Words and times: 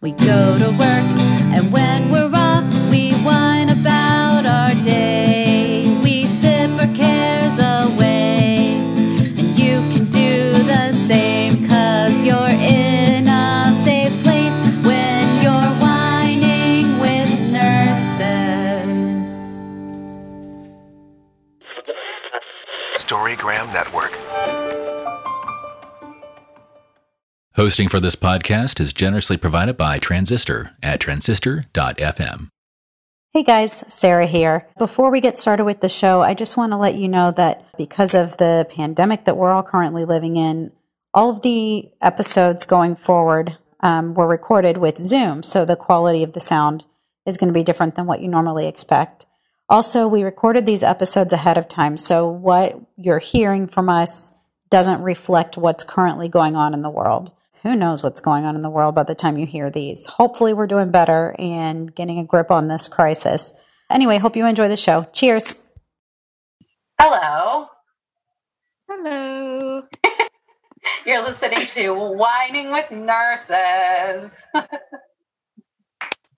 We 0.00 0.12
go 0.12 0.56
to 0.58 0.70
work, 0.78 1.06
and 1.56 1.72
when 1.72 1.97
Hosting 27.58 27.88
for 27.88 27.98
this 27.98 28.14
podcast 28.14 28.78
is 28.78 28.92
generously 28.92 29.36
provided 29.36 29.76
by 29.76 29.98
Transistor 29.98 30.76
at 30.80 31.00
transistor.fm. 31.00 32.50
Hey 33.32 33.42
guys, 33.42 33.72
Sarah 33.92 34.26
here. 34.26 34.68
Before 34.78 35.10
we 35.10 35.20
get 35.20 35.40
started 35.40 35.64
with 35.64 35.80
the 35.80 35.88
show, 35.88 36.22
I 36.22 36.34
just 36.34 36.56
want 36.56 36.70
to 36.70 36.76
let 36.76 36.94
you 36.94 37.08
know 37.08 37.32
that 37.32 37.64
because 37.76 38.14
of 38.14 38.36
the 38.36 38.64
pandemic 38.70 39.24
that 39.24 39.36
we're 39.36 39.50
all 39.50 39.64
currently 39.64 40.04
living 40.04 40.36
in, 40.36 40.70
all 41.12 41.30
of 41.30 41.42
the 41.42 41.90
episodes 42.00 42.64
going 42.64 42.94
forward 42.94 43.58
um, 43.80 44.14
were 44.14 44.28
recorded 44.28 44.76
with 44.76 45.04
Zoom. 45.04 45.42
So 45.42 45.64
the 45.64 45.74
quality 45.74 46.22
of 46.22 46.34
the 46.34 46.40
sound 46.40 46.84
is 47.26 47.36
going 47.36 47.52
to 47.52 47.58
be 47.58 47.64
different 47.64 47.96
than 47.96 48.06
what 48.06 48.22
you 48.22 48.28
normally 48.28 48.68
expect. 48.68 49.26
Also, 49.68 50.06
we 50.06 50.22
recorded 50.22 50.64
these 50.64 50.84
episodes 50.84 51.32
ahead 51.32 51.58
of 51.58 51.66
time. 51.66 51.96
So 51.96 52.28
what 52.28 52.80
you're 52.96 53.18
hearing 53.18 53.66
from 53.66 53.88
us 53.88 54.32
doesn't 54.70 55.02
reflect 55.02 55.58
what's 55.58 55.82
currently 55.82 56.28
going 56.28 56.54
on 56.54 56.72
in 56.72 56.82
the 56.82 56.88
world 56.88 57.34
who 57.62 57.76
knows 57.76 58.02
what's 58.02 58.20
going 58.20 58.44
on 58.44 58.54
in 58.56 58.62
the 58.62 58.70
world 58.70 58.94
by 58.94 59.02
the 59.02 59.14
time 59.14 59.38
you 59.38 59.46
hear 59.46 59.70
these. 59.70 60.06
Hopefully, 60.06 60.54
we're 60.54 60.66
doing 60.66 60.90
better 60.90 61.34
and 61.38 61.94
getting 61.94 62.18
a 62.18 62.24
grip 62.24 62.50
on 62.50 62.68
this 62.68 62.88
crisis. 62.88 63.52
Anyway, 63.90 64.18
hope 64.18 64.36
you 64.36 64.46
enjoy 64.46 64.68
the 64.68 64.76
show. 64.76 65.06
Cheers. 65.12 65.56
Hello. 67.00 67.66
Hello. 68.88 69.82
You're 71.06 71.22
listening 71.22 71.66
to 71.74 71.94
Whining 71.94 72.70
with 72.70 72.90
Nurses. 72.90 74.30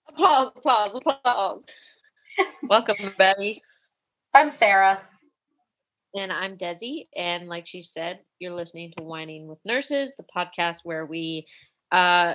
applause, 0.09 0.51
applause, 0.57 0.97
applause. 0.97 1.63
Welcome, 2.63 3.15
Betty. 3.19 3.63
I'm 4.35 4.51
Sarah. 4.51 5.01
And 6.15 6.33
I'm 6.33 6.57
Desi. 6.57 7.07
And 7.17 7.49
like 7.49 7.67
she 7.67 7.83
said, 7.83 8.21
you're 8.39 8.55
listening 8.55 8.93
to 8.97 9.05
Whining 9.05 9.47
with 9.47 9.59
Nurses, 9.65 10.17
the 10.17 10.25
podcast 10.35 10.79
where 10.83 11.07
we 11.07 11.47
uh, 11.93 12.35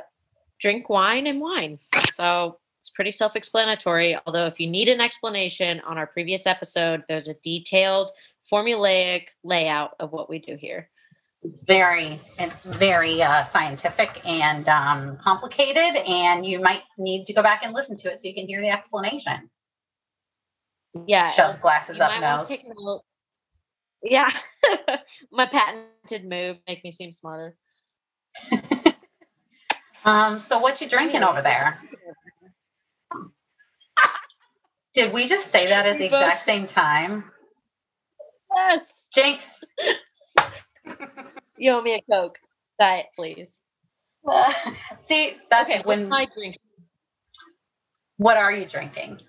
drink 0.59 0.90
wine 0.90 1.28
and 1.28 1.42
wine. 1.42 1.80
So 2.14 2.59
it's 2.80 2.90
pretty 2.90 3.12
self 3.12 3.36
explanatory. 3.36 4.17
Although, 4.26 4.45
if 4.45 4.59
you 4.59 4.67
need 4.67 4.88
an 4.88 5.02
explanation 5.02 5.82
on 5.82 5.98
our 5.98 6.08
previous 6.08 6.48
episode, 6.48 7.04
there's 7.08 7.28
a 7.28 7.34
detailed, 7.44 8.12
formulaic 8.52 9.28
layout 9.44 9.95
of 10.00 10.12
what 10.12 10.30
we 10.30 10.39
do 10.39 10.56
here. 10.56 10.89
It's 11.44 11.64
very, 11.64 12.22
it's 12.39 12.64
very 12.64 13.22
uh, 13.22 13.44
scientific 13.45 14.22
and 14.26 14.67
um, 14.70 15.17
complicated, 15.17 15.95
and 16.08 16.45
you 16.45 16.60
might 16.60 16.84
need 16.98 17.26
to 17.26 17.34
go 17.34 17.44
back 17.44 17.62
and 17.64 17.73
listen 17.73 17.98
to 17.98 18.12
it 18.12 18.20
so 18.20 18.28
you 18.28 18.34
can 18.34 18.48
hear 18.48 18.62
the 18.62 18.70
explanation. 18.70 19.50
Yeah, 21.08 21.30
Shows 21.32 21.56
glasses 21.56 21.98
you 21.98 22.04
up 22.04 22.22
nose. 22.22 22.58
Yeah, 24.08 24.30
my 25.31 25.48
patented 25.48 26.30
move 26.30 26.58
make 26.67 26.84
me 26.84 26.92
seem 26.92 27.11
smarter. 27.11 27.58
Um, 30.06 30.38
so 30.39 30.59
what 30.59 30.80
you 30.80 30.88
drinking 30.88 31.23
over 31.23 31.42
there? 31.42 31.80
Did 34.94 35.11
we 35.11 35.28
just 35.28 35.52
say 35.52 35.66
that 35.66 35.88
at 35.88 35.98
the 35.98 36.08
both 36.09 36.22
exact 36.22 36.42
same 36.42 36.67
time? 36.67 37.23
Yes. 38.56 38.83
Jinx. 39.11 39.45
You 41.58 41.72
owe 41.72 41.82
me 41.82 41.95
a 41.95 42.02
Coke. 42.10 42.37
Diet, 42.80 43.08
please. 43.16 43.60
See, 45.05 45.37
that's 45.49 45.70
Okay, 45.70 45.82
when. 45.83 46.08
my 46.08 46.27
drink? 46.36 46.55
what 48.17 48.37
are 48.37 48.52
you 48.54 48.66
drinking? 48.67 49.20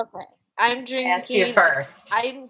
Okay. 0.00 0.24
I'm 0.58 0.84
drinking. 0.86 1.10
asked 1.12 1.30
you 1.30 1.52
first. 1.52 1.92
I'm 2.10 2.48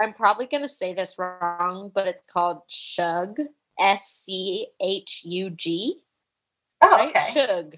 I'm 0.00 0.12
probably 0.12 0.46
gonna 0.46 0.68
say 0.68 0.94
this 0.94 1.18
wrong, 1.18 1.90
but 1.94 2.06
it's 2.06 2.26
called 2.26 2.62
Schug. 2.70 3.38
S 3.80 4.24
C 4.24 4.66
H 4.80 5.22
U 5.24 5.50
G. 5.50 6.00
Oh, 6.82 6.90
Right? 6.90 7.10
okay. 7.10 7.20
Schug. 7.32 7.74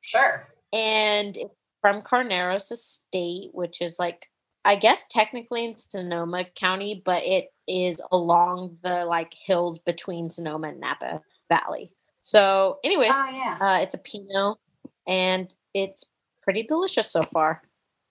Sure. 0.00 0.48
And 0.72 1.36
it's 1.36 1.54
from 1.82 2.02
Carneros 2.02 2.72
Estate, 2.72 3.50
which 3.52 3.80
is 3.82 3.98
like 3.98 4.28
I 4.64 4.76
guess 4.76 5.06
technically 5.06 5.64
in 5.64 5.76
Sonoma 5.76 6.44
County, 6.54 7.02
but 7.04 7.22
it 7.24 7.52
is 7.66 8.02
along 8.12 8.78
the 8.82 9.04
like 9.04 9.32
hills 9.34 9.78
between 9.78 10.28
Sonoma 10.30 10.68
and 10.68 10.80
Napa 10.80 11.22
Valley. 11.48 11.90
So, 12.22 12.78
anyways, 12.84 13.14
Oh, 13.14 13.30
yeah. 13.30 13.56
uh, 13.60 13.80
it's 13.82 13.94
a 13.94 13.98
Pinot, 13.98 14.58
and 15.06 15.54
it's 15.72 16.04
pretty 16.42 16.64
delicious 16.64 17.10
so 17.10 17.22
far. 17.22 17.62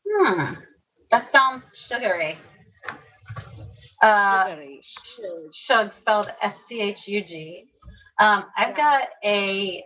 Hmm. 0.10 0.54
That 1.12 1.32
sounds 1.32 1.66
sugary. 1.74 2.38
Uh, 4.02 4.56
Schug. 5.52 5.94
Spelled 5.94 6.32
S 6.42 6.56
C 6.68 6.82
H 6.82 7.08
U 7.08 7.24
G. 7.24 7.66
Um, 8.20 8.46
I've 8.58 8.76
got 8.76 9.04
a 9.24 9.84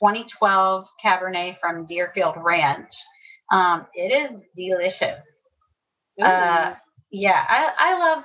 2012 0.00 0.88
Cabernet 1.02 1.58
from 1.60 1.86
Deerfield 1.86 2.36
Ranch. 2.38 2.94
Um, 3.50 3.86
it 3.94 4.12
is 4.12 4.42
delicious. 4.56 5.20
Uh, 6.20 6.74
yeah, 7.10 7.44
I, 7.48 7.72
I 7.78 7.98
love 7.98 8.24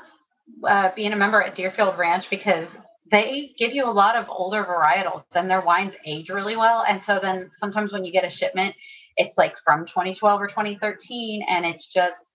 uh, 0.64 0.92
being 0.96 1.14
a 1.14 1.16
member 1.16 1.42
at 1.42 1.56
Deerfield 1.56 1.98
Ranch 1.98 2.30
because 2.30 2.78
they 3.12 3.54
give 3.58 3.74
you 3.74 3.86
a 3.86 3.92
lot 3.92 4.16
of 4.16 4.26
older 4.30 4.64
varietals 4.64 5.24
and 5.34 5.50
their 5.50 5.62
wines 5.62 5.96
age 6.06 6.30
really 6.30 6.56
well. 6.56 6.84
And 6.88 7.04
so 7.04 7.20
then 7.22 7.50
sometimes 7.54 7.92
when 7.92 8.04
you 8.06 8.12
get 8.12 8.26
a 8.26 8.30
shipment, 8.30 8.76
it's 9.16 9.38
like 9.38 9.58
from 9.58 9.86
2012 9.86 10.42
or 10.42 10.48
2013 10.48 11.46
and 11.48 11.66
it's 11.66 11.88
just 11.88 12.32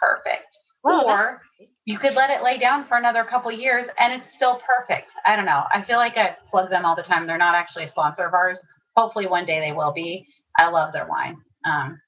perfect. 0.00 0.58
Wow, 0.82 1.04
or 1.06 1.42
you 1.86 1.98
could 1.98 2.14
let 2.14 2.30
it 2.30 2.42
lay 2.42 2.58
down 2.58 2.84
for 2.84 2.96
another 2.96 3.24
couple 3.24 3.52
years 3.52 3.86
and 3.98 4.12
it's 4.12 4.32
still 4.32 4.60
perfect. 4.66 5.12
I 5.26 5.36
don't 5.36 5.44
know. 5.44 5.64
I 5.72 5.82
feel 5.82 5.98
like 5.98 6.16
I 6.16 6.36
plug 6.46 6.70
them 6.70 6.84
all 6.84 6.96
the 6.96 7.02
time. 7.02 7.26
They're 7.26 7.36
not 7.36 7.54
actually 7.54 7.84
a 7.84 7.88
sponsor 7.88 8.24
of 8.24 8.32
ours. 8.32 8.62
Hopefully 8.96 9.26
one 9.26 9.44
day 9.44 9.60
they 9.60 9.72
will 9.72 9.92
be. 9.92 10.26
I 10.56 10.70
love 10.70 10.92
their 10.92 11.06
wine. 11.06 11.36
Um, 11.66 12.00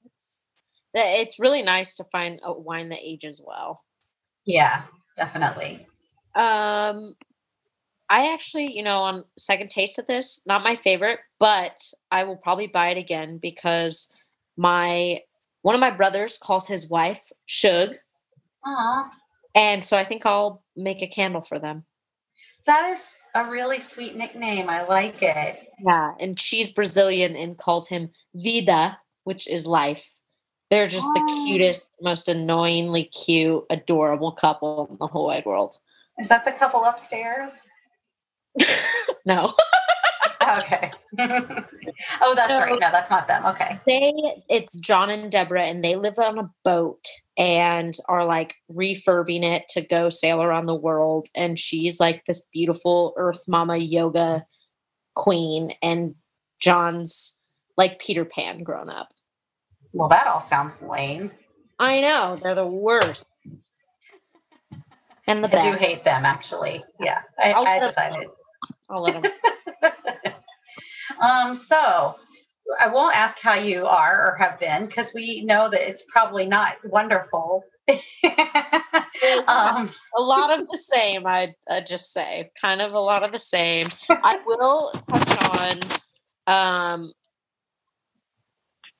it's 0.94 1.38
really 1.38 1.62
nice 1.62 1.94
to 1.96 2.04
find 2.04 2.40
a 2.42 2.52
wine 2.52 2.88
that 2.88 3.00
ages 3.02 3.42
well. 3.44 3.82
yeah, 4.46 4.82
definitely. 5.16 5.86
Um, 6.34 7.14
I 8.08 8.32
actually, 8.32 8.74
you 8.74 8.82
know, 8.82 9.00
on 9.00 9.24
second 9.36 9.68
taste 9.68 9.98
of 9.98 10.06
this, 10.06 10.40
not 10.46 10.62
my 10.62 10.76
favorite, 10.76 11.18
but 11.38 11.76
I 12.10 12.24
will 12.24 12.36
probably 12.36 12.66
buy 12.66 12.90
it 12.90 12.98
again 12.98 13.38
because 13.42 14.08
my 14.56 15.20
one 15.62 15.74
of 15.74 15.80
my 15.80 15.90
brothers 15.90 16.38
calls 16.38 16.68
his 16.68 16.88
wife 16.88 17.30
Shug, 17.46 17.94
Aw, 18.64 19.10
and 19.56 19.84
so 19.84 19.96
I 19.96 20.04
think 20.04 20.24
I'll 20.24 20.62
make 20.76 21.02
a 21.02 21.08
candle 21.08 21.42
for 21.42 21.58
them. 21.58 21.84
that 22.66 22.90
is 22.92 23.00
a 23.34 23.44
really 23.50 23.78
sweet 23.80 24.14
nickname. 24.16 24.68
I 24.68 24.82
like 24.84 25.22
it. 25.22 25.68
Yeah, 25.84 26.12
and 26.20 26.38
she's 26.38 26.70
Brazilian 26.70 27.34
and 27.36 27.56
calls 27.58 27.88
him 27.88 28.10
Vida, 28.34 28.98
which 29.24 29.46
is 29.48 29.66
life. 29.66 30.12
They're 30.70 30.88
just 30.88 31.06
the 31.14 31.20
Oh. 31.22 31.44
cutest, 31.46 31.92
most 32.00 32.28
annoyingly 32.28 33.04
cute, 33.04 33.64
adorable 33.70 34.32
couple 34.32 34.88
in 34.90 34.96
the 34.98 35.06
whole 35.06 35.26
wide 35.26 35.44
world. 35.46 35.76
Is 36.18 36.28
that 36.28 36.44
the 36.44 36.52
couple 36.52 36.84
upstairs? 36.84 37.52
No. 39.26 39.52
Okay. 40.46 40.92
oh, 42.20 42.34
that's 42.34 42.48
No. 42.50 42.60
right. 42.60 42.78
No, 42.80 42.90
that's 42.90 43.10
not 43.10 43.26
them. 43.28 43.44
Okay. 43.46 43.80
they 43.86 44.12
it's 44.48 44.74
John 44.78 45.10
and 45.10 45.30
Deborah 45.30 45.64
and 45.64 45.82
they 45.84 45.96
live 45.96 46.18
on 46.18 46.38
a 46.38 46.50
boat 46.64 47.04
and 47.36 47.94
are 48.08 48.24
like 48.24 48.54
refurbing 48.70 49.42
it 49.44 49.64
to 49.70 49.80
go 49.82 50.08
sail 50.08 50.42
around 50.42 50.66
the 50.66 50.74
world 50.74 51.28
and 51.34 51.58
she's 51.58 51.98
like 52.00 52.24
this 52.26 52.46
beautiful 52.52 53.12
earth 53.16 53.42
mama 53.46 53.76
yoga 53.76 54.44
queen 55.14 55.72
and 55.82 56.14
John's 56.60 57.36
like 57.76 57.98
Peter 57.98 58.24
Pan 58.24 58.62
grown 58.62 58.88
up. 58.88 59.08
Well, 59.92 60.08
that 60.08 60.26
all 60.26 60.40
sounds 60.40 60.74
lame. 60.82 61.30
I 61.78 62.00
know, 62.00 62.38
they're 62.42 62.54
the 62.54 62.66
worst. 62.66 63.26
And 65.26 65.42
the 65.42 65.56
I 65.56 65.60
do 65.72 65.76
hate 65.76 66.04
them, 66.04 66.24
actually. 66.24 66.84
Yeah, 67.00 67.20
I, 67.38 67.52
I 67.52 67.78
decided. 67.80 68.28
I'll 68.88 69.02
let 69.02 69.20
them. 69.20 69.32
um, 71.20 71.54
so 71.54 72.16
I 72.80 72.88
won't 72.88 73.14
ask 73.16 73.38
how 73.38 73.54
you 73.54 73.86
are 73.86 74.26
or 74.32 74.36
have 74.36 74.58
been 74.58 74.86
because 74.86 75.12
we 75.14 75.42
know 75.42 75.68
that 75.70 75.88
it's 75.88 76.02
probably 76.08 76.46
not 76.46 76.76
wonderful. 76.84 77.62
um, 79.46 79.92
a 80.18 80.20
lot 80.20 80.50
of 80.58 80.66
the 80.68 80.76
same 80.78 81.24
i 81.24 81.54
i 81.70 81.80
just 81.80 82.12
say 82.12 82.50
kind 82.60 82.82
of 82.82 82.92
a 82.94 82.98
lot 82.98 83.22
of 83.22 83.30
the 83.30 83.38
same 83.38 83.86
i 84.10 84.40
will 84.44 84.90
touch 85.08 85.78
on 86.48 86.92
Um, 86.96 87.12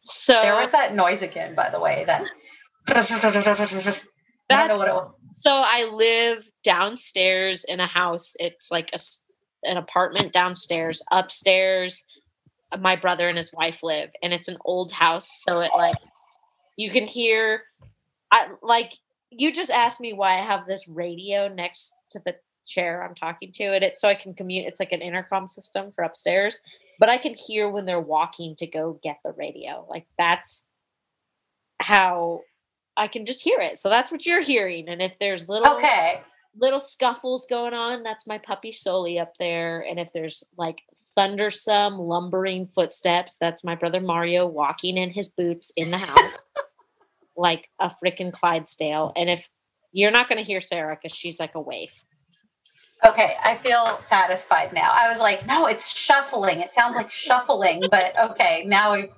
so 0.03 0.41
There 0.41 0.55
was 0.55 0.71
that 0.71 0.95
noise 0.95 1.23
again, 1.23 1.55
by 1.57 1.69
the 1.71 1.81
way. 1.81 2.05
That 2.07 2.23
I 2.89 2.95
don't 2.95 4.69
know 4.69 4.79
what 4.79 4.89
it 4.89 4.95
was. 4.95 5.13
so 5.33 5.51
I 5.51 5.85
live 5.93 6.49
downstairs 6.63 7.65
in 7.65 7.81
a 7.81 7.87
house. 7.87 8.35
It's 8.39 8.71
like 8.71 8.91
a, 8.93 8.99
an 9.63 9.77
apartment 9.77 10.33
downstairs. 10.33 11.03
Upstairs, 11.11 12.05
uh, 12.73 12.79
my 12.79 12.97
brother 12.97 13.29
and 13.29 13.37
his 13.37 13.53
wife 13.53 13.83
live, 13.83 14.11
and 14.23 14.33
it's 14.33 14.49
an 14.49 14.59
old 14.65 14.93
house. 14.93 15.43
So 15.45 15.61
it 15.61 15.71
like 15.77 15.97
you 16.77 16.91
can 16.91 17.07
hear, 17.07 17.63
I 18.31 18.49
like 18.63 18.93
you 19.31 19.53
just 19.53 19.71
asked 19.71 20.01
me 20.01 20.13
why 20.13 20.39
I 20.39 20.43
have 20.43 20.67
this 20.67 20.89
radio 20.89 21.49
next 21.49 21.95
to 22.11 22.21
the 22.25 22.37
chair 22.67 23.03
I'm 23.03 23.15
talking 23.15 23.53
to, 23.53 23.65
and 23.75 23.85
it's 23.85 24.01
so 24.01 24.09
I 24.09 24.15
can 24.15 24.35
commute. 24.35 24.67
It's 24.67 24.81
like 24.81 24.93
an 24.93 25.03
intercom 25.03 25.47
system 25.47 25.93
for 25.95 26.05
upstairs, 26.05 26.61
but 26.99 27.09
I 27.09 27.19
can 27.19 27.35
hear 27.35 27.69
when 27.69 27.85
they're 27.85 28.01
walking 28.01 28.57
to 28.57 28.67
go 28.67 28.99
get 29.03 29.19
the 29.25 29.33
radio. 29.33 29.87
Like 29.89 30.07
that's 30.19 30.65
how 31.81 32.41
I 32.97 33.09
can 33.09 33.27
just 33.27 33.43
hear 33.43 33.61
it. 33.61 33.77
So 33.79 33.91
that's 33.91 34.11
what 34.11 34.25
you're 34.27 34.41
hearing. 34.41 34.89
And 34.89 35.03
if 35.03 35.19
there's 35.19 35.49
little 35.49 35.77
Okay. 35.77 36.23
Little 36.59 36.81
scuffles 36.81 37.47
going 37.49 37.75
on, 37.75 38.03
that's 38.03 38.27
my 38.27 38.39
puppy 38.39 38.73
Soli 38.73 39.19
up 39.19 39.33
there. 39.39 39.81
And 39.81 39.99
if 39.99 40.09
there's 40.13 40.45
like 40.57 40.79
thundersome 41.15 41.99
lumbering 41.99 42.67
footsteps, 42.67 43.37
that's 43.41 43.65
my 43.65 43.75
brother 43.75 44.01
Mario 44.01 44.47
walking 44.47 44.97
in 44.97 45.11
his 45.11 45.29
boots 45.29 45.73
in 45.77 45.91
the 45.91 45.99
house 45.99 46.41
like 47.37 47.69
a 47.81 47.91
freaking 48.03 48.33
Clydesdale. 48.33 49.13
And 49.17 49.29
if 49.29 49.49
you're 49.93 50.11
not 50.11 50.29
going 50.29 50.39
to 50.39 50.45
hear 50.45 50.61
Sarah 50.61 50.99
because 51.01 51.17
she's 51.17 51.41
like 51.41 51.55
a 51.55 51.61
waif. 51.61 52.03
Okay, 53.05 53.37
I 53.45 53.57
feel 53.59 54.01
satisfied 54.09 54.73
now. 54.73 54.91
I 54.93 55.09
was 55.09 55.19
like, 55.19 55.47
no, 55.47 55.67
it's 55.67 55.89
shuffling. 55.89 56.61
It 56.61 56.73
sounds 56.73 56.97
like 56.97 57.11
shuffling, 57.11 57.83
but 57.91 58.19
okay, 58.19 58.65
now 58.67 58.95
we 58.95 59.11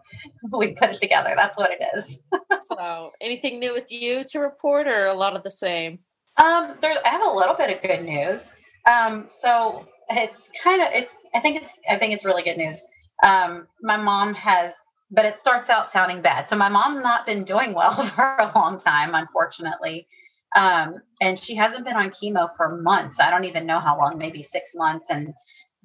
we 0.53 0.73
put 0.73 0.91
it 0.91 1.01
together. 1.01 1.35
That's 1.37 1.57
what 1.57 1.71
it 1.71 1.81
is. 1.97 2.19
So 2.65 3.13
anything 3.23 3.61
new 3.61 3.73
with 3.73 3.91
you 3.91 4.25
to 4.25 4.41
report 4.41 4.89
or 4.89 5.07
a 5.07 5.15
lot 5.15 5.37
of 5.37 5.43
the 5.43 5.51
same? 5.51 6.01
Um, 6.39 6.77
there, 6.81 6.95
I 7.05 7.09
have 7.11 7.25
a 7.25 7.31
little 7.31 7.55
bit 7.55 7.71
of 7.71 7.83
good 7.83 8.05
news. 8.05 8.45
Um, 8.87 9.27
so 9.29 9.87
it's 10.09 10.49
kind 10.63 10.81
of 10.81 10.89
it's. 10.93 11.13
I 11.35 11.41
think 11.41 11.63
it's. 11.63 11.73
I 11.89 11.97
think 11.99 12.13
it's 12.13 12.25
really 12.25 12.43
good 12.43 12.57
news. 12.57 12.81
Um, 13.23 13.67
my 13.83 13.97
mom 13.97 14.35
has, 14.35 14.73
but 15.11 15.25
it 15.25 15.39
starts 15.39 15.69
out 15.69 15.91
sounding 15.91 16.23
bad. 16.23 16.49
So 16.49 16.57
my 16.57 16.69
mom's 16.69 17.03
not 17.03 17.27
been 17.27 17.45
doing 17.45 17.75
well 17.75 18.05
for 18.15 18.37
a 18.39 18.53
long 18.55 18.79
time, 18.79 19.15
unfortunately. 19.15 20.07
Um, 20.57 21.03
and 21.21 21.39
she 21.39 21.55
hasn't 21.55 21.85
been 21.85 21.97
on 21.97 22.11
chemo 22.11 22.49
for 22.57 22.81
months. 22.81 23.21
I 23.21 23.31
don't 23.31 23.45
even 23.45 23.67
know 23.67 23.81
how 23.81 23.99
long, 23.99 24.17
maybe 24.17 24.43
six 24.43 24.71
months. 24.75 25.09
And 25.11 25.35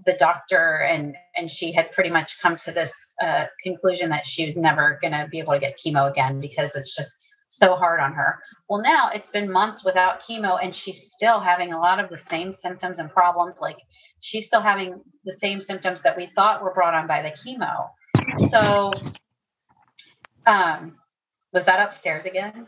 the 0.05 0.13
doctor 0.13 0.81
and 0.81 1.15
and 1.35 1.49
she 1.49 1.71
had 1.71 1.91
pretty 1.91 2.09
much 2.09 2.39
come 2.41 2.55
to 2.57 2.71
this 2.71 2.91
uh, 3.21 3.45
conclusion 3.63 4.09
that 4.09 4.25
she 4.25 4.45
was 4.45 4.57
never 4.57 4.97
going 5.01 5.13
to 5.13 5.27
be 5.29 5.39
able 5.39 5.53
to 5.53 5.59
get 5.59 5.77
chemo 5.83 6.09
again 6.09 6.39
because 6.39 6.75
it's 6.75 6.95
just 6.95 7.13
so 7.57 7.75
hard 7.75 7.99
on 7.99 8.13
her. 8.13 8.39
Well, 8.69 8.81
now 8.81 9.09
it's 9.13 9.29
been 9.29 9.51
months 9.51 9.83
without 9.83 10.21
chemo, 10.21 10.59
and 10.61 10.73
she's 10.73 11.11
still 11.11 11.39
having 11.39 11.73
a 11.73 11.79
lot 11.79 11.99
of 11.99 12.09
the 12.09 12.17
same 12.17 12.51
symptoms 12.51 12.99
and 12.99 13.09
problems. 13.09 13.59
Like 13.61 13.77
she's 14.21 14.47
still 14.47 14.61
having 14.61 15.01
the 15.25 15.33
same 15.33 15.61
symptoms 15.61 16.01
that 16.01 16.17
we 16.17 16.29
thought 16.35 16.63
were 16.63 16.73
brought 16.73 16.93
on 16.93 17.07
by 17.07 17.21
the 17.21 17.31
chemo. 17.31 17.89
So, 18.49 18.93
um, 20.45 20.95
was 21.53 21.65
that 21.65 21.79
upstairs 21.79 22.25
again? 22.25 22.67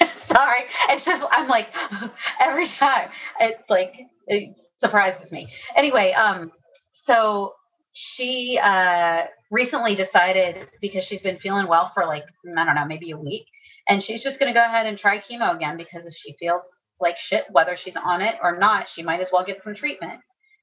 Sorry, 0.26 0.64
it's 0.90 1.04
just 1.04 1.24
I'm 1.30 1.48
like 1.48 1.68
every 2.40 2.66
time 2.66 3.10
it 3.40 3.60
like 3.68 4.00
it 4.26 4.58
surprises 4.80 5.32
me. 5.32 5.48
Anyway, 5.76 6.12
um, 6.12 6.50
so 6.92 7.54
she 7.94 8.58
uh 8.60 9.22
recently 9.52 9.94
decided 9.94 10.68
because 10.80 11.04
she's 11.04 11.20
been 11.20 11.38
feeling 11.38 11.68
well 11.68 11.90
for 11.94 12.04
like 12.06 12.24
I 12.56 12.64
don't 12.64 12.74
know 12.74 12.84
maybe 12.84 13.12
a 13.12 13.16
week, 13.16 13.46
and 13.88 14.02
she's 14.02 14.22
just 14.22 14.38
going 14.38 14.52
to 14.52 14.58
go 14.58 14.64
ahead 14.64 14.86
and 14.86 14.98
try 14.98 15.18
chemo 15.18 15.54
again 15.54 15.76
because 15.76 16.04
if 16.04 16.12
she 16.12 16.34
feels 16.38 16.62
like 17.00 17.18
shit 17.18 17.46
whether 17.52 17.76
she's 17.76 17.96
on 17.96 18.20
it 18.20 18.34
or 18.42 18.58
not, 18.58 18.88
she 18.88 19.02
might 19.02 19.20
as 19.20 19.30
well 19.32 19.44
get 19.44 19.62
some 19.62 19.74
treatment. 19.74 20.20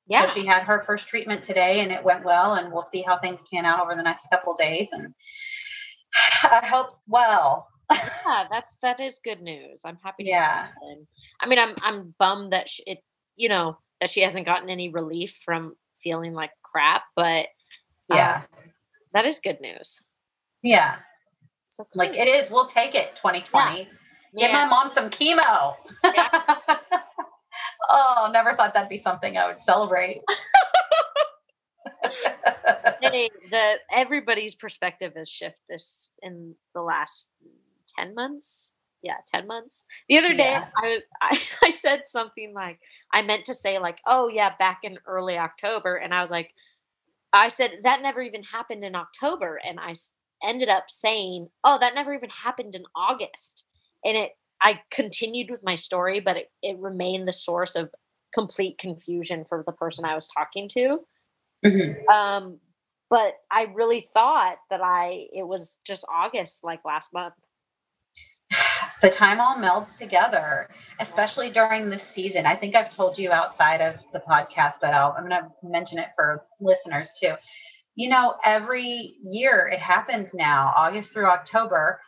Yeah. 0.07 0.25
So 0.25 0.33
she 0.33 0.45
had 0.45 0.63
her 0.63 0.83
first 0.85 1.07
treatment 1.07 1.41
today 1.41 1.79
and 1.79 1.91
it 1.91 2.03
went 2.03 2.25
well 2.25 2.55
and 2.55 2.71
we'll 2.71 2.81
see 2.81 3.01
how 3.01 3.17
things 3.17 3.43
pan 3.51 3.65
out 3.65 3.79
over 3.79 3.95
the 3.95 4.03
next 4.03 4.27
couple 4.29 4.53
days 4.53 4.89
and 4.91 5.13
I 6.43 6.65
hope 6.65 6.99
well. 7.07 7.67
yeah, 7.89 8.45
that's 8.51 8.77
that 8.81 8.99
is 8.99 9.19
good 9.23 9.41
news. 9.41 9.83
I'm 9.85 9.97
happy. 10.03 10.25
to 10.25 10.29
Yeah. 10.29 10.67
I 11.39 11.47
mean, 11.47 11.59
I'm 11.59 11.75
I'm 11.81 12.13
bummed 12.19 12.51
that 12.51 12.67
she, 12.67 12.83
it, 12.85 12.99
you 13.37 13.47
know, 13.47 13.77
that 14.01 14.09
she 14.09 14.21
hasn't 14.21 14.45
gotten 14.45 14.69
any 14.69 14.89
relief 14.89 15.37
from 15.45 15.75
feeling 16.03 16.33
like 16.33 16.51
crap, 16.71 17.03
but 17.15 17.47
Yeah. 18.09 18.38
Um, 18.38 18.44
that 19.13 19.25
is 19.25 19.39
good 19.39 19.59
news. 19.62 20.01
Yeah. 20.63 20.95
So 21.69 21.88
Like 21.95 22.15
it 22.15 22.27
is. 22.27 22.50
We'll 22.50 22.68
take 22.68 22.95
it 22.95 23.15
2020. 23.15 23.88
Give 24.38 24.51
my 24.51 24.65
mom 24.65 24.89
some 24.94 25.09
chemo. 25.09 25.75
oh, 27.89 28.29
never 28.31 28.56
thought 28.56 28.73
that'd 28.73 28.89
be 28.89 28.97
something 28.97 29.38
I 29.38 29.47
would 29.47 29.62
celebrate. 29.62 30.21
hey, 33.01 33.29
the 33.50 33.79
everybody's 33.91 34.56
perspective 34.56 35.13
has 35.15 35.29
shifted 35.29 35.59
this 35.69 36.12
in 36.21 36.56
the 36.74 36.81
last 36.81 37.29
10 37.97 38.15
months 38.15 38.75
yeah 39.03 39.15
10 39.27 39.48
months 39.48 39.83
the 40.09 40.18
other 40.18 40.33
day 40.33 40.51
Yeah. 40.51 40.65
I, 40.77 41.00
I 41.21 41.42
i 41.63 41.69
said 41.69 42.03
something 42.07 42.53
like 42.53 42.80
i 43.13 43.21
meant 43.21 43.45
to 43.45 43.53
say 43.53 43.80
like 43.80 44.00
oh 44.06 44.27
yeah 44.27 44.51
back 44.59 44.80
in 44.83 44.98
early 45.07 45.38
october 45.38 45.95
and 45.95 46.13
i 46.13 46.21
was 46.21 46.31
like 46.31 46.51
i 47.33 47.48
said 47.50 47.71
that 47.83 48.01
never 48.01 48.21
even 48.21 48.44
happened 48.44 48.83
in 48.83 48.95
october 48.95 49.59
and 49.68 49.80
I 49.80 49.94
ended 50.44 50.69
up 50.69 50.86
saying 50.89 51.48
oh 51.63 51.77
that 51.80 51.95
never 51.95 52.13
even 52.13 52.30
happened 52.30 52.75
in 52.75 52.83
august 52.95 53.63
and 54.03 54.18
it 54.18 54.31
i 54.62 54.80
continued 54.92 55.50
with 55.51 55.62
my 55.63 55.75
story 55.75 56.19
but 56.19 56.38
it, 56.38 56.51
it 56.63 56.77
remained 56.80 57.27
the 57.27 57.33
source 57.33 57.75
of 57.75 57.89
complete 58.33 58.77
confusion 58.80 59.45
for 59.48 59.63
the 59.65 59.71
person 59.74 60.06
i 60.06 60.15
was 60.15 60.27
talking 60.27 60.68
to 60.69 61.00
Mhm. 61.63 62.07
um 62.09 62.59
but 63.12 63.33
i 63.51 63.63
really 63.74 64.01
thought 64.13 64.57
that 64.71 64.81
i 64.81 65.27
it 65.31 65.45
was 65.48 65.77
just 65.86 66.03
august 66.09 66.63
like 66.63 66.83
last 66.86 67.13
month 67.13 67.36
the 69.01 69.09
time 69.09 69.39
all 69.39 69.56
melds 69.56 69.98
together, 69.98 70.69
especially 71.00 71.50
during 71.50 71.89
this 71.89 72.03
season. 72.03 72.45
I 72.45 72.56
think 72.56 72.75
I've 72.75 72.94
told 72.94 73.18
you 73.18 73.31
outside 73.31 73.81
of 73.81 73.95
the 74.13 74.19
podcast, 74.19 74.75
but 74.80 74.94
I'll, 74.94 75.15
I'm 75.18 75.27
going 75.27 75.42
to 75.42 75.50
mention 75.63 75.98
it 75.98 76.09
for 76.15 76.45
listeners 76.59 77.12
too. 77.19 77.33
You 77.95 78.09
know, 78.09 78.36
every 78.45 79.15
year 79.21 79.67
it 79.67 79.79
happens 79.79 80.34
now, 80.34 80.72
August 80.77 81.12
through 81.12 81.25
October. 81.25 82.00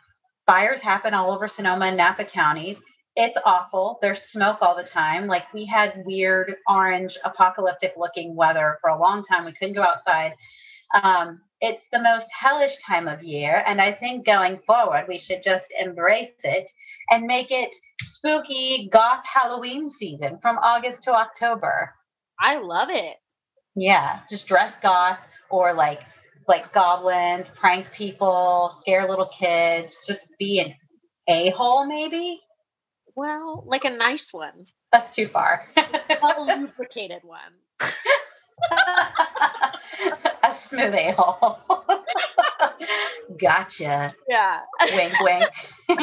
Fires 0.46 0.80
happen 0.80 1.14
all 1.14 1.32
over 1.32 1.48
Sonoma 1.48 1.86
and 1.86 1.96
Napa 1.96 2.24
counties. 2.24 2.78
It's 3.16 3.38
awful. 3.44 3.98
There's 4.00 4.22
smoke 4.22 4.58
all 4.60 4.76
the 4.76 4.82
time. 4.82 5.26
Like 5.26 5.52
we 5.52 5.66
had 5.66 6.02
weird 6.04 6.56
orange 6.68 7.16
apocalyptic 7.24 7.94
looking 7.96 8.34
weather 8.36 8.78
for 8.80 8.90
a 8.90 8.98
long 8.98 9.22
time. 9.22 9.44
We 9.44 9.52
couldn't 9.52 9.74
go 9.74 9.82
outside. 9.82 10.34
Um, 10.94 11.40
it's 11.60 11.84
the 11.92 11.98
most 12.00 12.26
hellish 12.32 12.76
time 12.78 13.08
of 13.08 13.22
year. 13.22 13.62
And 13.66 13.80
I 13.80 13.92
think 13.92 14.24
going 14.26 14.58
forward, 14.66 15.06
we 15.08 15.18
should 15.18 15.42
just 15.42 15.72
embrace 15.80 16.32
it 16.44 16.70
and 17.10 17.24
make 17.26 17.50
it 17.50 17.74
spooky 18.02 18.88
goth 18.92 19.24
Halloween 19.24 19.90
season 19.90 20.38
from 20.40 20.58
August 20.62 21.02
to 21.04 21.12
October. 21.14 21.92
i 22.40 22.58
love 22.58 22.88
it 22.90 23.16
Yeah, 23.76 24.20
just 24.30 24.46
dress 24.46 24.74
goth 24.82 25.20
or 25.50 25.72
like 25.74 26.02
like 26.48 26.72
goblins, 26.74 27.48
prank 27.48 27.90
people, 27.92 28.70
scare 28.78 29.08
little 29.08 29.28
kids, 29.28 29.96
just 30.06 30.28
be 30.38 30.60
an 30.60 30.74
a-hole 31.28 31.86
maybe. 31.86 32.40
well 33.16 33.64
like 33.66 33.84
a 33.84 33.90
nice 33.90 34.32
one 34.32 34.66
That's 34.92 35.10
too 35.14 35.26
far. 35.28 35.66
a 35.76 36.40
lubricated 36.42 37.22
one 37.24 37.54
a 40.42 40.54
smooth 40.54 40.94
a-hole. 40.94 41.58
gotcha. 43.38 44.14
yeah 44.28 44.60
Wink 44.96 45.14
wink. 45.20 45.50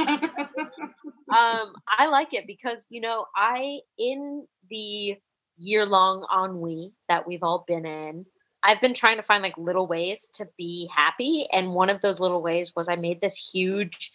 um 1.30 1.74
i 1.88 2.08
like 2.10 2.34
it 2.34 2.46
because 2.48 2.86
you 2.90 3.02
know 3.02 3.26
i 3.36 3.80
in 3.98 4.46
the 4.70 5.16
year 5.58 5.86
long 5.86 6.26
ennui 6.34 6.92
that 7.08 7.26
we've 7.28 7.44
all 7.44 7.64
been 7.68 7.86
in 7.86 8.26
i've 8.64 8.82
been 8.82 8.94
trying 8.94 9.18
to 9.18 9.24
find 9.24 9.44
like 9.44 9.58
little 9.58 9.88
ways 9.88 10.30
to 10.34 10.48
be 10.58 10.90
happy 10.94 11.48
and 11.54 11.74
one 11.74 11.90
of 11.90 12.02
those 12.02 12.20
little 12.20 12.42
ways 12.42 12.74
was 12.76 12.90
i 12.90 12.96
made 12.96 13.22
this 13.22 13.38
huge 13.38 14.12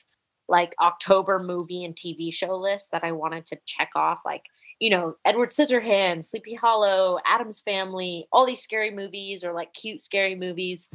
like 0.48 0.74
october 0.80 1.38
movie 1.38 1.84
and 1.84 1.96
tv 1.96 2.32
show 2.32 2.54
list 2.56 2.90
that 2.90 3.04
i 3.04 3.12
wanted 3.12 3.46
to 3.46 3.56
check 3.64 3.90
off 3.94 4.18
like 4.24 4.42
you 4.78 4.90
know 4.90 5.16
edward 5.24 5.50
scissorhands 5.50 6.26
sleepy 6.26 6.54
hollow 6.54 7.18
addams 7.26 7.60
family 7.60 8.26
all 8.32 8.46
these 8.46 8.62
scary 8.62 8.90
movies 8.90 9.44
or 9.44 9.52
like 9.52 9.72
cute 9.72 10.02
scary 10.02 10.34
movies 10.34 10.88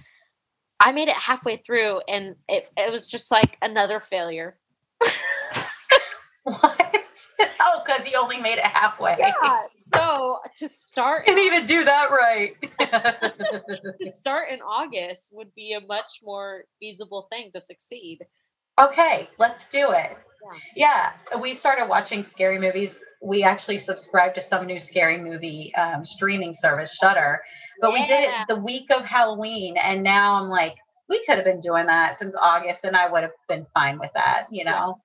i 0.80 0.92
made 0.92 1.08
it 1.08 1.16
halfway 1.16 1.58
through 1.58 2.00
and 2.08 2.36
it, 2.48 2.70
it 2.78 2.92
was 2.92 3.08
just 3.08 3.32
like 3.32 3.58
another 3.62 4.00
failure 4.00 4.58
what? 6.44 7.02
oh, 7.60 7.82
because 7.86 8.08
you 8.08 8.18
only 8.18 8.40
made 8.40 8.58
it 8.58 8.66
halfway. 8.66 9.16
Yeah. 9.20 9.62
So 9.80 10.40
to 10.58 10.68
start 10.68 11.26
Didn't 11.26 11.44
even 11.44 11.66
do 11.66 11.84
that 11.84 12.10
right. 12.12 12.56
to 12.80 14.12
start 14.12 14.50
in 14.52 14.62
August 14.62 15.30
would 15.32 15.54
be 15.56 15.74
a 15.74 15.82
much 15.82 16.20
more 16.24 16.66
feasible 16.80 17.28
thing 17.32 17.52
to 17.54 17.62
succeed. 17.62 18.20
okay, 18.80 19.30
let's 19.38 19.66
do 19.68 19.92
it. 19.92 20.18
Yeah, 20.76 21.14
we 21.40 21.54
started 21.54 21.88
watching 21.88 22.24
scary 22.24 22.60
movies. 22.60 22.98
We 23.22 23.44
actually 23.44 23.78
subscribed 23.78 24.36
to 24.36 24.42
some 24.42 24.66
new 24.66 24.80
scary 24.80 25.20
movie 25.20 25.74
um, 25.76 26.04
streaming 26.04 26.54
service, 26.54 26.94
Shudder, 26.94 27.42
but 27.80 27.94
we 27.94 28.06
did 28.06 28.24
it 28.24 28.32
the 28.48 28.56
week 28.56 28.90
of 28.92 29.06
Halloween, 29.06 29.78
and 29.78 30.02
now 30.04 30.36
I'm 30.36 30.50
like, 30.50 30.76
we 31.08 31.24
could 31.26 31.36
have 31.36 31.46
been 31.46 31.62
doing 31.62 31.86
that 31.88 32.18
since 32.18 32.36
August, 32.42 32.84
and 32.84 32.96
I 32.96 33.12
would 33.12 33.22
have 33.22 33.34
been 33.48 33.66
fine 33.74 34.00
with 34.00 34.12
that, 34.16 34.48
you 34.50 34.64
Yeah. 34.64 34.72
know. 34.72 35.02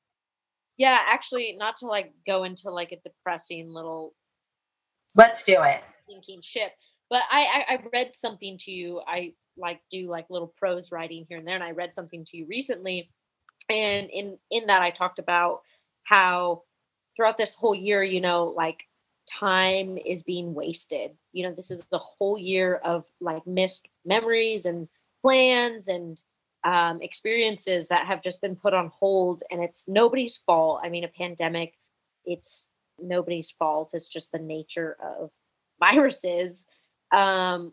Yeah, 0.79 0.99
actually, 1.07 1.57
not 1.59 1.77
to 1.77 1.87
like 1.87 2.15
go 2.27 2.45
into 2.45 2.71
like 2.71 2.93
a 2.93 3.01
depressing 3.01 3.69
little 3.73 4.15
Let's 5.17 5.43
do 5.43 5.63
it. 5.63 5.83
sinking 6.09 6.43
ship, 6.43 6.73
but 7.11 7.23
I, 7.31 7.65
I 7.69 7.75
I 7.75 7.79
read 7.93 8.15
something 8.15 8.57
to 8.59 8.71
you. 8.71 9.01
I 9.07 9.35
like 9.57 9.81
do 9.91 10.09
like 10.09 10.27
little 10.29 10.53
prose 10.57 10.93
writing 10.93 11.27
here 11.29 11.39
and 11.39 11.47
there, 11.47 11.55
and 11.55 11.65
I 11.65 11.71
read 11.71 11.95
something 11.95 12.25
to 12.27 12.37
you 12.37 12.47
recently, 12.47 13.11
and 13.69 14.09
in 14.11 14.39
in 14.51 14.67
that 14.67 14.83
I 14.83 14.91
talked 14.91 15.19
about 15.19 15.63
how 16.05 16.63
throughout 17.17 17.37
this 17.37 17.55
whole 17.55 17.75
year, 17.75 18.03
you 18.03 18.21
know, 18.21 18.53
like 18.57 18.85
time 19.29 19.99
is 19.99 20.23
being 20.23 20.55
wasted. 20.55 21.13
You 21.33 21.45
know, 21.45 21.55
this 21.55 21.71
is 21.71 21.87
the 21.87 21.99
whole 21.99 22.39
year 22.39 22.77
of 22.77 23.05
like 23.21 23.47
missed 23.47 23.89
memories 24.05 24.67
and 24.67 24.89
plans 25.23 25.89
and 25.89 26.21
um, 26.65 27.01
experiences 27.03 27.89
that 27.89 28.07
have 28.07 28.23
just 28.23 28.41
been 28.41 28.57
put 28.57 28.75
on 28.75 28.89
hold, 28.89 29.43
and 29.51 29.63
it's 29.63 29.87
nobody's 29.89 30.37
fault. 30.39 30.81
I 30.83 30.89
mean, 30.89 31.05
a 31.05 31.09
pandemic, 31.09 31.75
it's 32.25 32.71
nobody's 33.01 33.51
fault. 33.51 33.93
It's 33.95 34.09
just 34.09 34.33
the 34.33 34.39
nature 34.39 34.97
of 35.03 35.31
viruses. 35.81 36.67
Um, 37.13 37.73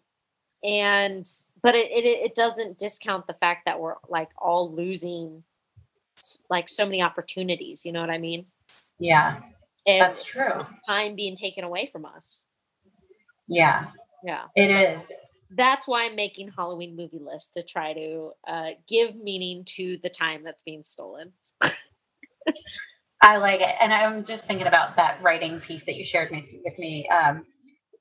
and 0.63 1.29
but 1.61 1.75
it, 1.75 1.91
it 1.91 2.05
it 2.05 2.35
doesn't 2.35 2.77
discount 2.77 3.27
the 3.27 3.33
fact 3.33 3.65
that 3.65 3.79
we're 3.79 3.95
like 4.07 4.29
all 4.37 4.73
losing 4.73 5.43
like 6.49 6.69
so 6.69 6.85
many 6.85 7.01
opportunities. 7.01 7.85
You 7.85 7.91
know 7.91 8.01
what 8.01 8.09
I 8.09 8.17
mean? 8.17 8.45
Yeah, 8.99 9.39
And 9.85 10.01
that's 10.01 10.23
true. 10.23 10.65
time 10.87 11.15
being 11.15 11.35
taken 11.35 11.63
away 11.63 11.89
from 11.91 12.05
us. 12.05 12.45
Yeah, 13.47 13.87
Yeah. 14.23 14.45
it 14.55 14.71
is. 14.71 15.11
That's 15.55 15.87
why 15.87 16.05
I'm 16.05 16.15
making 16.15 16.49
Halloween 16.55 16.95
movie 16.95 17.19
list 17.19 17.53
to 17.53 17.63
try 17.63 17.93
to 17.93 18.31
uh, 18.47 18.69
give 18.87 19.15
meaning 19.15 19.63
to 19.75 19.99
the 20.01 20.09
time 20.09 20.43
that's 20.43 20.63
being 20.63 20.83
stolen. 20.83 21.31
I 23.21 23.37
like 23.37 23.61
it. 23.61 23.75
And 23.79 23.93
I'm 23.93 24.25
just 24.25 24.45
thinking 24.45 24.67
about 24.67 24.95
that 24.97 25.21
writing 25.21 25.59
piece 25.61 25.85
that 25.85 25.95
you 25.95 26.03
shared 26.03 26.29
with, 26.31 26.45
with 26.65 26.77
me. 26.77 27.07
Um, 27.09 27.45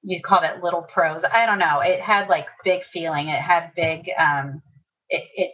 you 0.02 0.20
called 0.20 0.44
it 0.44 0.62
little 0.64 0.82
prose. 0.82 1.22
I 1.32 1.46
don't 1.46 1.60
know. 1.60 1.80
It 1.80 2.00
had 2.00 2.28
like 2.28 2.46
big 2.64 2.84
feeling. 2.84 3.28
It 3.28 3.40
had 3.40 3.70
big, 3.76 4.10
um, 4.18 4.60
it, 5.10 5.22
it 5.36 5.52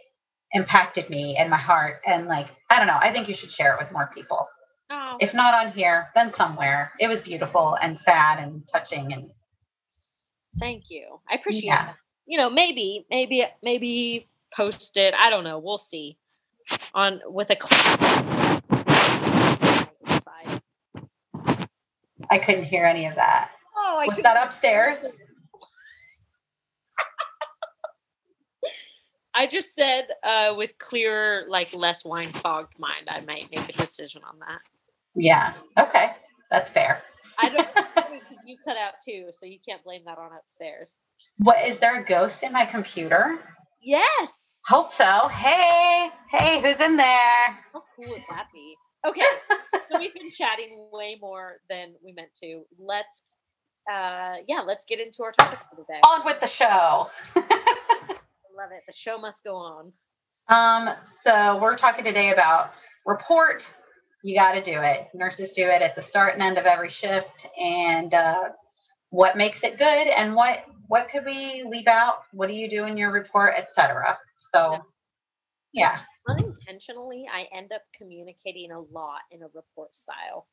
impacted 0.53 1.09
me 1.09 1.35
and 1.37 1.49
my 1.49 1.57
heart. 1.57 2.01
And 2.05 2.27
like, 2.27 2.47
I 2.69 2.77
don't 2.77 2.87
know. 2.87 2.99
I 3.01 3.11
think 3.11 3.27
you 3.27 3.33
should 3.33 3.51
share 3.51 3.73
it 3.75 3.79
with 3.79 3.91
more 3.91 4.09
people. 4.13 4.47
Oh, 4.91 5.17
If 5.19 5.33
not 5.33 5.53
on 5.53 5.71
here, 5.71 6.09
then 6.15 6.31
somewhere. 6.31 6.91
It 6.99 7.07
was 7.07 7.21
beautiful 7.21 7.77
and 7.81 7.97
sad 7.97 8.39
and 8.39 8.67
touching. 8.67 9.13
And 9.13 9.29
thank 10.59 10.85
you. 10.89 11.19
I 11.29 11.35
appreciate 11.35 11.65
Yeah. 11.65 11.93
You 12.25 12.37
know, 12.37 12.49
maybe, 12.49 13.05
maybe, 13.09 13.45
maybe 13.63 14.27
post 14.55 14.97
it. 14.97 15.13
I 15.17 15.29
don't 15.29 15.43
know. 15.43 15.59
We'll 15.59 15.77
see. 15.77 16.17
On 16.93 17.19
with 17.25 17.49
a 17.49 17.55
clip. 17.55 18.09
I 22.31 22.37
couldn't 22.37 22.65
hear 22.65 22.85
any 22.85 23.07
of 23.07 23.15
that. 23.15 23.49
Oh, 23.75 23.97
I 23.99 24.07
Was 24.07 24.17
that 24.21 24.45
upstairs? 24.45 24.99
I 29.35 29.47
just 29.47 29.75
said 29.75 30.07
uh, 30.23 30.53
with 30.57 30.77
clearer, 30.79 31.45
like 31.47 31.73
less 31.73 32.03
wine 32.03 32.31
fogged 32.33 32.77
mind, 32.79 33.07
I 33.07 33.21
might 33.21 33.49
make 33.51 33.69
a 33.69 33.77
decision 33.77 34.21
on 34.27 34.39
that. 34.39 34.59
Yeah. 35.15 35.53
Okay. 35.77 36.11
That's 36.49 36.69
fair. 36.69 37.03
I 37.37 37.49
don't 37.49 37.67
because 37.95 38.45
you 38.45 38.57
cut 38.65 38.77
out 38.77 38.95
too, 39.03 39.29
so 39.31 39.45
you 39.45 39.59
can't 39.67 39.83
blame 39.83 40.01
that 40.05 40.17
on 40.17 40.31
upstairs. 40.37 40.89
What 41.37 41.65
is 41.67 41.79
there 41.79 42.01
a 42.01 42.05
ghost 42.05 42.43
in 42.43 42.51
my 42.51 42.65
computer? 42.65 43.39
Yes. 43.81 44.59
Hope 44.67 44.91
so. 44.91 45.29
Hey, 45.29 46.09
hey, 46.29 46.61
who's 46.61 46.79
in 46.81 46.97
there? 46.97 47.59
How 47.71 47.83
cool 47.95 48.09
would 48.09 48.23
that 48.29 48.47
be? 48.53 48.75
Okay, 49.07 49.21
so 49.85 49.97
we've 49.97 50.13
been 50.13 50.29
chatting 50.29 50.87
way 50.91 51.17
more 51.21 51.61
than 51.69 51.93
we 52.03 52.11
meant 52.11 52.33
to. 52.43 52.63
Let's, 52.77 53.23
uh, 53.89 54.35
yeah, 54.47 54.59
let's 54.65 54.83
get 54.83 54.99
into 54.99 55.23
our 55.23 55.31
topic 55.31 55.59
for 55.69 55.77
today. 55.77 56.01
On 56.03 56.25
with 56.25 56.41
the 56.41 56.47
show. 56.47 57.09
Love 58.59 58.71
it. 58.73 58.83
The 58.87 58.93
show 58.93 59.17
must 59.17 59.43
go 59.45 59.55
on. 59.55 59.93
Um, 60.49 60.95
so 61.23 61.57
we're 61.61 61.77
talking 61.77 62.03
today 62.03 62.31
about 62.33 62.71
report. 63.05 63.65
You 64.21 64.35
got 64.35 64.51
to 64.51 64.61
do 64.61 64.81
it. 64.81 65.07
Nurses 65.13 65.51
do 65.53 65.63
it 65.63 65.81
at 65.81 65.95
the 65.95 66.01
start 66.01 66.33
and 66.33 66.43
end 66.43 66.57
of 66.57 66.65
every 66.65 66.89
shift, 66.89 67.47
and 67.57 68.13
uh, 68.13 68.49
what 69.11 69.37
makes 69.37 69.63
it 69.63 69.77
good, 69.77 70.07
and 70.07 70.35
what 70.35 70.65
what 70.89 71.07
could 71.07 71.23
we 71.25 71.63
leave 71.69 71.87
out? 71.87 72.23
What 72.33 72.47
do 72.47 72.53
you 72.53 72.69
do 72.69 72.83
in 72.85 72.97
your 72.97 73.13
report, 73.13 73.53
etc. 73.57 74.17
So, 74.51 74.79
yeah, 75.71 75.99
Unintentionally, 76.27 77.25
I 77.31 77.45
end 77.55 77.71
up 77.71 77.83
communicating 77.95 78.71
a 78.71 78.79
lot 78.81 79.21
in 79.31 79.41
a 79.41 79.47
report 79.53 79.95
style. 79.95 80.47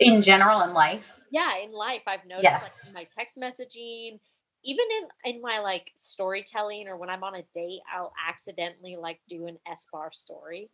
in 0.00 0.20
general 0.20 0.60
in 0.62 0.74
life. 0.74 1.06
yeah 1.30 1.52
in 1.64 1.70
life 1.72 2.02
i've 2.08 2.26
noticed 2.26 2.44
like 2.44 2.72
in 2.88 2.92
my 2.92 3.06
text 3.16 3.38
messaging 3.38 4.18
even 4.64 4.84
in 5.24 5.34
in 5.34 5.42
my 5.42 5.58
like 5.60 5.90
storytelling 5.96 6.88
or 6.88 6.96
when 6.96 7.10
i'm 7.10 7.22
on 7.24 7.34
a 7.34 7.42
date 7.52 7.80
i'll 7.94 8.12
accidentally 8.28 8.96
like 8.96 9.20
do 9.28 9.46
an 9.46 9.58
SBAR 9.68 10.12
story 10.12 10.70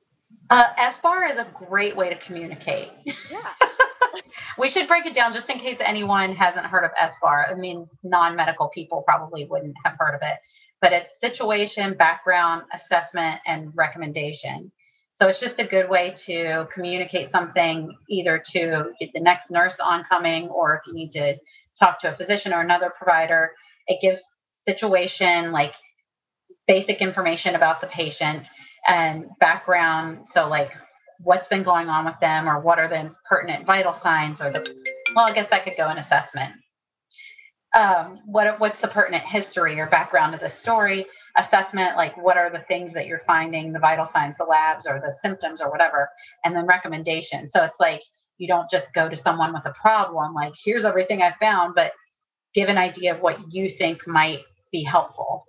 Uh, 0.51 0.73
SBAR 0.79 1.31
is 1.31 1.39
a 1.39 1.47
great 1.55 1.97
way 1.97 2.09
to 2.09 2.17
communicate. 2.17 2.91
yeah 3.31 3.53
We 4.59 4.69
should 4.69 4.89
break 4.89 5.07
it 5.07 5.15
down 5.15 5.33
just 5.33 5.49
in 5.49 5.59
case 5.59 5.79
anyone 5.81 6.35
hasn't 6.35 6.67
heard 6.67 6.85
of 6.85 6.91
SBAR. 6.93 7.51
I 7.51 7.55
mean, 7.55 7.89
non 8.03 8.37
medical 8.37 8.69
people 8.69 9.03
probably 9.03 9.47
wouldn't 9.47 9.75
have 9.85 9.95
heard 9.99 10.15
of 10.15 10.21
it, 10.23 10.37
but 10.81 10.93
it's 10.93 11.19
situation, 11.21 11.95
background, 11.95 12.63
assessment, 12.75 13.41
and 13.47 13.73
recommendation. 13.75 14.71
So 15.15 15.29
it's 15.29 15.41
just 15.41 15.59
a 15.59 15.65
good 15.65 15.89
way 15.89 16.15
to 16.27 16.67
communicate 16.73 17.29
something 17.29 17.95
either 18.09 18.43
to 18.53 18.93
get 18.99 19.13
the 19.13 19.21
next 19.21 19.51
nurse 19.51 19.79
oncoming 19.81 20.49
or 20.49 20.75
if 20.75 20.81
you 20.87 20.95
need 20.95 21.13
to 21.13 21.37
talk 21.79 21.99
to 22.01 22.13
a 22.13 22.17
physician 22.17 22.53
or 22.53 22.61
another 22.61 22.91
provider. 22.91 23.53
It 23.91 24.01
gives 24.01 24.23
situation 24.53 25.53
like 25.53 25.75
basic 26.67 27.03
information 27.03 27.57
about 27.57 27.81
the 27.81 27.89
patient 27.89 28.49
and 28.87 29.27
background. 29.41 30.27
So, 30.27 30.49
like, 30.49 30.73
what's 31.19 31.49
been 31.49 31.63
going 31.63 31.89
on 31.89 32.05
with 32.07 32.19
them 32.21 32.49
or 32.49 32.61
what 32.61 32.79
are 32.79 32.89
the 32.89 33.15
pertinent 33.29 33.67
vital 33.67 33.93
signs 33.93 34.41
or 34.41 34.51
the 34.51 34.65
well 35.15 35.27
i 35.27 35.33
guess 35.33 35.49
that 35.49 35.65
could 35.65 35.77
go 35.77 35.91
in 35.91 35.99
assessment. 35.99 36.55
Um, 37.75 38.21
what 38.27 38.59
what's 38.59 38.81
the 38.81 38.89
pertinent 38.89 39.25
history 39.25 39.79
or 39.79 39.87
background 39.87 40.35
of 40.35 40.41
the 40.41 40.49
story? 40.49 41.07
Assessment 41.37 41.97
like 41.97 42.17
what 42.17 42.37
are 42.39 42.51
the 42.51 42.65
things 42.69 42.93
that 42.95 43.07
you're 43.07 43.23
finding 43.27 43.73
the 43.73 43.79
vital 43.79 44.07
signs 44.07 44.39
the 44.39 44.45
labs 44.45 44.87
or 44.87 45.01
the 45.01 45.13
symptoms 45.23 45.61
or 45.61 45.71
whatever 45.71 46.09
and 46.45 46.57
then 46.57 46.67
recommendation. 46.67 47.49
So 47.49 47.63
it's 47.65 47.79
like 47.81 48.03
you 48.39 48.49
don't 48.49 48.71
just 48.71 48.95
go 48.95 49.09
to 49.09 49.17
someone 49.17 49.53
with 49.53 49.67
a 49.67 49.75
problem 49.81 50.35
like 50.35 50.55
here's 50.65 50.85
everything 50.85 51.23
i 51.23 51.33
found 51.41 51.75
but 51.77 51.93
give 52.55 52.69
an 52.69 52.79
idea 52.79 53.15
of 53.15 53.21
what 53.21 53.53
you 53.53 53.69
think 53.69 54.07
might 54.07 54.41
be 54.73 54.83
helpful 54.83 55.47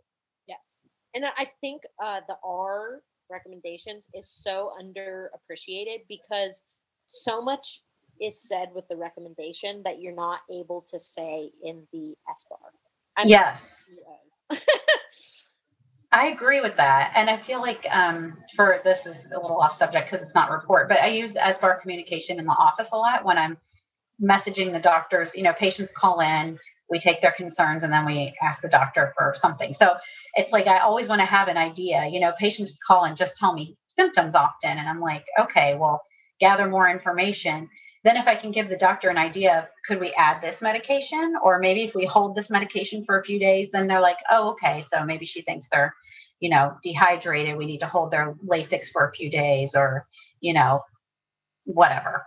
yes 0.48 0.81
and 1.13 1.25
i 1.38 1.48
think 1.62 1.81
uh 2.03 2.20
the 2.27 2.36
r 2.43 3.01
recommendations 3.29 4.08
is 4.13 4.29
so 4.29 4.72
underappreciated 4.81 6.00
because 6.10 6.63
so 7.08 7.41
much 7.41 7.81
is 8.20 8.41
said 8.48 8.70
with 8.75 8.88
the 8.88 8.96
recommendation 8.96 9.81
that 9.84 10.00
you're 10.00 10.13
not 10.13 10.39
able 10.51 10.81
to 10.81 11.00
say 11.00 11.50
in 11.63 11.88
the 11.91 12.13
SBAR 12.29 13.25
yes 13.25 13.62
I 16.12 16.27
agree 16.27 16.60
with 16.60 16.75
that. 16.75 17.13
And 17.15 17.29
I 17.29 17.38
feel 17.38 17.62
like 17.62 17.86
um, 17.89 18.38
for 18.55 18.81
this 18.84 19.05
is 19.05 19.27
a 19.34 19.39
little 19.39 19.58
off 19.58 19.77
subject 19.77 20.12
because 20.12 20.25
it's 20.25 20.36
not 20.36 20.51
report, 20.51 20.89
but 20.89 21.00
I 21.00 21.08
use 21.08 21.31
the 21.31 21.39
SBAR 21.39 21.79
communication 21.79 22.38
in 22.38 22.46
the 22.46 22.51
office 22.51 22.89
a 22.91 22.98
lot 22.98 23.24
when 23.24 23.38
I'm 23.38 23.58
messaging 24.22 24.74
the 24.74 24.79
doctors. 24.79 25.34
You 25.36 25.43
know, 25.43 25.53
patients 25.53 25.91
call 25.91 26.20
in, 26.20 26.60
we 26.91 27.00
take 27.00 27.21
their 27.21 27.31
concerns, 27.31 27.83
and 27.83 27.91
then 27.91 28.05
we 28.05 28.36
ask 28.43 28.62
the 28.62 28.69
doctor 28.69 29.13
for 29.17 29.33
something. 29.36 29.74
So 29.74 29.95
it's 30.36 30.51
like 30.51 30.67
I 30.67 30.79
always 30.79 31.07
want 31.07 31.21
to 31.21 31.25
have 31.25 31.48
an 31.48 31.57
idea. 31.57 32.05
You 32.05 32.19
know, 32.19 32.33
patients 32.38 32.77
call 32.86 33.05
and 33.05 33.17
just 33.17 33.38
tell 33.38 33.53
me 33.53 33.77
symptoms 33.88 34.36
often. 34.36 34.77
And 34.77 34.88
I'm 34.89 35.00
like, 35.01 35.25
okay, 35.39 35.75
well, 35.75 36.03
gather 36.39 36.67
more 36.67 36.89
information. 36.89 37.69
Then, 38.03 38.17
if 38.17 38.27
I 38.27 38.36
can 38.36 38.51
give 38.51 38.67
the 38.69 38.77
doctor 38.77 39.10
an 39.10 39.17
idea 39.17 39.60
of 39.60 39.69
could 39.88 40.00
we 40.00 40.12
add 40.17 40.41
this 40.41 40.62
medication, 40.62 41.36
or 41.43 41.60
maybe 41.60 41.83
if 41.83 41.95
we 41.95 42.05
hold 42.05 42.36
this 42.36 42.50
medication 42.50 43.03
for 43.03 43.19
a 43.19 43.24
few 43.24 43.39
days, 43.39 43.69
then 43.71 43.88
they're 43.88 44.01
like, 44.01 44.17
oh, 44.29 44.50
okay, 44.51 44.81
so 44.81 45.05
maybe 45.05 45.25
she 45.25 45.41
thinks 45.43 45.67
they're, 45.69 45.93
you 46.39 46.50
know, 46.50 46.74
dehydrated. 46.83 47.57
We 47.57 47.67
need 47.67 47.79
to 47.79 47.88
hold 47.88 48.12
their 48.12 48.33
Lasix 48.45 48.88
for 48.91 49.07
a 49.07 49.13
few 49.13 49.29
days, 49.29 49.75
or, 49.75 50.07
you 50.41 50.53
know, 50.53 50.81
whatever. 51.65 52.24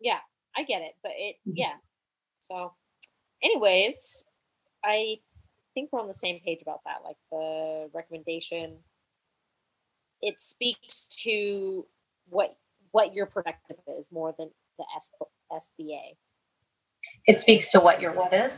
yeah, 0.00 0.18
I 0.56 0.64
get 0.64 0.82
it, 0.82 0.92
but 1.02 1.12
it 1.16 1.36
Mhm. 1.48 1.54
yeah. 1.56 1.74
So, 2.40 2.74
anyways, 3.46 4.24
I 4.84 5.18
think 5.74 5.90
we're 5.92 6.00
on 6.00 6.08
the 6.08 6.14
same 6.14 6.40
page 6.44 6.60
about 6.62 6.80
that. 6.84 6.98
Like 7.04 7.16
the 7.30 7.88
recommendation, 7.94 8.76
it 10.22 10.40
speaks 10.40 11.06
to 11.24 11.86
what 12.28 12.56
what 12.92 13.14
your 13.14 13.26
perspective 13.26 13.76
is 13.98 14.10
more 14.10 14.34
than 14.38 14.50
the 14.78 14.84
S, 14.96 15.10
SBA. 15.52 16.16
It 17.26 17.40
speaks 17.40 17.70
to 17.72 17.80
what 17.80 18.00
your 18.00 18.12
what 18.12 18.32
is. 18.32 18.52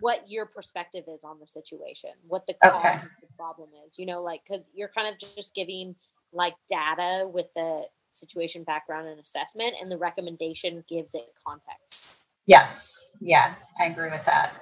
What 0.00 0.28
your 0.28 0.46
perspective 0.46 1.04
is 1.06 1.22
on 1.22 1.38
the 1.38 1.46
situation, 1.46 2.10
what 2.26 2.44
the 2.46 2.54
cause 2.54 2.72
Okay. 2.74 2.94
of 2.94 3.02
the 3.20 3.28
problem 3.36 3.68
is. 3.86 3.98
You 3.98 4.06
know, 4.06 4.22
like 4.22 4.40
because 4.48 4.66
you're 4.74 4.90
kind 4.96 5.12
of 5.12 5.20
just 5.36 5.54
giving 5.54 5.94
like 6.32 6.54
data 6.68 7.28
with 7.28 7.46
the 7.54 7.82
situation 8.10 8.64
background 8.64 9.08
and 9.08 9.20
assessment, 9.20 9.74
and 9.80 9.90
the 9.90 9.98
recommendation 9.98 10.84
gives 10.88 11.14
it 11.14 11.26
context. 11.46 12.16
Yes. 12.46 12.98
Yeah, 13.24 13.54
I 13.78 13.84
agree 13.84 14.10
with 14.10 14.24
that. 14.26 14.52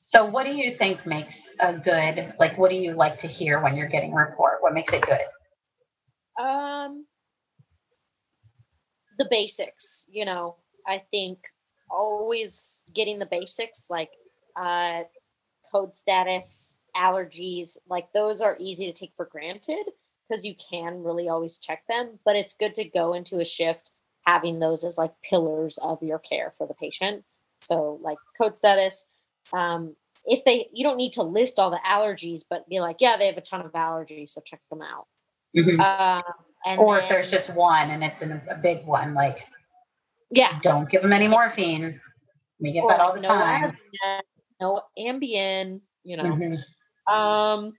So 0.00 0.24
what 0.24 0.46
do 0.46 0.52
you 0.52 0.72
think 0.72 1.04
makes 1.04 1.48
a 1.58 1.72
good 1.72 2.34
like 2.38 2.56
what 2.56 2.70
do 2.70 2.76
you 2.76 2.92
like 2.92 3.18
to 3.18 3.26
hear 3.26 3.60
when 3.60 3.76
you're 3.76 3.88
getting 3.88 4.14
report? 4.14 4.58
What 4.60 4.74
makes 4.74 4.92
it 4.92 5.02
good? 5.02 5.20
Um, 6.40 7.06
the 9.18 9.26
basics, 9.28 10.06
you 10.10 10.24
know, 10.24 10.56
I 10.86 11.02
think 11.10 11.38
always 11.90 12.82
getting 12.94 13.18
the 13.18 13.26
basics 13.26 13.88
like 13.90 14.10
uh, 14.56 15.02
code 15.72 15.96
status, 15.96 16.78
allergies, 16.96 17.76
like 17.88 18.12
those 18.12 18.40
are 18.40 18.56
easy 18.60 18.86
to 18.86 18.92
take 18.92 19.12
for 19.16 19.26
granted 19.26 19.84
because 20.28 20.44
you 20.44 20.54
can 20.54 21.02
really 21.02 21.28
always 21.28 21.58
check 21.58 21.82
them. 21.88 22.20
But 22.24 22.36
it's 22.36 22.54
good 22.54 22.74
to 22.74 22.84
go 22.84 23.14
into 23.14 23.40
a 23.40 23.44
shift 23.44 23.90
having 24.24 24.60
those 24.60 24.84
as 24.84 24.98
like 24.98 25.12
pillars 25.22 25.78
of 25.82 26.02
your 26.02 26.18
care 26.18 26.54
for 26.56 26.66
the 26.66 26.74
patient. 26.74 27.24
So, 27.62 27.98
like 28.02 28.18
code 28.40 28.56
status, 28.56 29.06
um, 29.52 29.94
if 30.24 30.44
they, 30.44 30.68
you 30.72 30.84
don't 30.84 30.96
need 30.96 31.12
to 31.12 31.22
list 31.22 31.58
all 31.58 31.70
the 31.70 31.80
allergies, 31.88 32.42
but 32.48 32.68
be 32.68 32.80
like, 32.80 32.96
yeah, 33.00 33.16
they 33.16 33.26
have 33.26 33.36
a 33.36 33.40
ton 33.40 33.64
of 33.64 33.72
allergies, 33.72 34.30
so 34.30 34.40
check 34.44 34.60
them 34.70 34.82
out. 34.82 35.06
Mhm. 35.56 35.80
Um, 35.80 36.22
and 36.64 36.80
Or 36.80 36.98
if 36.98 37.08
there's 37.08 37.30
just 37.30 37.50
one 37.54 37.90
and 37.90 38.04
it's 38.04 38.22
an, 38.22 38.40
a 38.48 38.56
big 38.56 38.86
one, 38.86 39.14
like 39.14 39.46
yeah, 40.30 40.58
don't 40.62 40.88
give 40.88 41.02
them 41.02 41.12
any 41.12 41.28
morphine. 41.28 42.00
We 42.58 42.72
get 42.72 42.84
or 42.84 42.90
that 42.90 43.00
all 43.00 43.14
the 43.14 43.20
no 43.20 43.28
time. 43.28 43.76
Ambien, 43.76 44.20
no 44.60 44.82
Ambien, 44.98 45.80
you 46.04 46.16
know. 46.16 46.24
Mhm. 46.24 47.12
Um, 47.12 47.72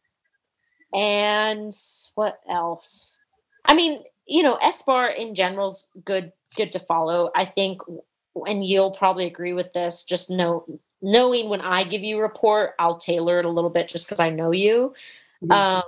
and 0.94 1.74
what 2.16 2.40
else? 2.48 3.18
I 3.66 3.74
mean, 3.74 4.04
you 4.28 4.44
know, 4.44 4.58
SBAR 4.62 5.16
in 5.16 5.34
general's 5.34 5.90
good, 6.06 6.32
good 6.56 6.72
to 6.74 6.80
follow. 6.80 7.32
I 7.36 7.46
think, 7.46 7.82
and 8.36 8.66
you'll 8.66 8.92
probably 8.92 9.26
agree 9.26 9.54
with 9.54 9.74
this. 9.74 10.04
Just 10.04 10.30
know, 10.30 10.66
knowing 11.02 11.50
when 11.50 11.62
I 11.62 11.84
give 11.84 12.04
you 12.04 12.18
a 12.18 12.22
report, 12.22 12.72
I'll 12.80 12.98
tailor 12.98 13.40
it 13.40 13.46
a 13.46 13.50
little 13.50 13.70
bit 13.70 13.90
just 13.90 14.06
because 14.06 14.20
I 14.20 14.30
know 14.30 14.52
you. 14.52 14.94
Mhm. 15.44 15.52
Um, 15.52 15.84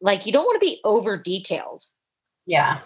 like 0.00 0.26
you 0.26 0.32
don't 0.32 0.44
want 0.44 0.60
to 0.60 0.66
be 0.66 0.80
over 0.84 1.16
detailed. 1.16 1.84
Yeah. 2.46 2.80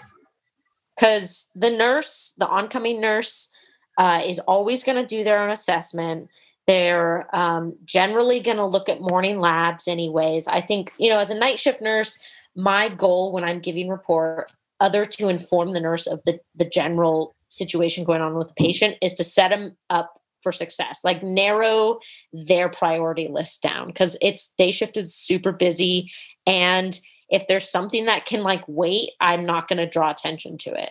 because 0.97 1.51
the 1.55 1.71
nurse, 1.71 2.35
the 2.39 2.47
oncoming 2.47 3.01
nurse, 3.01 3.51
uh, 3.99 4.23
is 4.25 4.39
always 4.41 4.85
going 4.85 5.01
to 5.01 5.07
do 5.07 5.25
their 5.25 5.41
own 5.43 5.51
assessment. 5.51 6.29
They're 6.67 7.35
um, 7.35 7.77
generally 7.85 8.41
going 8.41 8.57
to 8.59 8.65
look 8.67 8.89
at 8.89 9.01
morning 9.01 9.39
labs, 9.39 9.89
anyways. 9.89 10.47
I 10.47 10.61
think, 10.61 10.93
you 10.99 11.11
know, 11.11 11.19
as 11.19 11.31
a 11.31 11.39
night 11.39 11.59
shift 11.59 11.81
nurse, 11.81 12.19
my 12.55 12.89
goal 12.89 13.33
when 13.33 13.45
I'm 13.45 13.61
giving 13.61 13.89
report, 13.89 14.53
other 14.81 15.07
to 15.07 15.29
inform 15.29 15.73
the 15.73 15.81
nurse 15.81 16.07
of 16.07 16.21
the, 16.27 16.41
the 16.55 16.65
general 16.65 17.35
situation 17.53 18.05
going 18.05 18.23
on 18.23 18.35
with 18.35 18.49
the 18.49 18.55
patient, 18.55 18.97
is 19.03 19.15
to 19.15 19.25
set 19.25 19.51
them 19.51 19.77
up 19.91 20.19
for 20.43 20.53
success. 20.53 21.01
Like 21.05 21.23
narrow 21.23 21.99
their 22.33 22.69
priority 22.69 23.29
list 23.29 23.63
down 23.63 23.87
because 23.89 24.17
it's 24.21 24.53
day 24.59 24.73
shift 24.73 24.97
is 24.97 25.15
super 25.15 25.53
busy. 25.53 26.11
And 26.47 26.99
if 27.29 27.47
there's 27.47 27.71
something 27.71 28.07
that 28.07 28.27
can 28.27 28.43
like 28.43 28.65
wait, 28.67 29.11
I'm 29.21 29.47
not 29.47 29.69
going 29.69 29.79
to 29.79 29.87
draw 29.87 30.11
attention 30.11 30.59
to 30.59 30.71
it. 30.71 30.91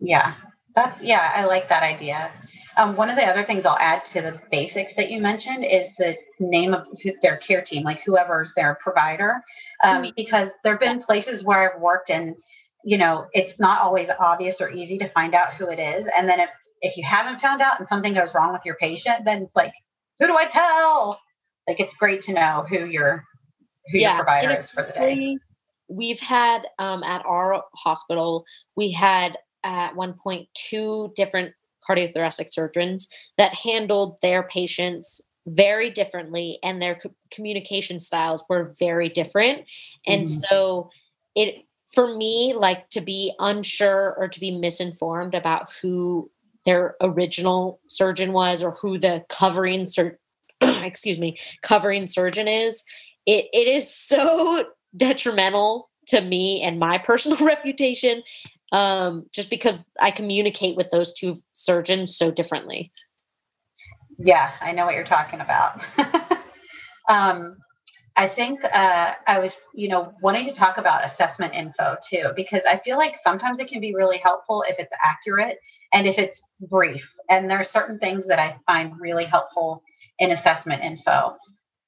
Yeah, 0.00 0.34
that's 0.74 1.02
yeah, 1.02 1.32
I 1.34 1.44
like 1.44 1.68
that 1.68 1.82
idea. 1.82 2.30
Um, 2.76 2.96
one 2.96 3.10
of 3.10 3.16
the 3.16 3.24
other 3.24 3.44
things 3.44 3.66
I'll 3.66 3.78
add 3.78 4.04
to 4.06 4.22
the 4.22 4.40
basics 4.50 4.94
that 4.94 5.10
you 5.10 5.20
mentioned 5.20 5.64
is 5.64 5.88
the 5.98 6.16
name 6.40 6.72
of 6.72 6.86
their 7.22 7.36
care 7.36 7.62
team, 7.62 7.82
like 7.82 8.00
whoever's 8.04 8.54
their 8.54 8.78
provider, 8.82 9.42
um, 9.84 10.02
Mhm. 10.02 10.14
because 10.16 10.46
there 10.64 10.72
have 10.72 10.80
been 10.80 11.02
places 11.02 11.44
where 11.44 11.74
I've 11.74 11.80
worked 11.80 12.10
and 12.10 12.34
you 12.84 12.98
know 12.98 13.26
it's 13.32 13.58
not 13.58 13.80
always 13.80 14.08
obvious 14.18 14.60
or 14.60 14.70
easy 14.70 14.98
to 14.98 15.08
find 15.08 15.34
out 15.34 15.54
who 15.54 15.68
it 15.68 15.78
is, 15.78 16.08
and 16.16 16.28
then 16.28 16.40
if 16.40 16.50
if 16.80 16.96
you 16.96 17.04
haven't 17.04 17.40
found 17.40 17.62
out 17.62 17.78
and 17.78 17.88
something 17.88 18.12
goes 18.12 18.34
wrong 18.34 18.52
with 18.52 18.62
your 18.64 18.74
patient, 18.76 19.24
then 19.24 19.42
it's 19.42 19.54
like, 19.54 19.72
who 20.18 20.26
do 20.26 20.36
I 20.36 20.46
tell? 20.46 21.18
Like 21.68 21.78
it's 21.78 21.94
great 21.94 22.22
to 22.22 22.32
know 22.32 22.66
who 22.68 22.86
your 22.86 23.24
who 23.90 23.98
your 23.98 24.14
provider 24.16 24.50
is 24.58 24.70
for 24.70 24.82
the 24.84 24.92
day. 24.92 25.38
We've 25.88 26.20
had 26.20 26.66
um, 26.78 27.02
at 27.02 27.24
our 27.26 27.62
hospital, 27.74 28.44
we 28.76 28.90
had 28.90 29.36
at 29.64 29.94
one 29.94 30.14
point 30.14 30.48
two 30.54 31.12
different 31.14 31.54
cardiothoracic 31.88 32.50
surgeons 32.50 33.08
that 33.38 33.54
handled 33.54 34.16
their 34.22 34.44
patients 34.44 35.20
very 35.46 35.90
differently 35.90 36.58
and 36.62 36.80
their 36.80 36.94
co- 36.94 37.14
communication 37.32 37.98
styles 37.98 38.44
were 38.48 38.72
very 38.78 39.08
different 39.08 39.64
and 40.06 40.22
Mhm. 40.22 40.46
so 40.48 40.90
it 41.34 41.64
for 41.94 42.16
me 42.16 42.54
like 42.56 42.88
to 42.90 43.00
be 43.00 43.34
unsure 43.38 44.14
or 44.18 44.28
to 44.28 44.40
be 44.40 44.50
misinformed 44.50 45.34
about 45.34 45.68
who 45.80 46.30
their 46.64 46.96
original 47.00 47.80
surgeon 47.88 48.32
was 48.32 48.62
or 48.62 48.72
who 48.72 48.98
the 48.98 49.24
covering 49.28 49.86
sur- 49.86 50.18
excuse 50.60 51.18
me 51.18 51.36
covering 51.62 52.06
surgeon 52.06 52.48
is 52.48 52.84
it 53.26 53.46
it 53.52 53.68
is 53.68 53.92
so 53.92 54.64
detrimental 54.96 55.90
to 56.06 56.20
me 56.20 56.62
and 56.62 56.78
my 56.78 56.98
personal 56.98 57.38
reputation 57.46 58.22
um 58.72 59.26
just 59.32 59.50
because 59.50 59.88
i 60.00 60.10
communicate 60.10 60.76
with 60.76 60.90
those 60.90 61.12
two 61.12 61.42
surgeons 61.52 62.16
so 62.16 62.30
differently 62.30 62.92
Yeah, 64.18 64.52
I 64.60 64.72
know 64.72 64.84
what 64.84 64.94
you're 64.94 65.04
talking 65.04 65.40
about. 65.40 65.84
um, 67.08 67.56
I 68.16 68.28
think 68.28 68.62
uh, 68.64 69.14
I 69.26 69.38
was, 69.38 69.56
you 69.74 69.88
know, 69.88 70.12
wanting 70.20 70.44
to 70.46 70.52
talk 70.52 70.76
about 70.76 71.04
assessment 71.04 71.54
info 71.54 71.96
too, 72.08 72.30
because 72.36 72.62
I 72.68 72.78
feel 72.78 72.98
like 72.98 73.16
sometimes 73.16 73.58
it 73.58 73.68
can 73.68 73.80
be 73.80 73.94
really 73.94 74.18
helpful 74.18 74.64
if 74.68 74.78
it's 74.78 74.92
accurate 75.02 75.58
and 75.94 76.06
if 76.06 76.18
it's 76.18 76.42
brief. 76.60 77.10
And 77.30 77.48
there 77.48 77.58
are 77.58 77.64
certain 77.64 77.98
things 77.98 78.26
that 78.26 78.38
I 78.38 78.56
find 78.66 79.00
really 79.00 79.24
helpful 79.24 79.82
in 80.18 80.32
assessment 80.32 80.82
info. 80.82 81.36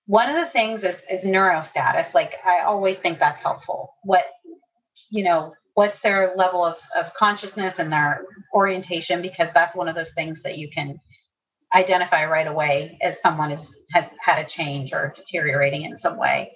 One 0.07 0.31
of 0.31 0.37
the 0.37 0.51
things 0.51 0.83
is, 0.83 1.03
is 1.11 1.25
neurostatus. 1.25 2.15
Like 2.15 2.37
I 2.45 2.61
always 2.61 2.97
think 2.97 3.19
that's 3.19 3.43
helpful. 3.43 3.95
What, 4.03 4.25
you 5.11 5.25
know, 5.25 5.53
what's 5.75 6.01
their 6.01 6.35
level 6.37 6.65
of, 6.65 6.79
of 6.97 7.13
consciousness 7.15 7.79
and 7.79 7.93
their 7.93 8.25
orientation, 8.55 9.21
because 9.21 9.51
that's 9.53 9.75
one 9.75 9.89
of 9.89 9.95
those 9.95 10.13
things 10.13 10.41
that 10.43 10.57
you 10.57 10.71
can 10.71 10.99
identify 11.75 12.25
right 12.25 12.47
away 12.47 12.99
as 13.03 13.21
someone 13.21 13.51
is 13.51 13.75
has 13.93 14.11
had 14.21 14.39
a 14.39 14.47
change 14.49 14.93
or 14.93 15.13
deteriorating 15.15 15.83
in 15.83 15.97
some 15.99 16.17
way. 16.17 16.53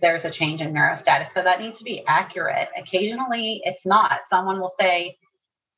There's 0.00 0.24
a 0.24 0.30
change 0.30 0.62
in 0.62 0.72
neuro 0.72 0.94
status. 0.94 1.32
so 1.34 1.42
that 1.42 1.60
needs 1.60 1.78
to 1.78 1.84
be 1.84 2.02
accurate. 2.06 2.68
Occasionally 2.78 3.60
it's 3.64 3.84
not. 3.84 4.20
Someone 4.28 4.58
will 4.60 4.72
say 4.80 5.16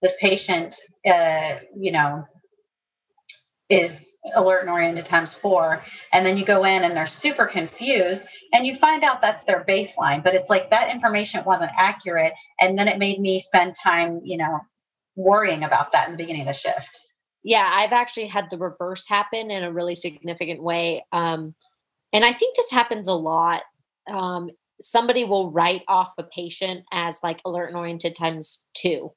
this 0.03 0.15
patient 0.21 0.77
uh, 1.07 1.57
you 1.77 1.93
know 1.93 2.25
is 3.69 4.07
alert 4.35 4.61
and 4.63 4.71
oriented 4.71 5.05
times 5.05 5.33
four 5.35 5.83
and 6.13 6.25
then 6.25 6.37
you 6.37 6.45
go 6.45 6.65
in 6.65 6.85
and 6.85 6.97
they're 6.97 7.07
super 7.07 7.47
confused 7.47 8.23
and 8.53 8.67
you 8.67 8.75
find 8.75 9.05
out 9.05 9.21
that's 9.21 9.45
their 9.45 9.65
baseline 9.67 10.23
but 10.23 10.35
it's 10.35 10.51
like 10.51 10.71
that 10.71 10.91
information 10.91 11.43
wasn't 11.45 11.71
accurate 11.79 12.33
and 12.61 12.79
then 12.79 12.89
it 12.89 12.99
made 12.99 13.21
me 13.21 13.41
spend 13.41 13.75
time 13.83 14.21
you 14.25 14.37
know 14.37 14.59
worrying 15.17 15.65
about 15.65 15.93
that 15.93 16.07
in 16.09 16.13
the 16.13 16.19
beginning 16.19 16.43
of 16.43 16.49
the 16.49 16.53
shift 16.53 17.01
yeah 17.49 17.71
i've 17.75 17.93
actually 17.93 18.27
had 18.27 18.49
the 18.51 18.59
reverse 18.59 19.09
happen 19.09 19.51
in 19.51 19.65
a 19.65 19.73
really 19.73 19.95
significant 19.95 20.63
way 20.63 21.05
um, 21.13 21.55
and 22.13 22.25
i 22.25 22.33
think 22.33 22.55
this 22.55 22.71
happens 22.71 23.09
a 23.09 23.15
lot 23.15 23.63
um, 24.11 24.51
somebody 24.81 25.25
will 25.25 25.51
write 25.51 25.83
off 25.89 26.13
a 26.19 26.23
patient 26.23 26.85
as 26.93 27.21
like 27.23 27.41
alert 27.45 27.69
and 27.69 27.77
oriented 27.77 28.15
times 28.15 28.65
2 28.75 29.11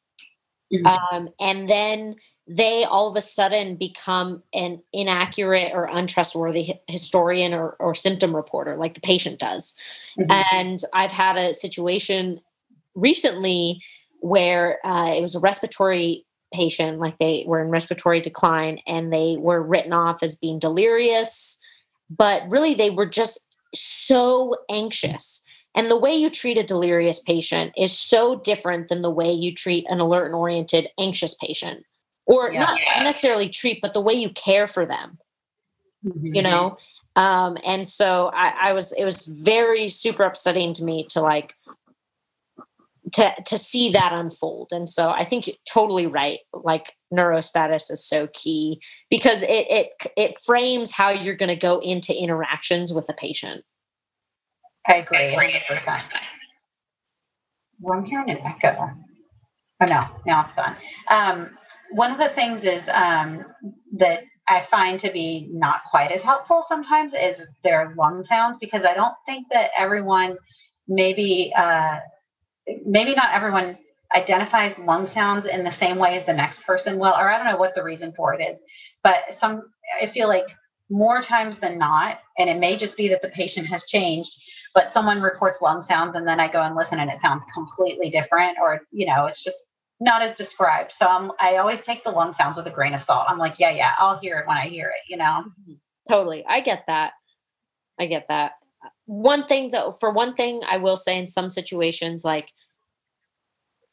Mhm. 0.74 0.98
um, 1.12 1.30
and 1.42 1.70
then 1.70 2.16
they 2.48 2.86
all 2.86 3.10
of 3.10 3.16
a 3.18 3.22
sudden 3.22 3.76
become 3.76 4.42
an 4.54 4.82
inaccurate 4.94 5.72
or 5.74 5.86
untrustworthy 5.86 6.74
historian 6.88 7.54
or, 7.54 7.72
or 7.80 7.94
symptom 7.94 8.34
reporter 8.34 8.78
like 8.78 8.94
the 8.94 9.02
patient 9.02 9.38
does 9.40 9.74
Mhm. 10.18 10.44
and 10.54 10.84
i've 10.94 11.12
had 11.12 11.36
a 11.38 11.54
situation 11.54 12.40
recently 12.96 13.82
where 14.22 14.86
uh, 14.86 15.14
it 15.14 15.22
was 15.22 15.36
a 15.36 15.40
respiratory 15.40 16.26
patient 16.54 17.00
like 17.00 17.18
they 17.20 17.44
were 17.48 17.62
in 17.62 17.70
respiratory 17.70 18.20
decline 18.22 18.80
and 18.88 19.12
they 19.12 19.36
were 19.40 19.62
written 19.62 19.94
off 19.94 20.22
as 20.24 20.36
being 20.36 20.60
delirious 20.60 21.58
but 22.10 22.44
really 22.50 22.74
they 22.74 22.90
were 22.90 23.06
just 23.06 23.40
so 23.74 24.56
anxious 24.70 25.44
and 25.76 25.90
the 25.90 25.98
way 25.98 26.14
you 26.14 26.30
treat 26.30 26.58
a 26.58 26.64
delirious 26.64 27.20
patient 27.22 27.72
is 27.78 27.98
so 27.98 28.36
different 28.36 28.90
than 28.90 29.02
the 29.02 29.10
way 29.10 29.32
you 29.32 29.54
treat 29.56 29.86
an 29.90 30.02
alert 30.02 30.26
and 30.26 30.36
oriented 30.36 30.90
anxious 31.00 31.34
patient 31.36 31.86
or 32.26 32.52
Yeah. 32.52 32.60
not 32.60 32.80
necessarily 33.04 33.48
treat, 33.50 33.80
but 33.82 33.94
the 33.94 34.02
way 34.02 34.14
you 34.14 34.30
care 34.30 34.68
for 34.68 34.86
them 34.86 35.18
Mm-hmm. 36.04 36.34
you 36.34 36.42
know 36.42 36.78
um 37.16 37.60
and 37.64 37.88
so 37.88 38.32
I, 38.34 38.70
I 38.70 38.74
was 38.74 38.92
it 38.94 39.04
was 39.06 39.28
very 39.28 39.88
super 39.88 40.24
upsetting 40.24 40.74
to 40.74 40.84
me 40.84 41.06
to 41.12 41.22
like 41.22 41.54
to 43.14 43.34
to 43.46 43.58
see 43.58 43.92
that 43.92 44.14
unfold 44.14 44.70
and 44.72 44.90
so 44.90 45.10
i 45.10 45.26
think 45.26 45.48
you're 45.48 45.56
totally 45.66 46.08
right 46.08 46.40
like 46.54 46.94
neurostatus 47.14 47.92
is 47.92 48.06
so 48.06 48.28
key 48.34 48.80
because 49.10 49.44
it 49.44 49.68
it 49.70 49.90
it 50.16 50.40
frames 50.42 50.92
how 50.92 51.10
you're 51.10 51.36
going 51.36 51.50
to 51.50 51.56
go 51.56 51.80
into 51.80 52.16
interactions 52.16 52.94
with 52.94 53.08
a 53.10 53.14
patient 53.14 53.64
I 54.88 54.96
agree, 54.96 55.36
100%. 55.70 56.04
Well, 57.80 58.00
I'm 58.00 58.06
hearing 58.06 58.30
an 58.30 58.40
echo. 58.40 58.90
Oh, 59.82 59.86
no, 59.86 60.08
now 60.26 60.44
it's 60.44 60.54
gone. 60.54 60.76
Um, 61.10 61.58
one 61.92 62.12
of 62.12 62.18
the 62.18 62.30
things 62.30 62.64
is 62.64 62.84
um, 62.90 63.46
that 63.94 64.24
I 64.48 64.62
find 64.62 65.00
to 65.00 65.12
be 65.12 65.50
not 65.52 65.82
quite 65.90 66.12
as 66.12 66.22
helpful 66.22 66.64
sometimes 66.68 67.14
is 67.14 67.44
their 67.64 67.94
lung 67.98 68.24
sounds 68.24 68.58
because 68.58 68.86
I 68.86 68.94
don't 68.94 69.16
think 69.26 69.48
that 69.52 69.72
everyone 69.78 70.38
maybe 70.88 71.54
uh, 71.56 72.00
maybe 72.86 73.14
not 73.14 73.34
everyone 73.34 73.78
identifies 74.16 74.78
lung 74.78 75.06
sounds 75.06 75.46
in 75.46 75.64
the 75.64 75.72
same 75.72 75.98
way 75.98 76.16
as 76.16 76.26
the 76.26 76.34
next 76.34 76.64
person 76.64 76.98
will 76.98 77.14
or 77.14 77.30
I 77.30 77.38
don't 77.38 77.48
know 77.48 77.58
what 77.58 77.76
the 77.76 77.84
reason 77.84 78.12
for 78.14 78.34
it 78.34 78.44
is 78.44 78.60
but 79.04 79.20
some 79.32 79.64
I 80.02 80.08
feel 80.08 80.28
like 80.28 80.48
more 80.90 81.22
times 81.22 81.58
than 81.58 81.78
not 81.78 82.20
and 82.38 82.50
it 82.50 82.60
may 82.60 82.76
just 82.76 82.98
be 82.98 83.08
that 83.10 83.22
the 83.22 83.30
patient 83.30 83.68
has 83.68 83.86
changed 83.86 84.34
but 84.74 84.92
someone 84.92 85.22
reports 85.22 85.62
lung 85.62 85.82
sounds 85.82 86.16
and 86.16 86.28
then 86.28 86.40
I 86.40 86.52
go 86.52 86.62
and 86.62 86.76
listen 86.76 87.00
and 87.00 87.10
it 87.10 87.20
sounds 87.20 87.46
completely 87.54 88.10
different 88.10 88.58
or 88.62 88.82
you 88.92 89.06
know 89.06 89.26
it's 89.28 89.44
just 89.44 89.58
not 90.04 90.24
as 90.24 90.34
described. 90.34 90.92
So 90.92 91.06
I'm, 91.06 91.32
I 91.40 91.58
always 91.58 91.80
take 91.80 92.04
the 92.04 92.10
lung 92.10 92.34
sounds 92.34 92.58
with 92.58 92.66
a 92.66 92.72
grain 92.72 92.96
of 92.96 93.02
salt. 93.02 93.26
I'm 93.30 93.38
like 93.38 93.60
yeah 93.60 93.72
yeah 93.72 93.94
I'll 93.98 94.20
hear 94.20 94.40
it 94.40 94.48
when 94.48 94.58
I 94.58 94.68
hear 94.68 94.90
it 94.90 95.10
you 95.10 95.18
know? 95.18 95.46
Totally. 96.10 96.44
I 96.46 96.60
get 96.62 96.84
that. 96.88 97.14
I 98.00 98.08
get 98.08 98.26
that 98.28 98.54
one 99.06 99.46
thing 99.48 99.72
though 99.72 99.92
for 99.92 100.12
one 100.12 100.34
thing 100.36 100.62
i 100.70 100.78
will 100.78 100.96
say 100.96 101.18
in 101.18 101.28
some 101.30 101.50
situations 101.50 102.24
like 102.24 102.54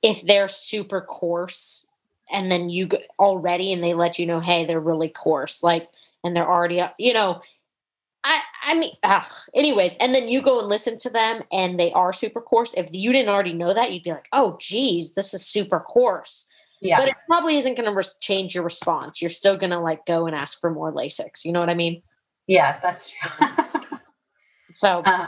if 0.03 0.23
they're 0.27 0.49
super 0.49 1.01
coarse 1.01 1.87
and 2.31 2.51
then 2.53 2.71
you 2.71 2.87
go 2.87 2.99
already 3.19 3.73
and 3.73 3.83
they 3.83 3.95
let 3.95 4.19
you 4.19 4.27
know 4.27 4.41
hey 4.41 4.65
they're 4.65 4.81
really 4.81 5.09
coarse 5.09 5.63
like 5.63 5.89
and 6.25 6.37
they're 6.37 6.49
already 6.49 6.81
uh, 6.81 6.91
you 6.99 7.13
know 7.13 7.41
i 8.25 8.41
i 8.63 8.75
mean 8.75 8.93
ugh. 9.03 9.25
anyways 9.55 9.97
and 9.99 10.15
then 10.15 10.29
you 10.29 10.43
go 10.43 10.59
and 10.61 10.69
listen 10.69 10.99
to 10.99 11.11
them 11.11 11.43
and 11.53 11.79
they 11.79 11.93
are 11.93 12.13
super 12.13 12.41
coarse. 12.41 12.75
If 12.75 12.89
you 12.93 13.13
didn't 13.13 13.31
already 13.31 13.53
know 13.53 13.73
that 13.75 13.93
you'd 13.93 14.05
be 14.05 14.11
like 14.11 14.29
oh 14.33 14.57
geez 14.61 15.13
this 15.15 15.35
is 15.35 15.45
super 15.45 15.81
coarse. 15.81 16.47
Yeah. 16.81 17.01
But 17.01 17.09
it 17.09 17.17
probably 17.27 17.57
isn't 17.57 17.75
going 17.75 17.89
to 17.89 17.95
res- 17.95 18.19
change 18.19 18.55
your 18.55 18.63
response. 18.63 19.21
You're 19.21 19.31
still 19.31 19.57
going 19.57 19.71
to 19.71 19.81
like 19.81 20.07
go 20.07 20.27
and 20.27 20.37
ask 20.37 20.61
for 20.61 20.71
more 20.71 20.93
lasix. 20.93 21.45
You 21.45 21.51
know 21.51 21.61
what 21.61 21.71
i 21.71 21.75
mean? 21.75 22.03
Yeah 22.47 22.79
that's 22.81 23.11
true 23.11 23.49
so 24.71 25.03
uh, 25.05 25.27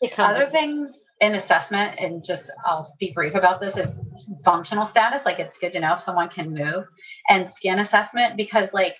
it 0.00 0.12
comes 0.12 0.36
other 0.36 0.50
things 0.50 0.96
in 1.20 1.36
assessment 1.36 1.94
and 1.98 2.24
just 2.24 2.50
i'll 2.66 2.92
be 2.98 3.12
brief 3.12 3.34
about 3.34 3.60
this 3.60 3.76
is 3.76 3.96
functional 4.44 4.86
status. 4.86 5.24
Like 5.24 5.38
it's 5.38 5.58
good 5.58 5.72
to 5.72 5.80
know 5.80 5.94
if 5.94 6.00
someone 6.00 6.28
can 6.28 6.52
move. 6.52 6.84
And 7.28 7.48
skin 7.48 7.78
assessment 7.78 8.36
because 8.36 8.72
like 8.72 8.96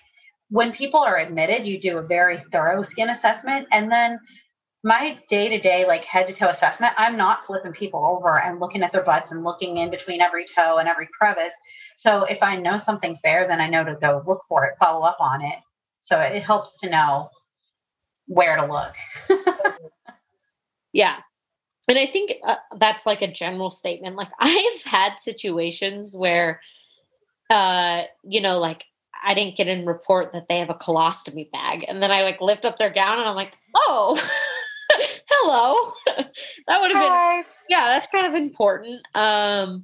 when 0.49 0.71
people 0.71 0.99
are 0.99 1.17
admitted 1.17 1.65
you 1.65 1.79
do 1.79 1.97
a 1.97 2.01
very 2.01 2.39
thorough 2.51 2.81
skin 2.81 3.09
assessment. 3.09 3.67
And 3.71 3.91
then 3.91 4.19
my 4.83 5.17
day-to-day 5.29 5.85
like 5.87 6.03
head 6.03 6.27
to 6.27 6.33
toe 6.33 6.49
assessment 6.49 6.91
i'm 6.97 7.15
not 7.15 7.45
flipping 7.45 7.71
people 7.71 8.05
over 8.05 8.41
and 8.41 8.59
looking 8.59 8.83
at 8.83 8.91
their 8.91 9.01
butts 9.01 9.31
and 9.31 9.41
looking 9.41 9.77
in 9.77 9.89
between 9.89 10.19
every 10.19 10.45
toe 10.45 10.77
and 10.77 10.89
every 10.89 11.07
crevice. 11.17 11.53
So 11.95 12.23
if 12.23 12.43
i 12.43 12.55
know 12.55 12.77
something's 12.77 13.21
there 13.21 13.47
then 13.47 13.61
i 13.61 13.69
know 13.69 13.83
to 13.83 13.95
go 13.95 14.23
look 14.27 14.41
for 14.47 14.65
it 14.65 14.73
follow 14.79 15.05
up 15.05 15.17
on 15.19 15.41
it. 15.41 15.59
So 15.99 16.19
it 16.19 16.43
helps 16.43 16.79
to 16.81 16.89
know 16.89 17.29
where 18.27 18.55
to 18.57 18.65
look 18.65 18.93
Yeah. 20.93 21.17
And 21.89 21.97
I 21.97 22.05
think 22.05 22.33
uh, 22.45 22.55
that's 22.77 23.05
like 23.05 23.21
a 23.21 23.31
general 23.31 23.69
statement. 23.69 24.15
Like 24.15 24.29
I've 24.39 24.83
had 24.83 25.19
situations 25.19 26.15
where, 26.15 26.61
uh, 27.49 28.03
you 28.23 28.39
know, 28.39 28.59
like 28.59 28.85
I 29.25 29.33
didn't 29.33 29.57
get 29.57 29.67
in 29.67 29.85
report 29.85 30.31
that 30.33 30.47
they 30.47 30.59
have 30.59 30.69
a 30.69 30.75
colostomy 30.75 31.51
bag. 31.51 31.85
And 31.87 32.01
then 32.01 32.11
I 32.11 32.23
like 32.23 32.39
lift 32.39 32.65
up 32.65 32.77
their 32.77 32.89
gown 32.89 33.19
and 33.19 33.27
I'm 33.27 33.35
like, 33.35 33.57
oh, 33.75 34.21
hello. 35.29 35.93
that 36.67 36.81
would 36.81 36.91
have 36.91 37.01
been 37.01 37.53
yeah 37.69 37.87
that's 37.87 38.07
kind 38.07 38.25
of 38.25 38.33
important 38.35 39.01
um 39.15 39.83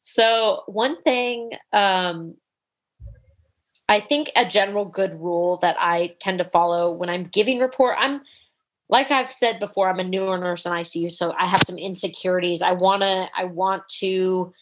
so 0.00 0.62
one 0.66 1.00
thing 1.02 1.50
um 1.72 2.34
i 3.88 4.00
think 4.00 4.30
a 4.36 4.44
general 4.44 4.84
good 4.84 5.20
rule 5.20 5.58
that 5.58 5.76
i 5.78 6.14
tend 6.20 6.38
to 6.38 6.44
follow 6.44 6.92
when 6.92 7.08
i'm 7.08 7.24
giving 7.24 7.58
report 7.58 7.96
i'm 7.98 8.20
like 8.88 9.10
i've 9.10 9.32
said 9.32 9.58
before 9.58 9.88
i'm 9.88 10.00
a 10.00 10.04
newer 10.04 10.38
nurse 10.38 10.66
in 10.66 10.72
icu 10.72 11.10
so 11.10 11.32
i 11.38 11.46
have 11.46 11.62
some 11.62 11.78
insecurities. 11.78 12.62
I 12.62 12.72
want 12.72 13.02
to 13.02 13.28
i 13.36 13.44
want 13.44 13.82
to 14.00 14.52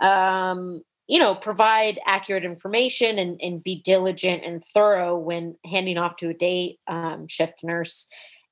um 0.00 0.82
you 1.06 1.18
know 1.18 1.34
provide 1.34 2.00
accurate 2.06 2.44
information 2.44 3.18
and, 3.18 3.38
and 3.42 3.62
be 3.62 3.82
diligent 3.82 4.42
and 4.44 4.64
thorough 4.64 5.16
when 5.18 5.56
handing 5.64 5.98
off 5.98 6.16
to 6.16 6.30
a 6.30 6.34
day 6.34 6.78
um, 6.86 7.26
shift 7.28 7.62
nurse. 7.62 8.06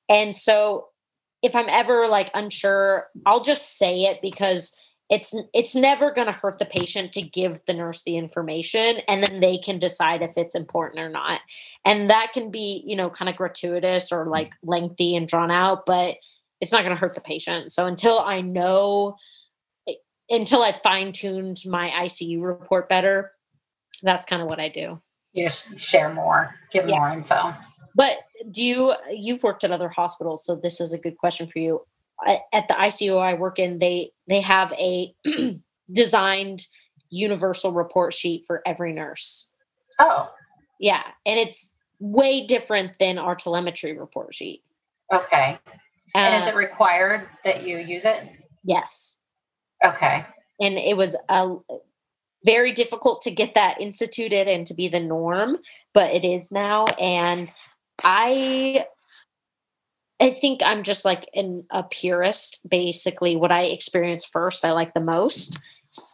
And 0.09 0.35
so 0.35 0.87
if 1.41 1.55
I'm 1.55 1.69
ever 1.69 2.07
like 2.07 2.29
unsure, 2.33 3.07
I'll 3.25 3.43
just 3.43 3.77
say 3.77 4.03
it 4.03 4.21
because 4.21 4.75
it's 5.09 5.35
it's 5.53 5.75
never 5.75 6.11
going 6.11 6.27
to 6.27 6.33
hurt 6.33 6.57
the 6.57 6.65
patient 6.65 7.11
to 7.13 7.21
give 7.21 7.59
the 7.65 7.73
nurse 7.73 8.03
the 8.03 8.17
information 8.17 8.97
and 9.07 9.23
then 9.23 9.41
they 9.41 9.57
can 9.57 9.77
decide 9.77 10.21
if 10.21 10.37
it's 10.37 10.55
important 10.55 10.99
or 10.99 11.09
not. 11.09 11.41
And 11.85 12.09
that 12.09 12.31
can 12.33 12.49
be, 12.51 12.81
you 12.85 12.95
know, 12.95 13.09
kind 13.09 13.29
of 13.29 13.35
gratuitous 13.35 14.11
or 14.11 14.25
mm. 14.25 14.31
like 14.31 14.53
lengthy 14.63 15.15
and 15.15 15.27
drawn 15.27 15.51
out, 15.51 15.85
but 15.85 16.15
it's 16.61 16.71
not 16.71 16.83
going 16.83 16.95
to 16.95 16.99
hurt 16.99 17.13
the 17.13 17.21
patient. 17.21 17.71
So 17.71 17.85
until 17.85 18.19
I 18.19 18.41
know 18.41 19.17
eh, 19.87 19.93
until 20.29 20.63
I 20.63 20.71
fine-tuned 20.83 21.61
my 21.65 21.89
ICU 21.89 22.41
report 22.41 22.87
better, 22.87 23.31
that's 24.01 24.25
kind 24.25 24.41
of 24.41 24.47
what 24.47 24.59
I 24.59 24.69
do. 24.69 25.01
you 25.33 25.45
just 25.45 25.77
share 25.77 26.13
more 26.13 26.55
give 26.71 26.87
Yeah. 26.87 26.95
more 26.99 27.09
info 27.11 27.53
But 27.95 28.17
do 28.51 28.63
you 28.63 28.95
you've 29.11 29.43
worked 29.43 29.63
at 29.63 29.71
other 29.71 29.89
hospitals, 29.89 30.45
so 30.45 30.55
this 30.55 30.79
is 30.79 30.93
a 30.93 30.97
good 30.97 31.17
question 31.17 31.45
for 31.47 31.59
you. 31.59 31.85
At 32.25 32.67
the 32.67 32.73
ICU 32.73 33.19
I 33.21 33.33
work 33.33 33.59
in, 33.59 33.79
they 33.79 34.11
they 34.27 34.41
have 34.41 34.71
a 34.73 35.13
designed 35.91 36.67
universal 37.09 37.71
report 37.71 38.13
sheet 38.13 38.45
for 38.47 38.61
every 38.65 38.93
nurse. 38.93 39.49
oh 39.99 40.29
Yeah, 40.79 41.03
and 41.25 41.39
it's 41.39 41.69
way 41.99 42.45
different 42.45 42.91
than 42.99 43.17
our 43.17 43.35
telemetry 43.35 43.97
report 43.97 44.33
sheet. 44.35 44.63
okay 45.13 45.59
and 46.15 46.35
is 46.43 46.47
Uh, 46.47 46.51
it 46.51 46.55
required 46.55 47.27
that 47.43 47.63
you 47.63 47.77
use 47.77 48.05
it 48.05 48.23
yes, 48.63 49.17
okay 49.85 50.25
and 50.59 50.77
it 50.77 50.95
was 50.97 51.15
a 51.29 51.55
very 52.45 52.71
difficult 52.73 53.21
to 53.21 53.31
get 53.31 53.53
that 53.55 53.79
instituted 53.79 54.47
and 54.47 54.67
to 54.67 54.73
be 54.73 54.87
the 54.89 54.99
norm, 54.99 55.57
but 55.93 56.13
it 56.13 56.25
is 56.25 56.51
now. 56.51 56.85
And 56.99 57.49
I 58.03 58.85
I 60.19 60.31
think 60.31 60.61
I'm 60.63 60.83
just 60.83 61.05
like 61.05 61.27
an, 61.33 61.65
a 61.71 61.83
purist. 61.83 62.59
Basically, 62.67 63.35
what 63.35 63.51
I 63.51 63.63
experience 63.63 64.25
first, 64.25 64.65
I 64.65 64.71
like 64.71 64.93
the 64.93 65.01
most. 65.01 65.59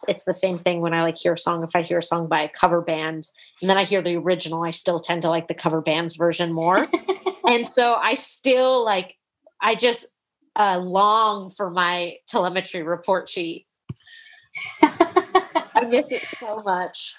It's 0.08 0.24
the 0.24 0.34
same 0.34 0.58
thing 0.58 0.80
when 0.80 0.92
I 0.92 1.02
like 1.02 1.16
hear 1.16 1.34
a 1.34 1.38
song. 1.38 1.64
If 1.64 1.74
I 1.74 1.82
hear 1.82 1.98
a 1.98 2.02
song 2.02 2.28
by 2.28 2.42
a 2.42 2.48
cover 2.48 2.82
band 2.82 3.28
and 3.60 3.70
then 3.70 3.78
I 3.78 3.84
hear 3.84 4.02
the 4.02 4.16
original, 4.16 4.62
I 4.62 4.70
still 4.70 5.00
tend 5.00 5.22
to 5.22 5.28
like 5.28 5.48
the 5.48 5.54
cover 5.54 5.80
band's 5.80 6.16
version 6.16 6.52
more. 6.52 6.86
and 7.48 7.66
so 7.66 7.94
I 7.94 8.14
still 8.14 8.84
like, 8.84 9.16
I 9.60 9.74
just 9.74 10.06
uh, 10.56 10.78
long 10.78 11.50
for 11.50 11.70
my 11.70 12.16
telemetry 12.28 12.82
report 12.82 13.28
sheet. 13.28 13.66
I 14.82 15.86
miss 15.88 16.12
it 16.12 16.26
so 16.26 16.62
much. 16.62 17.16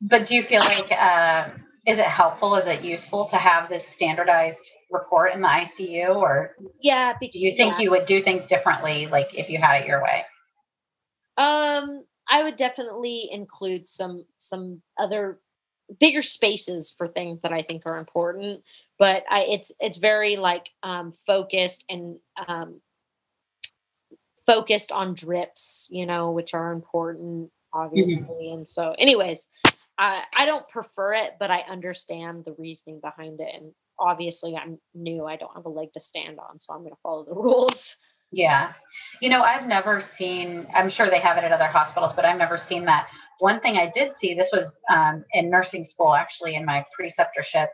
but 0.00 0.26
do 0.26 0.34
you 0.34 0.42
feel 0.42 0.60
like 0.60 0.90
uh, 0.90 1.48
is 1.86 1.98
it 1.98 2.06
helpful 2.06 2.56
is 2.56 2.66
it 2.66 2.82
useful 2.84 3.26
to 3.26 3.36
have 3.36 3.68
this 3.68 3.86
standardized 3.88 4.58
report 4.90 5.32
in 5.34 5.40
the 5.40 5.48
icu 5.48 6.14
or 6.16 6.56
Yeah. 6.80 7.14
do 7.32 7.38
you 7.40 7.52
think 7.52 7.78
yeah. 7.78 7.80
you 7.80 7.90
would 7.92 8.06
do 8.06 8.22
things 8.22 8.46
differently 8.46 9.06
like 9.08 9.34
if 9.34 9.50
you 9.50 9.58
had 9.58 9.82
it 9.82 9.86
your 9.88 10.02
way 10.02 10.24
Um, 11.38 12.04
I 12.28 12.44
would 12.44 12.56
definitely 12.56 13.28
include 13.32 13.86
some 13.86 14.26
some 14.38 14.82
other 14.98 15.40
bigger 16.00 16.22
spaces 16.22 16.94
for 16.96 17.08
things 17.08 17.42
that 17.42 17.52
I 17.52 17.62
think 17.62 17.84
are 17.86 17.98
important. 17.98 18.62
But 18.98 19.24
I 19.30 19.42
it's 19.42 19.72
it's 19.80 19.98
very 19.98 20.36
like 20.36 20.70
um 20.82 21.14
focused 21.26 21.84
and 21.90 22.18
um 22.48 22.80
focused 24.46 24.92
on 24.92 25.14
drips, 25.14 25.88
you 25.90 26.06
know, 26.06 26.32
which 26.32 26.54
are 26.54 26.72
important, 26.72 27.50
obviously. 27.72 28.52
And 28.52 28.68
so 28.68 28.94
anyways, 28.98 29.50
I 29.98 30.22
I 30.36 30.46
don't 30.46 30.68
prefer 30.68 31.14
it, 31.14 31.32
but 31.38 31.50
I 31.50 31.60
understand 31.60 32.44
the 32.44 32.54
reasoning 32.58 33.00
behind 33.00 33.40
it. 33.40 33.54
And 33.54 33.72
obviously 33.98 34.56
I'm 34.56 34.78
new. 34.94 35.24
I 35.26 35.36
don't 35.36 35.54
have 35.54 35.66
a 35.66 35.70
leg 35.70 35.92
to 35.94 36.00
stand 36.00 36.38
on, 36.38 36.58
so 36.58 36.72
I'm 36.72 36.82
gonna 36.82 36.96
follow 37.02 37.24
the 37.24 37.34
rules. 37.34 37.96
Yeah. 38.32 38.72
You 39.22 39.28
know, 39.28 39.42
I've 39.42 39.66
never 39.66 40.00
seen, 40.00 40.66
I'm 40.74 40.88
sure 40.88 41.08
they 41.08 41.20
have 41.20 41.38
it 41.38 41.44
at 41.44 41.52
other 41.52 41.68
hospitals, 41.68 42.12
but 42.12 42.24
I've 42.24 42.38
never 42.38 42.58
seen 42.58 42.84
that 42.86 43.08
one 43.38 43.60
thing 43.60 43.76
I 43.76 43.90
did 43.90 44.14
see, 44.14 44.34
this 44.34 44.50
was 44.52 44.74
um, 44.90 45.24
in 45.32 45.50
nursing 45.50 45.84
school, 45.84 46.14
actually, 46.14 46.54
in 46.54 46.64
my 46.64 46.84
preceptorship. 46.98 47.68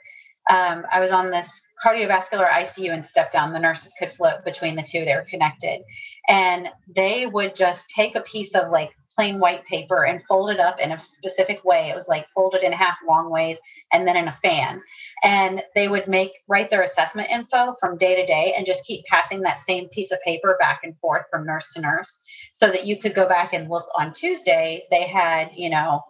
Um, 0.50 0.84
I 0.92 1.00
was 1.00 1.12
on 1.12 1.30
this 1.30 1.48
cardiovascular 1.84 2.48
ICU 2.48 2.92
and 2.92 3.04
step 3.04 3.32
down. 3.32 3.52
The 3.52 3.58
nurses 3.58 3.92
could 3.98 4.12
float 4.12 4.44
between 4.44 4.76
the 4.76 4.82
two, 4.82 5.04
they 5.04 5.14
were 5.14 5.26
connected. 5.28 5.82
And 6.28 6.68
they 6.94 7.26
would 7.26 7.54
just 7.56 7.88
take 7.90 8.14
a 8.14 8.20
piece 8.20 8.54
of 8.54 8.70
like 8.70 8.90
plain 9.14 9.38
white 9.38 9.64
paper 9.64 10.04
and 10.04 10.22
folded 10.24 10.58
up 10.58 10.80
in 10.80 10.92
a 10.92 11.00
specific 11.00 11.64
way. 11.64 11.90
It 11.90 11.94
was 11.94 12.08
like 12.08 12.28
folded 12.28 12.62
in 12.62 12.72
half 12.72 12.98
long 13.08 13.30
ways 13.30 13.58
and 13.92 14.06
then 14.06 14.16
in 14.16 14.28
a 14.28 14.32
fan. 14.32 14.82
And 15.22 15.62
they 15.74 15.88
would 15.88 16.08
make 16.08 16.32
write 16.48 16.70
their 16.70 16.82
assessment 16.82 17.30
info 17.30 17.74
from 17.78 17.98
day 17.98 18.16
to 18.16 18.26
day 18.26 18.54
and 18.56 18.66
just 18.66 18.84
keep 18.84 19.04
passing 19.06 19.40
that 19.40 19.60
same 19.60 19.88
piece 19.88 20.10
of 20.10 20.20
paper 20.22 20.56
back 20.58 20.80
and 20.82 20.98
forth 20.98 21.24
from 21.30 21.46
nurse 21.46 21.72
to 21.74 21.80
nurse 21.80 22.18
so 22.52 22.68
that 22.68 22.86
you 22.86 22.98
could 22.98 23.14
go 23.14 23.28
back 23.28 23.52
and 23.52 23.70
look 23.70 23.86
on 23.94 24.12
Tuesday. 24.12 24.84
They 24.90 25.06
had, 25.06 25.50
you 25.54 25.70
know, 25.70 26.02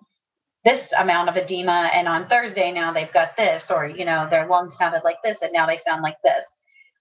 this 0.64 0.92
amount 0.98 1.28
of 1.28 1.36
edema 1.36 1.90
and 1.92 2.06
on 2.06 2.28
Thursday 2.28 2.70
now 2.70 2.92
they've 2.92 3.12
got 3.12 3.36
this 3.36 3.70
or 3.70 3.86
you 3.86 4.04
know 4.04 4.28
their 4.30 4.46
lungs 4.46 4.76
sounded 4.76 5.02
like 5.04 5.16
this 5.24 5.42
and 5.42 5.52
now 5.52 5.66
they 5.66 5.76
sound 5.76 6.02
like 6.02 6.16
this 6.22 6.44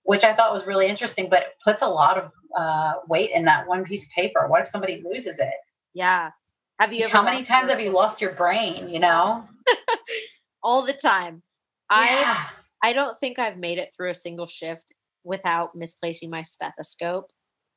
which 0.03 0.23
I 0.23 0.33
thought 0.33 0.53
was 0.53 0.65
really 0.65 0.87
interesting 0.87 1.29
but 1.29 1.43
it 1.43 1.47
puts 1.63 1.81
a 1.81 1.87
lot 1.87 2.17
of 2.17 2.31
uh, 2.57 2.93
weight 3.07 3.31
in 3.31 3.45
that 3.45 3.67
one 3.67 3.83
piece 3.83 4.03
of 4.03 4.09
paper 4.11 4.47
what 4.47 4.61
if 4.61 4.67
somebody 4.67 5.03
loses 5.05 5.37
it 5.37 5.53
Yeah. 5.93 6.31
Have 6.79 6.93
you 6.93 7.05
ever 7.05 7.11
how 7.13 7.23
many 7.23 7.43
times 7.43 7.67
your- 7.67 7.77
have 7.77 7.85
you 7.85 7.91
lost 7.91 8.21
your 8.21 8.31
brain 8.33 8.89
you 8.89 8.99
know 8.99 9.43
all 10.63 10.81
the 10.85 10.93
time? 10.93 11.43
I. 11.89 12.47
I 12.83 12.93
don't 12.93 13.19
think 13.19 13.37
I've 13.37 13.57
made 13.57 13.77
it 13.77 13.91
through 13.95 14.09
a 14.09 14.15
single 14.15 14.47
shift 14.47 14.91
without 15.23 15.75
misplacing 15.75 16.31
my 16.31 16.41
stethoscope. 16.41 17.29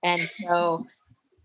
And 0.02 0.28
so 0.30 0.86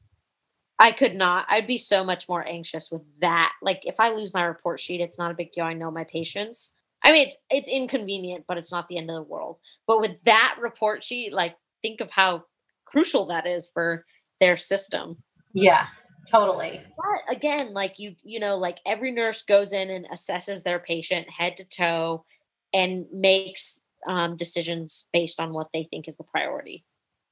I 0.80 0.94
could 0.94 1.16
not, 1.16 1.46
I'd 1.50 1.68
be 1.68 1.78
so 1.78 2.06
much 2.06 2.30
more 2.30 2.48
anxious 2.48 2.90
with 2.90 3.02
that. 3.20 3.52
Like 3.62 3.82
if 3.84 3.96
I 4.00 4.12
lose 4.14 4.34
my 4.34 4.44
report 4.44 4.80
sheet, 4.80 5.02
it's 5.02 5.18
not 5.18 5.32
a 5.32 5.34
big 5.34 5.52
deal. 5.52 5.66
I 5.66 5.74
know 5.74 5.92
my 5.92 6.06
patients. 6.06 6.74
I 7.04 7.12
mean, 7.12 7.28
it's 7.28 7.38
it's 7.50 7.70
inconvenient, 7.70 8.46
but 8.48 8.58
it's 8.58 8.72
not 8.72 8.88
the 8.88 8.98
end 8.98 9.10
of 9.10 9.16
the 9.18 9.24
world. 9.24 9.58
But 9.88 10.00
with 10.00 10.16
that 10.26 10.56
report 10.62 11.04
sheet, 11.04 11.34
like 11.34 11.58
think 11.82 12.00
of 12.00 12.10
how 12.12 12.46
crucial 12.86 13.26
that 13.28 13.46
is 13.46 13.70
for 13.74 14.06
their 14.40 14.56
system. 14.56 15.18
yeah 15.54 15.88
totally 16.30 16.82
But 16.98 17.36
again, 17.36 17.74
like 17.74 18.00
you, 18.00 18.16
you 18.24 18.40
know, 18.40 18.58
like 18.58 18.80
every 18.86 19.12
nurse 19.12 19.42
goes 19.42 19.74
in 19.74 19.90
and 19.90 20.08
assesses 20.10 20.64
their 20.64 20.80
patient 20.80 21.30
head 21.30 21.58
to 21.58 21.66
toe 21.66 22.26
and 22.74 23.06
makes 23.12 23.80
um, 24.08 24.38
decisions 24.38 25.08
based 25.12 25.40
on 25.40 25.54
what 25.54 25.70
they 25.74 25.88
think 25.90 26.08
is 26.08 26.16
the 26.16 26.24
priority. 26.24 26.86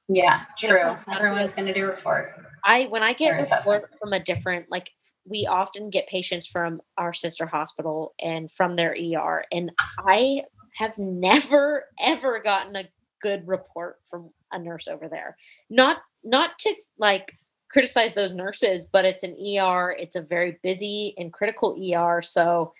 yeah 0.08 0.42
true 0.58 0.96
everyone's 1.10 1.52
going 1.52 1.66
to 1.66 1.74
do 1.74 1.84
a 1.84 1.88
report 1.88 2.34
I 2.64 2.84
when 2.84 3.02
I 3.02 3.12
get 3.12 3.30
report 3.30 3.90
from 3.98 4.12
a 4.12 4.20
different 4.20 4.66
like 4.70 4.90
we 5.24 5.46
often 5.46 5.90
get 5.90 6.08
patients 6.08 6.46
from 6.46 6.80
our 6.96 7.12
sister 7.12 7.46
hospital 7.46 8.14
and 8.20 8.50
from 8.50 8.76
their 8.76 8.92
ER 8.94 9.44
and 9.52 9.70
I 9.98 10.44
have 10.76 10.96
never 10.96 11.84
ever 12.00 12.40
gotten 12.40 12.76
a 12.76 12.88
good 13.20 13.46
report 13.46 13.96
from 14.08 14.30
a 14.52 14.58
nurse 14.58 14.88
over 14.88 15.08
there. 15.08 15.36
Not 15.68 15.98
not 16.24 16.58
to 16.60 16.74
like 16.98 17.32
criticize 17.70 18.14
those 18.14 18.34
nurses, 18.34 18.86
but 18.86 19.04
it's 19.04 19.24
an 19.24 19.34
ER, 19.34 19.94
it's 19.98 20.16
a 20.16 20.22
very 20.22 20.58
busy 20.62 21.14
and 21.18 21.32
critical 21.32 21.78
ER 21.94 22.22
so 22.22 22.72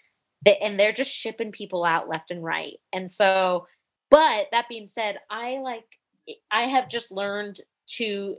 they, 0.44 0.56
and 0.58 0.78
they're 0.78 0.92
just 0.92 1.10
shipping 1.12 1.50
people 1.52 1.84
out 1.84 2.08
left 2.08 2.30
and 2.30 2.44
right. 2.44 2.74
And 2.92 3.10
so 3.10 3.66
but 4.10 4.46
that 4.52 4.68
being 4.68 4.86
said, 4.86 5.18
I 5.30 5.58
like 5.62 5.84
I 6.50 6.62
have 6.62 6.88
just 6.88 7.10
learned 7.10 7.60
to 7.96 8.36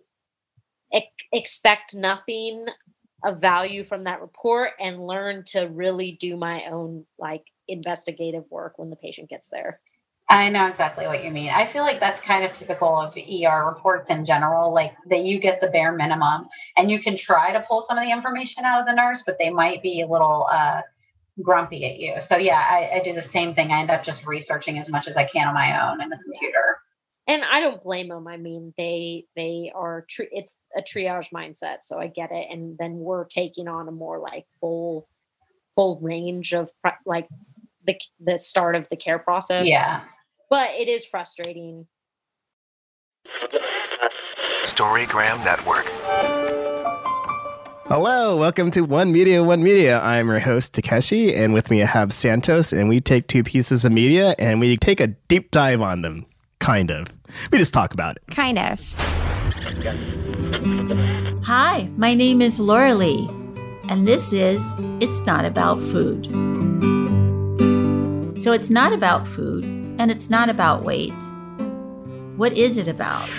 ex- 0.93 1.07
expect 1.31 1.95
nothing 1.95 2.65
of 3.23 3.41
value 3.41 3.83
from 3.83 4.05
that 4.05 4.21
report 4.21 4.71
and 4.79 5.05
learn 5.05 5.43
to 5.45 5.63
really 5.63 6.17
do 6.19 6.37
my 6.37 6.63
own 6.65 7.05
like 7.17 7.43
investigative 7.67 8.45
work 8.49 8.79
when 8.79 8.89
the 8.89 8.95
patient 8.95 9.29
gets 9.29 9.49
there. 9.49 9.79
I 10.29 10.47
know 10.49 10.67
exactly 10.67 11.07
what 11.07 11.23
you 11.23 11.31
mean. 11.31 11.49
I 11.49 11.65
feel 11.65 11.81
like 11.81 11.99
that's 11.99 12.19
kind 12.21 12.43
of 12.43 12.53
typical 12.53 12.95
of 12.95 13.17
ER 13.17 13.65
reports 13.65 14.11
in 14.11 14.23
general, 14.23 14.71
like 14.71 14.93
that 15.07 15.23
you 15.25 15.39
get 15.39 15.59
the 15.59 15.69
bare 15.69 15.91
minimum 15.91 16.47
and 16.77 16.91
you 16.91 16.99
can 16.99 17.17
try 17.17 17.51
to 17.51 17.61
pull 17.61 17.81
some 17.81 17.97
of 17.97 18.03
the 18.03 18.11
information 18.11 18.63
out 18.63 18.79
of 18.79 18.87
the 18.87 18.93
nurse, 18.93 19.23
but 19.25 19.39
they 19.39 19.49
might 19.49 19.81
be 19.81 20.01
a 20.01 20.07
little 20.07 20.47
uh, 20.51 20.81
grumpy 21.41 21.83
at 21.85 21.99
you. 21.99 22.21
So, 22.21 22.37
yeah, 22.37 22.63
I, 22.69 22.97
I 22.97 23.03
do 23.03 23.13
the 23.13 23.23
same 23.23 23.55
thing. 23.55 23.71
I 23.71 23.79
end 23.79 23.89
up 23.89 24.03
just 24.03 24.27
researching 24.27 24.77
as 24.77 24.87
much 24.87 25.07
as 25.07 25.17
I 25.17 25.23
can 25.23 25.47
on 25.47 25.55
my 25.55 25.89
own 25.89 25.99
in 25.99 26.09
the 26.09 26.17
computer. 26.17 26.77
And 27.25 27.43
I 27.43 27.59
don't 27.59 27.83
blame 27.83 28.09
them. 28.09 28.27
I 28.27 28.37
mean, 28.37 28.73
they 28.77 29.25
they 29.35 29.71
are 29.75 30.05
tre- 30.09 30.29
it's 30.31 30.57
a 30.75 30.81
triage 30.81 31.31
mindset, 31.31 31.77
so 31.83 31.99
I 31.99 32.07
get 32.07 32.31
it. 32.31 32.47
And 32.51 32.75
then 32.79 32.97
we're 32.97 33.25
taking 33.25 33.67
on 33.67 33.87
a 33.87 33.91
more 33.91 34.19
like 34.19 34.45
full 34.59 35.07
full 35.75 35.99
range 36.01 36.53
of 36.53 36.69
like 37.05 37.27
the 37.85 37.95
the 38.19 38.39
start 38.39 38.75
of 38.75 38.87
the 38.89 38.97
care 38.97 39.19
process. 39.19 39.67
Yeah. 39.67 40.01
But 40.49 40.71
it 40.71 40.87
is 40.87 41.05
frustrating. 41.05 41.87
Storygram 44.65 45.43
Network. 45.43 45.85
Hello, 47.85 48.37
welcome 48.37 48.69
to 48.71 48.81
One 48.81 49.11
Media, 49.11 49.43
One 49.43 49.63
Media. 49.63 49.99
I'm 49.99 50.27
your 50.27 50.39
host, 50.39 50.73
Takeshi, 50.73 51.33
and 51.35 51.53
with 51.53 51.71
me 51.71 51.81
I 51.81 51.85
have 51.85 52.13
Santos, 52.13 52.71
and 52.71 52.87
we 52.87 52.99
take 53.01 53.27
two 53.27 53.43
pieces 53.43 53.83
of 53.83 53.91
media 53.91 54.35
and 54.37 54.59
we 54.59 54.77
take 54.77 54.99
a 54.99 55.07
deep 55.07 55.51
dive 55.51 55.81
on 55.81 56.01
them. 56.01 56.25
Kind 56.59 56.91
of. 56.91 57.07
We 57.51 57.57
just 57.57 57.73
talk 57.73 57.93
about 57.93 58.17
it. 58.17 58.23
Kind 58.35 58.59
of. 58.59 58.79
Hi, 61.43 61.89
my 61.97 62.13
name 62.13 62.41
is 62.41 62.59
Laura 62.59 62.93
Lee, 62.93 63.27
and 63.89 64.07
this 64.07 64.33
is 64.33 64.75
It's 64.99 65.25
Not 65.25 65.45
About 65.45 65.81
Food. 65.81 66.25
So 68.39 68.53
it's 68.53 68.69
not 68.69 68.93
about 68.93 69.27
food, 69.27 69.65
and 69.99 70.09
it's 70.09 70.29
not 70.29 70.49
about 70.49 70.83
weight. 70.83 71.13
What 72.37 72.53
is 72.53 72.77
it 72.77 72.87
about? 72.87 73.29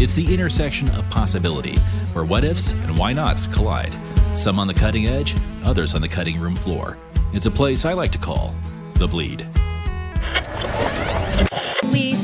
It's 0.00 0.14
the 0.14 0.26
intersection 0.32 0.88
of 0.90 1.08
possibility, 1.10 1.76
where 2.14 2.24
what 2.24 2.44
ifs 2.44 2.72
and 2.72 2.98
why 2.98 3.12
nots 3.12 3.46
collide. 3.46 3.94
Some 4.36 4.58
on 4.58 4.66
the 4.66 4.74
cutting 4.74 5.06
edge, 5.06 5.36
others 5.64 5.94
on 5.94 6.00
the 6.00 6.08
cutting 6.08 6.40
room 6.40 6.56
floor. 6.56 6.98
It's 7.32 7.46
a 7.46 7.50
place 7.50 7.84
I 7.84 7.92
like 7.92 8.10
to 8.12 8.18
call 8.18 8.54
the 8.94 9.06
bleed. 9.06 9.46
We 11.92 12.14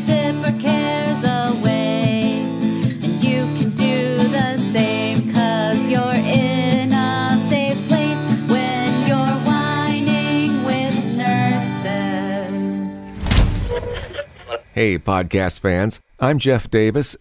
Hey, 14.81 14.99
podcast 14.99 15.61
fans. 15.61 16.01
I'm 16.19 16.39
Jeff 16.39 16.71
Davis. 16.71 17.15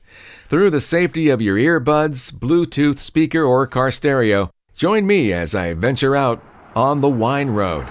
Through 0.47 0.69
the 0.69 0.79
safety 0.79 1.27
of 1.27 1.41
your 1.41 1.57
earbuds, 1.57 2.31
Bluetooth 2.31 2.99
speaker, 2.99 3.43
or 3.43 3.67
car 3.67 3.91
stereo, 3.91 4.49
join 4.75 5.05
me 5.05 5.33
as 5.33 5.53
I 5.53 5.73
venture 5.73 6.15
out 6.15 6.41
on 6.73 7.01
the 7.01 7.09
wine 7.09 7.49
road. 7.49 7.85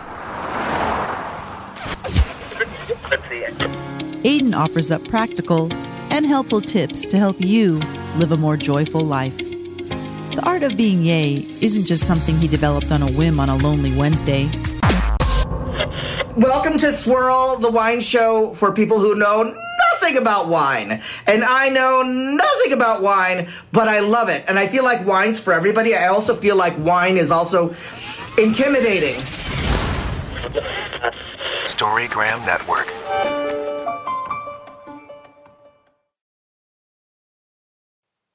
Aiden 4.24 4.57
offers 4.57 4.90
up 4.90 5.07
practical 5.07 5.70
and 6.11 6.24
helpful 6.24 6.62
tips 6.62 7.02
to 7.02 7.18
help 7.18 7.38
you 7.38 7.72
live 8.16 8.33
a 8.33 8.38
more 8.38 8.57
joyful 8.57 9.02
life. 9.02 9.37
The 9.37 10.42
art 10.44 10.62
of 10.62 10.78
being 10.78 11.02
yay 11.02 11.44
isn't 11.61 11.85
just 11.85 12.07
something 12.07 12.37
he 12.37 12.48
developed 12.48 12.90
on 12.90 13.02
a 13.02 13.12
whim 13.12 13.38
on 13.38 13.50
a 13.50 13.57
lonely 13.59 13.94
Wednesday. 13.94 14.48
Welcome 16.38 16.79
to 16.79 16.92
Swirl, 16.92 17.57
the 17.57 17.68
wine 17.70 17.98
show 17.98 18.53
for 18.53 18.72
people 18.72 19.01
who 19.01 19.16
know 19.16 19.42
nothing 19.92 20.18
about 20.18 20.46
wine. 20.46 21.03
And 21.27 21.42
I 21.42 21.68
know 21.68 22.03
nothing 22.03 22.72
about 22.72 23.03
wine, 23.03 23.48
but 23.72 23.88
I 23.88 23.98
love 23.98 24.29
it. 24.29 24.44
And 24.46 24.57
I 24.57 24.68
feel 24.68 24.85
like 24.85 25.05
wine's 25.05 25.40
for 25.40 25.53
everybody. 25.53 25.96
I 25.96 26.07
also 26.07 26.37
feel 26.37 26.55
like 26.55 26.79
wine 26.79 27.16
is 27.16 27.33
also 27.33 27.70
intimidating. 28.38 29.16
Storygram 31.66 32.46
Network. 32.46 32.87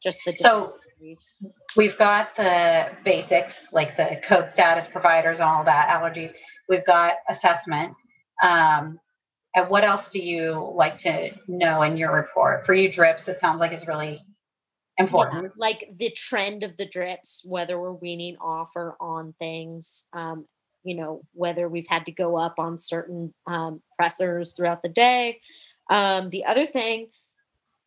Just 0.04 0.20
the 0.26 0.36
So- 0.36 0.74
differences. 1.00 1.32
We've 1.76 1.98
got 1.98 2.36
the 2.36 2.92
basics, 3.04 3.68
like 3.72 3.98
the 3.98 4.20
code 4.24 4.52
status 4.52 4.88
providers 4.88 5.40
all 5.40 5.64
that, 5.64 5.90
allergies. 5.90 6.34
We've 6.70 6.86
got 6.86 7.16
assessment. 7.30 7.94
Um, 8.42 9.00
and 9.56 9.70
what 9.70 9.84
else 9.84 10.10
do 10.10 10.20
you 10.20 10.72
like 10.76 10.98
to 11.00 11.32
know 11.48 11.84
in 11.84 11.98
your 11.98 12.14
report? 12.14 12.66
For 12.66 12.74
you, 12.74 12.92
drips, 12.92 13.28
it 13.28 13.40
sounds 13.40 13.60
like 13.60 13.72
is 13.72 13.88
really 13.88 14.24
important. 14.98 15.44
Yeah, 15.46 15.50
like 15.58 15.90
the 15.98 16.12
trend 16.12 16.64
of 16.64 16.76
the 16.78 16.88
drips, 16.88 17.44
whether 17.46 17.80
we're 17.80 17.94
weaning 17.94 18.38
off 18.38 18.72
or 18.76 18.96
on 19.00 19.34
things, 19.40 20.06
um, 20.14 20.46
you 20.84 20.96
know, 20.96 21.22
whether 21.34 21.70
we've 21.70 21.88
had 21.88 22.06
to 22.06 22.12
go 22.12 22.38
up 22.38 22.56
on 22.58 22.78
certain 22.78 23.34
um, 23.48 23.82
pressors 24.00 24.56
throughout 24.56 24.82
the 24.82 24.90
day. 24.90 25.40
Um, 25.90 26.30
the 26.30 26.46
other 26.46 26.66
thing 26.66 27.10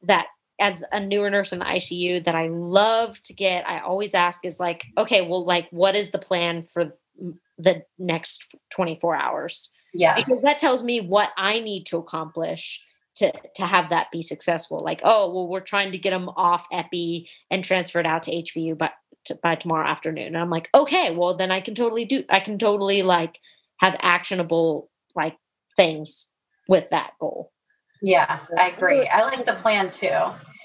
that 0.03 0.27
as 0.58 0.82
a 0.92 1.00
newer 1.00 1.30
nurse 1.30 1.52
in 1.52 1.58
the 1.58 1.64
ICU 1.64 2.24
that 2.24 2.34
I 2.34 2.48
love 2.48 3.20
to 3.22 3.34
get, 3.34 3.68
I 3.68 3.80
always 3.80 4.14
ask 4.14 4.44
is 4.44 4.58
like, 4.58 4.86
okay, 4.96 5.22
well, 5.22 5.44
like, 5.44 5.68
what 5.70 5.94
is 5.94 6.10
the 6.10 6.18
plan 6.18 6.66
for 6.72 6.92
the 7.58 7.82
next 7.98 8.54
24 8.70 9.16
hours? 9.16 9.70
Yeah. 9.92 10.14
Because 10.14 10.42
that 10.42 10.58
tells 10.58 10.82
me 10.82 11.00
what 11.00 11.30
I 11.36 11.60
need 11.60 11.84
to 11.86 11.98
accomplish 11.98 12.82
to 13.16 13.32
to 13.56 13.66
have 13.66 13.90
that 13.90 14.10
be 14.12 14.22
successful. 14.22 14.80
Like, 14.80 15.00
oh, 15.02 15.32
well, 15.32 15.48
we're 15.48 15.60
trying 15.60 15.92
to 15.92 15.98
get 15.98 16.10
them 16.10 16.28
off 16.30 16.66
epi 16.70 17.28
and 17.50 17.64
transferred 17.64 18.06
out 18.06 18.22
to 18.24 18.30
HVU 18.30 18.78
by 18.78 18.90
to, 19.24 19.34
by 19.42 19.54
tomorrow 19.56 19.88
afternoon. 19.88 20.28
And 20.28 20.38
I'm 20.38 20.50
like, 20.50 20.68
okay, 20.74 21.14
well, 21.14 21.36
then 21.36 21.50
I 21.50 21.60
can 21.60 21.74
totally 21.74 22.04
do. 22.04 22.24
I 22.30 22.40
can 22.40 22.58
totally 22.58 23.02
like 23.02 23.38
have 23.78 23.96
actionable 24.00 24.90
like 25.14 25.36
things 25.76 26.28
with 26.68 26.88
that 26.90 27.12
goal. 27.18 27.52
Yeah, 28.02 28.40
I 28.59 28.70
agree. 28.70 29.06
I 29.06 29.22
like 29.24 29.46
the 29.46 29.54
plan 29.54 29.90
too. 29.90 30.09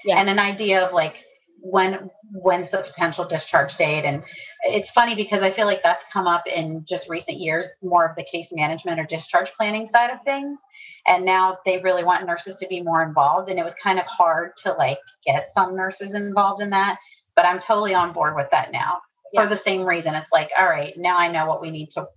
Yeah. 0.04 0.18
And 0.18 0.28
an 0.28 0.38
idea 0.38 0.84
of 0.84 0.92
like 0.92 1.24
when 1.62 2.10
when's 2.32 2.70
the 2.70 2.78
potential 2.78 3.24
discharge 3.24 3.76
date 3.76 4.04
and 4.04 4.24
it's 4.64 4.90
funny 4.90 5.14
because 5.14 5.42
I 5.42 5.50
feel 5.52 5.66
like 5.66 5.82
that's 5.82 6.04
come 6.12 6.26
up 6.26 6.44
in 6.46 6.84
just 6.84 7.08
recent 7.08 7.38
years 7.38 7.68
more 7.82 8.04
of 8.04 8.16
the 8.16 8.24
case 8.24 8.48
management 8.50 8.98
or 8.98 9.04
discharge 9.04 9.52
planning 9.52 9.86
side 9.86 10.10
of 10.10 10.20
things 10.22 10.60
and 11.06 11.24
now 11.24 11.58
they 11.64 11.78
really 11.78 12.02
want 12.02 12.26
nurses 12.26 12.56
to 12.56 12.66
be 12.66 12.82
more 12.82 13.02
involved 13.04 13.48
and 13.48 13.60
it 13.60 13.64
was 13.64 13.74
kind 13.74 14.00
of 14.00 14.06
hard 14.06 14.56
to 14.56 14.72
like 14.72 14.98
get 15.24 15.52
some 15.54 15.76
nurses 15.76 16.14
involved 16.14 16.60
in 16.60 16.70
that 16.70 16.98
but 17.36 17.46
I'm 17.46 17.60
totally 17.60 17.94
on 17.94 18.12
board 18.12 18.34
with 18.34 18.50
that 18.50 18.72
now 18.72 18.98
for 19.32 19.46
the 19.46 19.56
same 19.56 19.84
reason 19.84 20.14
it's 20.14 20.32
like 20.32 20.50
all 20.58 20.66
right 20.66 20.94
now 20.96 21.16
I 21.16 21.30
know 21.30 21.46
what 21.46 21.60
we 21.60 21.70
need 21.70 21.90
to 21.92 22.08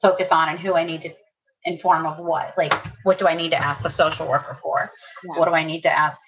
focus 0.00 0.32
on 0.32 0.48
and 0.48 0.58
who 0.58 0.74
I 0.74 0.84
need 0.84 1.02
to 1.02 1.14
inform 1.66 2.06
of 2.06 2.20
what 2.20 2.54
like 2.56 2.72
what 3.02 3.18
do 3.18 3.26
I 3.28 3.34
need 3.34 3.50
to 3.50 3.58
ask 3.62 3.82
the 3.82 3.90
social 3.90 4.26
worker 4.28 4.56
for 4.62 4.90
Yeah. 5.24 5.38
what 5.38 5.46
do 5.46 5.52
I 5.54 5.64
need 5.64 5.82
to 5.82 5.90
ask 5.90 6.18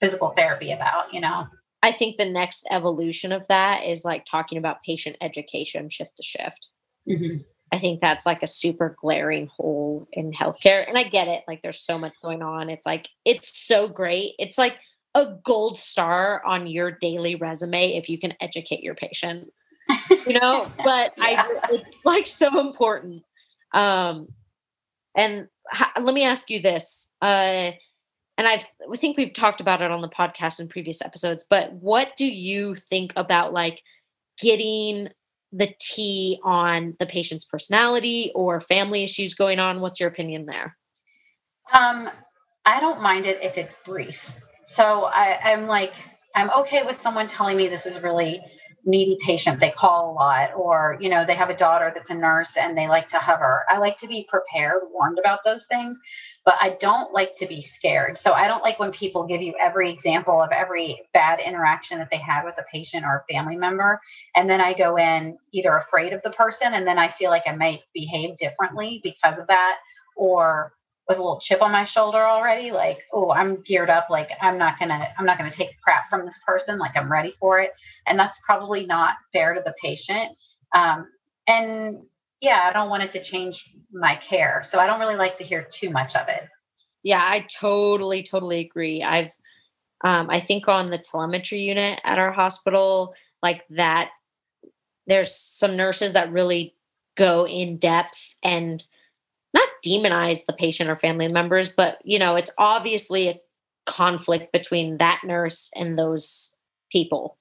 physical 0.00 0.30
therapy 0.36 0.72
about 0.72 1.12
you 1.12 1.20
know 1.20 1.46
I 1.82 1.90
think 1.92 2.16
the 2.16 2.24
next 2.24 2.64
evolution 2.70 3.32
of 3.32 3.46
that 3.48 3.84
is 3.84 4.04
like 4.04 4.24
talking 4.24 4.56
about 4.58 4.82
patient 4.84 5.16
education 5.20 5.90
shift 5.90 6.12
to 6.16 6.22
shift. 6.22 6.68
I 7.72 7.78
think 7.80 8.00
that's 8.00 8.24
like 8.24 8.40
a 8.42 8.46
super 8.46 8.94
glaring 9.00 9.48
hole 9.48 10.06
in 10.12 10.30
healthcare. 10.30 10.86
And 10.86 10.96
I 10.96 11.02
get 11.02 11.26
it. 11.26 11.42
Like 11.48 11.60
there's 11.62 11.80
so 11.80 11.98
much 11.98 12.12
going 12.22 12.40
on. 12.40 12.68
It's 12.70 12.86
like, 12.86 13.08
it's 13.24 13.66
so 13.66 13.88
great. 13.88 14.34
It's 14.38 14.58
like 14.58 14.76
a 15.16 15.34
gold 15.42 15.76
star 15.76 16.44
on 16.46 16.68
your 16.68 16.92
daily 16.92 17.34
resume 17.34 17.96
if 17.96 18.08
you 18.08 18.16
can 18.16 18.34
educate 18.40 18.84
your 18.84 18.94
patient, 18.94 19.52
you 20.26 20.38
know? 20.38 20.70
But 20.84 21.14
Yeah. 21.16 21.44
I, 21.46 21.60
it's 21.72 22.04
like 22.04 22.28
so 22.28 22.60
important. 22.60 23.24
Um, 23.74 24.28
and 25.14 25.48
ha- 25.70 25.92
let 26.00 26.14
me 26.14 26.24
ask 26.24 26.50
you 26.50 26.60
this. 26.60 27.08
Uh, 27.20 27.72
and 28.38 28.48
I 28.48 28.64
think 28.96 29.16
we've 29.16 29.32
talked 29.32 29.60
about 29.60 29.82
it 29.82 29.90
on 29.90 30.00
the 30.00 30.08
podcast 30.08 30.58
in 30.58 30.68
previous 30.68 31.02
episodes, 31.02 31.44
but 31.48 31.72
what 31.74 32.16
do 32.16 32.26
you 32.26 32.74
think 32.74 33.12
about 33.16 33.52
like 33.52 33.82
getting 34.40 35.08
the 35.52 35.72
tea 35.78 36.40
on 36.42 36.96
the 36.98 37.06
patient's 37.06 37.44
personality 37.44 38.32
or 38.34 38.60
family 38.62 39.04
issues 39.04 39.34
going 39.34 39.58
on? 39.58 39.80
What's 39.80 40.00
your 40.00 40.08
opinion 40.08 40.46
there? 40.46 40.76
Um, 41.72 42.08
I 42.64 42.80
don't 42.80 43.02
mind 43.02 43.26
it 43.26 43.38
if 43.42 43.58
it's 43.58 43.76
brief. 43.84 44.32
So 44.66 45.04
I, 45.04 45.38
I'm 45.52 45.66
like, 45.66 45.92
I'm 46.34 46.50
okay 46.50 46.82
with 46.82 47.00
someone 47.00 47.28
telling 47.28 47.56
me 47.56 47.68
this 47.68 47.84
is 47.84 48.02
really 48.02 48.40
needy 48.84 49.18
patient. 49.24 49.60
They 49.60 49.70
call 49.70 50.10
a 50.10 50.14
lot, 50.14 50.50
or 50.56 50.96
you 51.00 51.08
know, 51.08 51.24
they 51.24 51.34
have 51.34 51.50
a 51.50 51.56
daughter 51.56 51.92
that's 51.94 52.10
a 52.10 52.14
nurse 52.14 52.56
and 52.56 52.76
they 52.76 52.88
like 52.88 53.08
to 53.08 53.18
hover. 53.18 53.64
I 53.68 53.78
like 53.78 53.96
to 53.98 54.06
be 54.06 54.26
prepared, 54.28 54.82
warned 54.92 55.18
about 55.18 55.40
those 55.44 55.64
things, 55.66 55.98
but 56.44 56.54
I 56.60 56.76
don't 56.80 57.12
like 57.12 57.36
to 57.36 57.46
be 57.46 57.60
scared. 57.60 58.18
So 58.18 58.32
I 58.32 58.48
don't 58.48 58.62
like 58.62 58.78
when 58.78 58.90
people 58.90 59.24
give 59.26 59.42
you 59.42 59.54
every 59.60 59.90
example 59.90 60.42
of 60.42 60.50
every 60.50 61.02
bad 61.14 61.40
interaction 61.40 61.98
that 61.98 62.10
they 62.10 62.18
had 62.18 62.44
with 62.44 62.58
a 62.58 62.64
patient 62.72 63.04
or 63.04 63.24
a 63.28 63.32
family 63.32 63.56
member, 63.56 64.00
and 64.34 64.50
then 64.50 64.60
I 64.60 64.72
go 64.72 64.96
in 64.96 65.38
either 65.52 65.76
afraid 65.76 66.12
of 66.12 66.22
the 66.22 66.30
person, 66.30 66.74
and 66.74 66.86
then 66.86 66.98
I 66.98 67.08
feel 67.08 67.30
like 67.30 67.44
I 67.46 67.54
might 67.54 67.80
behave 67.94 68.36
differently 68.38 69.00
because 69.04 69.38
of 69.38 69.46
that, 69.46 69.78
or 70.16 70.72
with 71.08 71.18
a 71.18 71.20
little 71.20 71.40
chip 71.40 71.60
on 71.62 71.72
my 71.72 71.84
shoulder 71.84 72.18
already 72.18 72.70
like 72.70 73.00
oh 73.12 73.30
i'm 73.32 73.60
geared 73.62 73.90
up 73.90 74.06
like 74.08 74.30
i'm 74.40 74.56
not 74.56 74.78
gonna 74.78 75.08
i'm 75.18 75.26
not 75.26 75.36
gonna 75.36 75.50
take 75.50 75.70
crap 75.82 76.08
from 76.08 76.24
this 76.24 76.38
person 76.46 76.78
like 76.78 76.96
i'm 76.96 77.10
ready 77.10 77.34
for 77.40 77.60
it 77.60 77.72
and 78.06 78.18
that's 78.18 78.38
probably 78.44 78.86
not 78.86 79.14
fair 79.32 79.54
to 79.54 79.62
the 79.64 79.74
patient 79.82 80.30
um, 80.74 81.06
and 81.48 81.98
yeah 82.40 82.62
i 82.64 82.72
don't 82.72 82.88
want 82.88 83.02
it 83.02 83.10
to 83.10 83.22
change 83.22 83.74
my 83.92 84.14
care 84.16 84.62
so 84.64 84.78
i 84.78 84.86
don't 84.86 85.00
really 85.00 85.16
like 85.16 85.36
to 85.36 85.44
hear 85.44 85.66
too 85.70 85.90
much 85.90 86.14
of 86.14 86.28
it 86.28 86.48
Yeah, 87.04 87.20
I 87.20 87.46
totally, 87.60 88.22
totally 88.22 88.60
agree. 88.60 89.02
I've, 89.02 89.32
um, 90.04 90.30
I 90.30 90.38
think 90.38 90.68
on 90.68 90.90
the 90.90 90.98
telemetry 90.98 91.60
unit 91.60 92.00
at 92.04 92.18
our 92.18 92.30
hospital, 92.30 93.14
like 93.42 93.64
that, 93.70 94.10
there's 95.08 95.34
some 95.34 95.76
nurses 95.76 96.12
that 96.12 96.30
really 96.30 96.76
go 97.16 97.44
in 97.46 97.78
depth 97.78 98.36
and 98.44 98.84
not 99.54 99.68
demonize 99.84 100.46
the 100.46 100.52
patient 100.52 100.88
or 100.90 100.96
family 100.96 101.28
members, 101.28 101.68
but 101.68 101.98
you 102.04 102.18
know, 102.18 102.36
it's 102.36 102.50
obviously 102.58 103.28
a 103.28 103.40
conflict 103.86 104.52
between 104.52 104.98
that 104.98 105.20
nurse 105.24 105.70
and 105.74 105.98
those 105.98 106.54
people, 106.90 107.36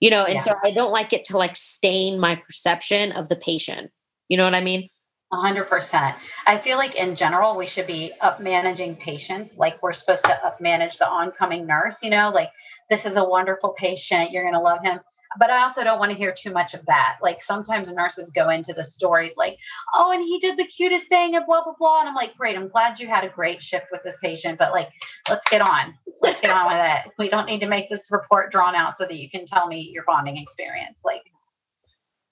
you 0.00 0.10
know, 0.10 0.24
and 0.24 0.34
Yeah. 0.34 0.40
so 0.40 0.54
I 0.62 0.70
don't 0.70 0.92
like 0.92 1.12
it 1.12 1.24
to 1.26 1.38
like 1.38 1.56
stain 1.56 2.18
my 2.18 2.36
perception 2.36 3.12
of 3.12 3.28
the 3.28 3.36
patient. 3.36 3.90
You 4.28 4.36
know 4.36 4.44
what 4.44 4.54
I 4.54 4.60
mean? 4.60 4.88
A 5.32 5.36
hundred 5.36 5.64
percent. 5.68 6.16
I 6.46 6.56
feel 6.56 6.76
like 6.78 6.94
in 6.94 7.16
general 7.16 7.56
we 7.56 7.66
should 7.66 7.86
be 7.86 8.12
up 8.20 8.40
managing 8.40 8.94
patients 8.96 9.54
like 9.56 9.82
we're 9.82 9.92
supposed 9.92 10.24
to 10.24 10.46
up 10.46 10.60
manage 10.60 10.98
the 10.98 11.08
oncoming 11.08 11.66
nurse, 11.66 12.02
you 12.02 12.10
know, 12.10 12.30
like 12.30 12.50
this 12.90 13.04
is 13.04 13.16
a 13.16 13.24
wonderful 13.24 13.70
patient, 13.70 14.30
you're 14.30 14.44
gonna 14.44 14.62
love 14.62 14.82
him. 14.84 15.00
But 15.38 15.50
I 15.50 15.62
also 15.62 15.84
don't 15.84 15.98
want 15.98 16.10
to 16.12 16.16
hear 16.16 16.32
too 16.32 16.50
much 16.52 16.74
of 16.74 16.84
that. 16.86 17.18
Like 17.22 17.42
sometimes 17.42 17.92
nurses 17.92 18.30
go 18.30 18.50
into 18.50 18.72
the 18.72 18.84
stories 18.84 19.32
like, 19.36 19.58
oh, 19.94 20.12
and 20.12 20.22
he 20.22 20.38
did 20.38 20.56
the 20.58 20.66
cutest 20.66 21.08
thing 21.08 21.34
and 21.34 21.46
blah 21.46 21.62
blah 21.64 21.74
blah. 21.78 22.00
And 22.00 22.08
I'm 22.08 22.14
like, 22.14 22.36
great, 22.36 22.56
I'm 22.56 22.68
glad 22.68 22.98
you 22.98 23.08
had 23.08 23.24
a 23.24 23.28
great 23.28 23.62
shift 23.62 23.86
with 23.92 24.02
this 24.02 24.16
patient, 24.22 24.58
but 24.58 24.72
like 24.72 24.88
let's 25.28 25.46
get 25.50 25.60
on. 25.62 25.94
Let's 26.22 26.40
get 26.40 26.50
on 26.50 26.66
with 26.66 26.76
it. 27.06 27.12
We 27.18 27.28
don't 27.28 27.46
need 27.46 27.60
to 27.60 27.68
make 27.68 27.88
this 27.88 28.10
report 28.10 28.52
drawn 28.52 28.74
out 28.74 28.96
so 28.96 29.04
that 29.04 29.16
you 29.16 29.28
can 29.30 29.46
tell 29.46 29.66
me 29.66 29.90
your 29.92 30.04
bonding 30.06 30.36
experience. 30.36 31.00
Like 31.04 31.22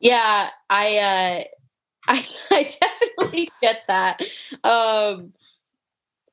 Yeah, 0.00 0.50
I 0.70 0.96
uh 0.98 1.44
I 2.08 2.24
I 2.50 2.76
definitely 2.80 3.50
get 3.62 3.82
that. 3.88 4.20
Um 4.62 5.32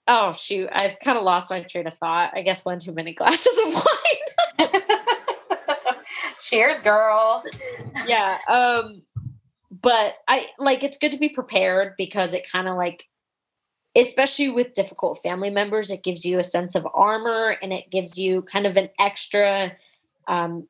oh 0.07 0.33
shoot, 0.33 0.69
I've 0.71 0.99
kind 0.99 1.17
of 1.17 1.23
lost 1.23 1.49
my 1.49 1.61
train 1.63 1.87
of 1.87 1.97
thought. 1.97 2.31
I 2.35 2.41
guess 2.41 2.65
one 2.65 2.79
too 2.79 2.91
many 2.93 3.13
glasses 3.13 3.57
of 3.65 3.73
wine. 3.73 4.20
Cheers, 6.51 6.81
girl. 6.83 7.43
yeah. 8.05 8.37
Um 8.47 9.01
but 9.81 10.15
I 10.27 10.47
like 10.59 10.83
it's 10.83 10.97
good 10.97 11.11
to 11.13 11.17
be 11.17 11.29
prepared 11.29 11.93
because 11.97 12.33
it 12.33 12.45
kind 12.51 12.67
of 12.67 12.75
like 12.75 13.05
especially 13.95 14.49
with 14.49 14.73
difficult 14.73 15.21
family 15.21 15.49
members, 15.49 15.91
it 15.91 16.03
gives 16.03 16.23
you 16.23 16.39
a 16.39 16.43
sense 16.43 16.75
of 16.75 16.87
armor 16.93 17.57
and 17.61 17.73
it 17.73 17.89
gives 17.89 18.17
you 18.17 18.41
kind 18.43 18.65
of 18.65 18.77
an 18.77 18.89
extra 18.99 19.73
um 20.27 20.67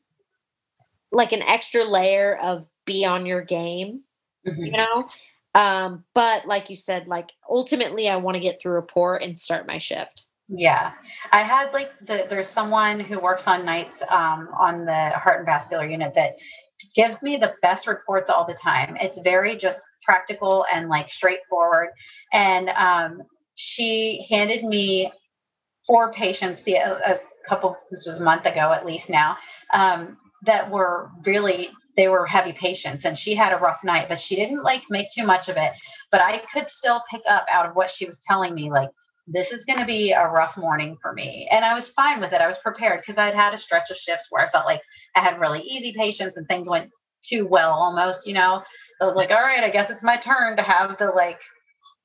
like 1.11 1.31
an 1.33 1.41
extra 1.41 1.83
layer 1.83 2.37
of 2.41 2.67
be 2.85 3.05
on 3.05 3.25
your 3.25 3.41
game 3.41 4.01
Mhm. 4.47 4.65
you 4.65 4.71
know 4.71 5.05
um 5.53 6.03
but 6.15 6.47
like 6.47 6.69
you 6.71 6.75
said 6.75 7.07
like 7.07 7.29
ultimately 7.49 8.09
i 8.09 8.15
want 8.15 8.33
to 8.35 8.39
get 8.39 8.59
through 8.59 8.71
a 8.71 8.75
report 8.75 9.21
and 9.21 9.37
start 9.37 9.67
my 9.67 9.77
shift 9.77 10.25
Yeah, 10.53 10.91
I 11.31 11.43
had 11.43 11.71
like 11.73 11.91
the 12.05 12.25
there's 12.29 12.47
someone 12.49 12.99
who 12.99 13.19
works 13.19 13.47
on 13.47 13.65
nights 13.65 14.01
um, 14.09 14.49
on 14.59 14.85
the 14.85 15.11
heart 15.11 15.37
and 15.39 15.45
vascular 15.45 15.85
unit 15.85 16.13
that 16.15 16.33
gives 16.93 17.21
me 17.21 17.37
the 17.37 17.53
best 17.61 17.87
reports 17.87 18.29
all 18.29 18.45
the 18.45 18.53
time. 18.53 18.97
It's 18.99 19.17
very 19.19 19.55
just 19.55 19.81
practical 20.03 20.65
and 20.73 20.89
like 20.89 21.09
straightforward. 21.09 21.89
And 22.33 22.69
um, 22.69 23.21
she 23.55 24.27
handed 24.29 24.65
me 24.65 25.11
four 25.87 26.11
patients 26.13 26.61
the 26.63 26.75
a, 26.75 26.93
a 27.15 27.19
couple 27.47 27.77
this 27.91 28.05
was 28.05 28.19
a 28.19 28.23
month 28.23 28.45
ago 28.45 28.71
at 28.73 28.85
least 28.85 29.09
now 29.09 29.37
um, 29.73 30.17
that 30.45 30.69
were 30.69 31.09
really 31.25 31.69
they 31.97 32.07
were 32.07 32.25
heavy 32.25 32.53
patients 32.53 33.05
and 33.05 33.17
she 33.17 33.35
had 33.35 33.53
a 33.53 33.57
rough 33.57 33.79
night 33.83 34.07
but 34.09 34.19
she 34.19 34.35
didn't 34.35 34.63
like 34.63 34.83
make 34.89 35.07
too 35.11 35.25
much 35.25 35.49
of 35.49 35.57
it 35.57 35.73
but 36.11 36.21
i 36.21 36.39
could 36.53 36.67
still 36.69 37.01
pick 37.09 37.21
up 37.29 37.45
out 37.51 37.65
of 37.67 37.75
what 37.75 37.89
she 37.89 38.05
was 38.05 38.19
telling 38.19 38.53
me 38.53 38.71
like 38.71 38.89
this 39.27 39.51
is 39.51 39.65
going 39.65 39.79
to 39.79 39.85
be 39.85 40.11
a 40.11 40.27
rough 40.27 40.57
morning 40.57 40.97
for 41.01 41.13
me. 41.13 41.47
And 41.51 41.63
I 41.63 41.73
was 41.73 41.87
fine 41.87 42.19
with 42.19 42.33
it. 42.33 42.41
I 42.41 42.47
was 42.47 42.57
prepared 42.57 43.01
because 43.01 43.17
I'd 43.17 43.35
had 43.35 43.53
a 43.53 43.57
stretch 43.57 43.91
of 43.91 43.97
shifts 43.97 44.27
where 44.29 44.45
I 44.45 44.49
felt 44.49 44.65
like 44.65 44.81
I 45.15 45.21
had 45.21 45.39
really 45.39 45.61
easy 45.61 45.93
patients 45.93 46.37
and 46.37 46.47
things 46.47 46.67
went 46.67 46.91
too 47.23 47.45
well 47.45 47.71
almost, 47.71 48.25
you 48.25 48.33
know. 48.33 48.63
So 48.99 49.05
I 49.05 49.07
was 49.07 49.15
like, 49.15 49.31
all 49.31 49.41
right, 49.41 49.63
I 49.63 49.69
guess 49.69 49.89
it's 49.89 50.03
my 50.03 50.17
turn 50.17 50.57
to 50.57 50.63
have 50.63 50.97
the 50.97 51.07
like 51.07 51.39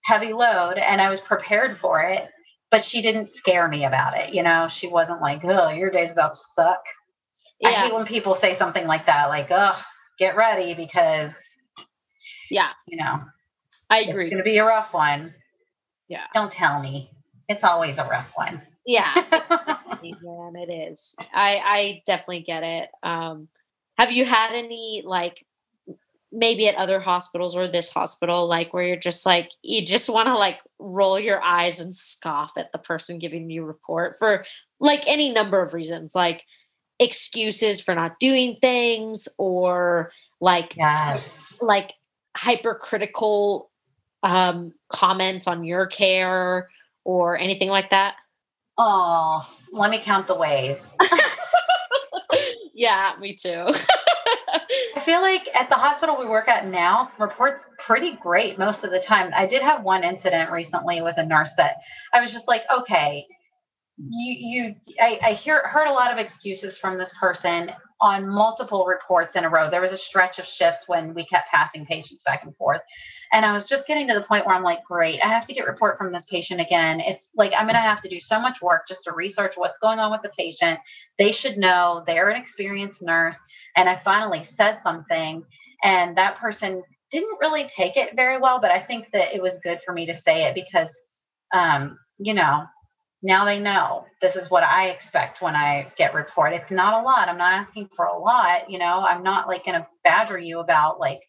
heavy 0.05 0.33
load. 0.33 0.75
And 0.75 1.01
I 1.01 1.11
was 1.11 1.21
prepared 1.21 1.79
for 1.79 2.03
it. 2.03 2.29
But 2.71 2.85
she 2.85 3.01
didn't 3.01 3.31
scare 3.31 3.69
me 3.69 3.85
about 3.85 4.19
it. 4.19 4.35
You 4.35 4.43
know, 4.43 4.67
she 4.69 4.89
wasn't 4.89 5.23
like, 5.23 5.45
oh, 5.45 5.71
your 5.71 5.91
day's 5.91 6.13
about 6.13 6.35
to 6.35 6.41
suck. 6.53 6.85
I 7.65 7.71
hate 7.71 7.95
when 7.95 8.05
people 8.05 8.35
say 8.35 8.55
something 8.55 8.87
like 8.87 9.07
that, 9.07 9.29
like, 9.29 9.49
oh, 9.51 9.81
get 10.19 10.37
ready 10.37 10.75
because, 10.75 11.33
yeah 12.51 12.71
you 12.87 12.97
know, 12.97 13.21
i 13.91 14.01
agree. 14.01 14.25
it's 14.25 14.31
going 14.31 14.39
to 14.39 14.45
be 14.45 14.59
a 14.59 14.65
rough 14.65 14.93
one. 14.93 15.35
Yeah. 16.09 16.25
Don't 16.35 16.53
tell 16.53 16.81
me. 16.81 17.11
It's 17.49 17.65
always 17.65 17.99
a 17.99 18.05
rough 18.05 18.31
one. 18.35 18.63
yeah 18.87 19.13
man, 20.03 20.57
it 20.57 20.71
is. 20.93 21.15
I 21.35 21.57
I 21.65 22.03
definitely 22.07 22.43
get 22.43 22.63
it. 22.63 22.89
Um, 23.03 23.49
have 23.99 24.11
you 24.13 24.25
had 24.25 24.53
any 24.53 25.03
like 25.05 25.45
maybe 26.33 26.69
at 26.69 26.75
other 26.75 27.01
hospitals 27.01 27.55
or 27.57 27.67
this 27.69 27.89
hospital, 27.89 28.47
like 28.49 28.75
where 28.75 28.85
you're 28.85 28.97
just 28.97 29.25
like 29.27 29.51
you 29.63 29.85
just 29.87 30.09
want 30.09 30.27
to 30.29 30.35
like 30.35 30.59
roll 30.79 31.19
your 31.19 31.43
eyes 31.43 31.81
and 31.81 31.97
scoff 31.97 32.53
at 32.57 32.71
the 32.73 32.79
person 32.79 33.19
giving 33.19 33.49
you 33.49 33.65
report 33.65 34.17
for 34.19 34.45
like 34.81 35.03
any 35.07 35.33
number 35.33 35.63
of 35.63 35.73
reasons, 35.73 36.15
like 36.15 36.45
excuses 37.01 37.81
for 37.81 37.95
not 37.95 38.19
doing 38.21 38.57
things 38.61 39.29
or 39.39 40.11
like 40.41 40.77
Yes. 40.77 41.55
like 41.61 41.95
hypercritical 42.37 43.71
um 44.27 44.73
comments 44.89 45.47
on 45.47 45.65
your 45.65 45.87
care 45.87 46.69
or 47.05 47.39
anything 47.39 47.69
like 47.69 47.91
that? 47.91 48.17
Oh, 48.79 49.49
let 49.73 49.91
me 49.91 50.01
count 50.01 50.27
the 50.27 50.35
ways. 50.35 50.93
yeah, 52.75 53.15
me 53.19 53.35
too. 53.35 53.73
I 54.97 55.01
feel 55.05 55.23
like 55.23 55.49
at 55.55 55.71
the 55.71 55.77
hospital 55.77 56.19
we 56.19 56.27
work 56.27 56.49
at 56.49 56.67
now, 56.67 57.11
reports 57.19 57.65
pretty 57.79 58.19
great 58.21 58.59
most 58.59 58.85
of 58.85 58.91
the 58.91 58.99
time. 58.99 59.33
I 59.35 59.47
did 59.47 59.63
have 59.63 59.83
one 59.83 60.03
incident 60.03 60.51
recently 60.51 61.01
with 61.01 61.17
a 61.19 61.25
nurse 61.25 61.53
that 61.57 61.77
I 62.13 62.21
was 62.21 62.33
just 62.33 62.49
like, 62.49 62.63
okay, 62.75 63.25
you 63.99 64.35
you 64.35 64.75
I, 65.01 65.19
I 65.23 65.33
hear 65.33 65.67
heard 65.67 65.89
a 65.89 65.93
lot 65.93 66.13
of 66.13 66.19
excuses 66.19 66.77
from 66.77 66.99
this 66.99 67.13
person 67.19 67.71
on 68.01 68.29
multiple 68.29 68.85
reports 68.85 69.37
in 69.37 69.45
a 69.45 69.49
row. 69.49 69.71
There 69.71 69.81
was 69.81 69.93
a 69.93 69.97
stretch 69.97 70.39
of 70.39 70.45
shifts 70.45 70.87
when 70.87 71.15
we 71.15 71.25
kept 71.25 71.51
passing 71.51 71.87
patients 71.87 72.23
back 72.23 72.45
and 72.45 72.55
forth. 72.57 72.83
And 73.33 73.45
I 73.45 73.53
was 73.53 73.65
just 73.65 73.87
getting 73.87 74.07
to 74.09 74.15
the 74.15 74.21
point 74.23 74.47
where 74.47 74.55
I'm 74.55 74.63
like, 74.63 74.85
great, 74.85 75.21
I 75.25 75.29
have 75.29 75.47
to 75.47 75.55
get 75.55 75.67
report 75.67 75.97
from 75.97 76.13
this 76.13 76.27
patient 76.27 76.61
again. 76.61 77.01
It's 77.01 77.31
like 77.35 77.53
I'm 77.57 77.67
gonna 77.67 77.81
have 77.81 78.03
to 78.03 78.09
do 78.09 78.21
so 78.21 78.39
much 78.39 78.61
work 78.61 78.87
just 78.87 79.05
to 79.05 79.13
research 79.13 79.55
what's 79.57 79.79
going 79.79 79.99
on 79.99 80.11
with 80.11 80.23
the 80.23 80.31
patient. 80.39 80.79
They 81.19 81.33
should 81.33 81.57
know 81.57 82.05
they're 82.07 82.29
an 82.29 82.41
experienced 82.41 83.03
nurse. 83.03 83.39
And 83.77 83.89
I 83.89 83.97
finally 83.97 84.43
said 84.43 84.83
something, 84.83 85.43
and 85.83 86.17
that 86.17 86.37
person 86.37 86.83
didn't 87.11 87.39
really 87.41 87.65
take 87.65 87.97
it 87.97 88.15
very 88.15 88.39
well, 88.39 88.61
but 88.61 88.71
I 88.71 88.81
think 88.81 89.11
that 89.13 89.35
it 89.35 89.41
was 89.41 89.59
good 89.63 89.81
for 89.85 89.95
me 89.95 90.07
to 90.07 90.15
say 90.15 90.45
it 90.45 90.55
because 90.55 90.91
um, 91.55 91.99
you 92.19 92.35
know, 92.35 92.65
now 93.27 93.45
they 93.45 93.59
know 93.59 94.07
this 94.23 94.37
is 94.37 94.51
what 94.53 94.63
I 94.63 94.91
expect 94.91 95.43
when 95.43 95.57
I 95.57 95.93
get 95.97 96.15
report. 96.15 96.53
It's 96.53 96.71
not 96.71 97.03
a 97.03 97.05
lot. 97.05 97.29
I'm 97.29 97.37
not 97.37 97.55
asking 97.55 97.91
for 97.97 98.05
a 98.05 98.17
lot. 98.17 98.71
You 98.71 98.79
know, 98.79 99.05
I'm 99.05 99.25
not 99.25 99.49
like 99.49 99.65
going 99.65 99.81
to 99.81 99.87
badger 100.05 100.39
you 100.39 100.61
about 100.61 101.01
like, 101.01 101.21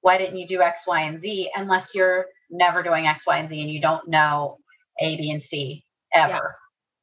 why 0.00 0.16
didn't 0.16 0.38
you 0.38 0.46
do 0.46 0.62
X, 0.62 0.86
Y, 0.86 1.02
and 1.02 1.20
Z 1.20 1.50
unless 1.54 1.94
you're 1.94 2.26
never 2.50 2.82
doing 2.82 3.06
X, 3.06 3.26
Y, 3.26 3.36
and 3.36 3.50
Z 3.50 3.60
and 3.60 3.70
you 3.70 3.82
don't 3.82 4.08
know 4.08 4.56
A, 4.98 5.14
B, 5.18 5.30
and 5.30 5.42
C 5.42 5.84
ever. 6.14 6.56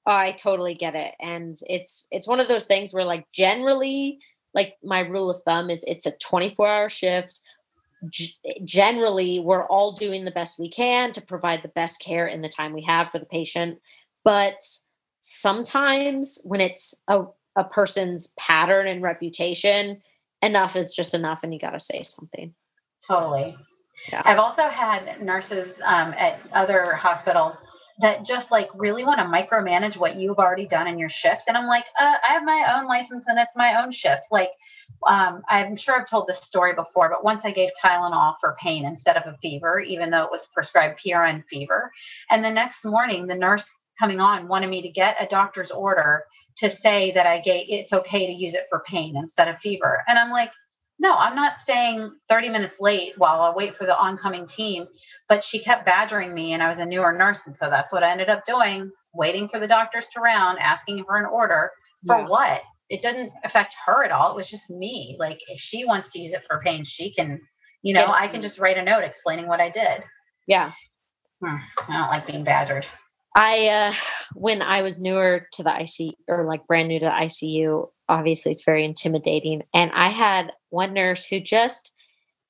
Oh, 0.07 0.15
I 0.15 0.31
totally 0.31 0.73
get 0.73 0.95
it. 0.95 1.13
And 1.21 1.55
it's 1.67 2.07
it's 2.09 2.27
one 2.27 2.39
of 2.39 2.47
those 2.47 2.65
things 2.65 2.91
where 2.91 3.05
like 3.05 3.27
generally 3.31 4.17
like 4.55 4.77
my 4.83 5.01
rule 5.01 5.29
of 5.29 5.43
thumb 5.43 5.69
is 5.69 5.83
it's 5.85 6.07
a 6.07 6.17
24 6.23 6.67
hour 6.67 6.89
shift. 6.89 7.39
G- 8.09 8.33
generally 8.65 9.39
we're 9.39 9.67
all 9.67 9.91
doing 9.91 10.25
the 10.25 10.31
best 10.31 10.57
we 10.57 10.71
can 10.71 11.11
to 11.11 11.21
provide 11.21 11.61
the 11.61 11.67
best 11.69 12.01
care 12.01 12.25
in 12.25 12.41
the 12.41 12.49
time 12.49 12.73
we 12.73 12.81
have 12.81 13.11
for 13.11 13.19
the 13.19 13.27
patient. 13.27 13.77
But 14.23 14.61
sometimes 15.21 16.39
when 16.45 16.61
it's 16.61 16.93
a, 17.07 17.23
a 17.55 17.63
person's 17.63 18.33
pattern 18.37 18.87
and 18.87 19.01
reputation, 19.01 20.01
enough 20.41 20.75
is 20.75 20.93
just 20.93 21.13
enough 21.13 21.43
and 21.43 21.53
you 21.53 21.59
got 21.59 21.71
to 21.71 21.79
say 21.79 22.03
something. 22.03 22.53
Totally. 23.05 23.57
Yeah. 24.11 24.21
I've 24.25 24.39
also 24.39 24.69
had 24.69 25.21
nurses 25.21 25.79
um, 25.83 26.13
at 26.17 26.39
other 26.53 26.93
hospitals 26.93 27.55
that 28.01 28.25
just 28.25 28.49
like 28.49 28.69
really 28.75 29.03
want 29.03 29.19
to 29.19 29.25
micromanage 29.25 29.97
what 29.97 30.15
you've 30.15 30.39
already 30.39 30.65
done 30.65 30.87
in 30.87 30.97
your 30.97 31.09
shift. 31.09 31.43
And 31.47 31.57
I'm 31.57 31.67
like, 31.67 31.85
uh, 31.99 32.15
I 32.23 32.31
have 32.31 32.43
my 32.43 32.75
own 32.77 32.87
license 32.87 33.25
and 33.27 33.37
it's 33.37 33.57
my 33.57 33.81
own 33.81 33.91
shift. 33.91 34.23
Like, 34.31 34.51
um, 35.05 35.41
I'm 35.49 35.75
sure 35.75 35.99
I've 35.99 36.09
told 36.09 36.27
this 36.27 36.37
story 36.37 36.73
before, 36.73 37.09
but 37.09 37.25
once 37.25 37.43
I 37.43 37.51
gave 37.51 37.71
Tylenol 37.81 38.35
for 38.39 38.55
pain 38.61 38.85
instead 38.85 39.17
of 39.17 39.23
a 39.25 39.37
fever, 39.39 39.81
even 39.81 40.09
though 40.09 40.23
it 40.23 40.31
was 40.31 40.47
prescribed 40.53 41.01
PRN 41.05 41.43
fever. 41.49 41.91
And 42.29 42.43
the 42.43 42.49
next 42.49 42.85
morning, 42.85 43.27
the 43.27 43.35
nurse 43.35 43.69
coming 43.99 44.19
on 44.19 44.47
wanted 44.47 44.69
me 44.69 44.81
to 44.81 44.89
get 44.89 45.17
a 45.19 45.27
doctor's 45.27 45.71
order 45.71 46.23
to 46.57 46.69
say 46.69 47.11
that 47.11 47.25
I 47.27 47.39
gave 47.39 47.65
it's 47.69 47.93
okay 47.93 48.25
to 48.27 48.33
use 48.33 48.53
it 48.53 48.65
for 48.69 48.81
pain 48.87 49.15
instead 49.17 49.47
of 49.47 49.57
fever. 49.59 50.03
And 50.07 50.17
I'm 50.17 50.31
like, 50.31 50.51
no, 50.99 51.15
I'm 51.15 51.35
not 51.35 51.59
staying 51.59 52.11
30 52.27 52.49
minutes 52.49 52.79
late 52.79 53.13
while 53.17 53.41
I 53.41 53.53
wait 53.55 53.77
for 53.77 53.85
the 53.85 53.97
oncoming 53.97 54.45
team. 54.45 54.85
But 55.29 55.43
she 55.43 55.59
kept 55.59 55.85
badgering 55.85 56.33
me, 56.33 56.51
and 56.53 56.61
I 56.61 56.67
was 56.67 56.79
a 56.79 56.85
newer 56.85 57.13
nurse. 57.13 57.45
And 57.45 57.55
so 57.55 57.69
that's 57.69 57.91
what 57.91 58.03
I 58.03 58.11
ended 58.11 58.29
up 58.29 58.45
doing 58.45 58.91
waiting 59.13 59.47
for 59.47 59.59
the 59.59 59.67
doctors 59.67 60.07
to 60.09 60.19
round, 60.19 60.59
asking 60.59 61.03
for 61.05 61.17
an 61.17 61.25
order 61.25 61.71
for 62.05 62.17
Yeah. 62.17 62.27
what? 62.27 62.61
It 62.89 63.01
doesn't 63.01 63.31
affect 63.43 63.75
her 63.85 64.03
at 64.03 64.11
all. 64.11 64.31
It 64.31 64.35
was 64.35 64.49
just 64.49 64.69
me. 64.69 65.15
Like, 65.19 65.39
if 65.47 65.59
she 65.59 65.85
wants 65.85 66.11
to 66.11 66.19
use 66.19 66.33
it 66.33 66.43
for 66.47 66.59
pain, 66.59 66.83
she 66.83 67.13
can, 67.13 67.39
you 67.81 67.93
know. 67.93 68.07
I 68.07 68.27
can 68.27 68.41
just 68.41 68.59
write 68.59 68.77
a 68.77 68.83
note 68.83 69.03
explaining 69.03 69.47
what 69.47 69.61
I 69.61 69.69
did. 69.69 70.03
Yeah. 70.47 70.71
Hmm, 71.41 71.57
I 71.87 71.97
don't 71.97 72.09
like 72.09 72.27
being 72.27 72.43
badgered. 72.43 72.85
I 73.35 73.67
uh 73.67 73.93
when 74.33 74.61
I 74.61 74.81
was 74.81 74.99
newer 74.99 75.47
to 75.53 75.63
the 75.63 75.69
ICU 75.69 76.13
or 76.27 76.45
like 76.45 76.67
brand 76.67 76.87
new 76.87 76.99
to 76.99 77.05
the 77.05 77.11
ICU, 77.11 77.89
obviously 78.07 78.51
it's 78.51 78.63
very 78.63 78.85
intimidating. 78.85 79.63
And 79.73 79.91
I 79.93 80.09
had 80.09 80.51
one 80.69 80.93
nurse 80.93 81.25
who 81.25 81.39
just 81.39 81.91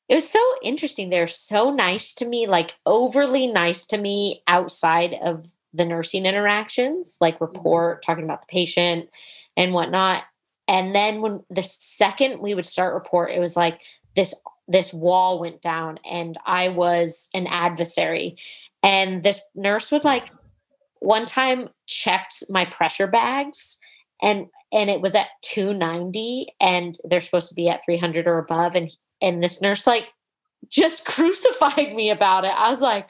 it 0.08 0.16
was 0.16 0.28
so 0.28 0.40
interesting. 0.64 1.10
They're 1.10 1.28
so 1.28 1.70
nice 1.70 2.16
to 2.16 2.28
me, 2.28 2.48
like 2.48 2.74
overly 2.86 3.46
nice 3.46 3.86
to 3.88 3.98
me 3.98 4.42
outside 4.48 5.14
of 5.22 5.48
the 5.72 5.86
nursing 5.86 6.26
interactions, 6.26 7.18
like 7.22 7.40
report, 7.40 8.04
talking 8.04 8.24
about 8.24 8.42
the 8.42 8.48
patient 8.48 9.10
and 9.56 9.72
whatnot. 9.72 10.24
And 10.68 10.96
then 10.96 11.22
when 11.22 11.44
the 11.52 11.62
second 11.62 12.42
we 12.42 12.56
would 12.56 12.66
start 12.66 12.96
report, 12.96 13.32
it 13.32 13.40
was 13.40 13.56
like 13.56 13.80
this 14.16 14.34
this 14.68 14.94
wall 14.94 15.40
went 15.40 15.62
down 15.62 16.00
and 16.10 16.38
I 16.46 16.70
was 16.70 17.30
an 17.34 17.48
adversary. 17.48 18.38
And 18.82 19.24
this 19.24 19.42
nurse 19.56 19.92
would 19.92 20.04
like 20.04 20.26
one 21.00 21.26
time 21.26 21.70
checked 21.88 22.44
my 22.50 22.66
pressure 22.66 23.08
bags 23.08 23.78
and 24.22 24.48
and 24.72 24.90
it 24.90 25.02
was 25.02 25.16
at 25.16 25.28
290 25.42 26.48
and 26.60 26.98
they're 27.06 27.22
supposed 27.22 27.50
to 27.50 27.56
be 27.56 27.70
at 27.70 27.84
300 27.86 28.28
or 28.28 28.38
above 28.38 28.76
and 28.76 28.92
and 29.22 29.44
this 29.44 29.62
nurse 29.62 29.88
like 29.88 30.06
just 30.68 31.06
crucified 31.06 31.96
me 31.96 32.10
about 32.10 32.46
it. 32.46 32.54
I 32.56 32.70
was 32.70 32.82
like 32.82 33.08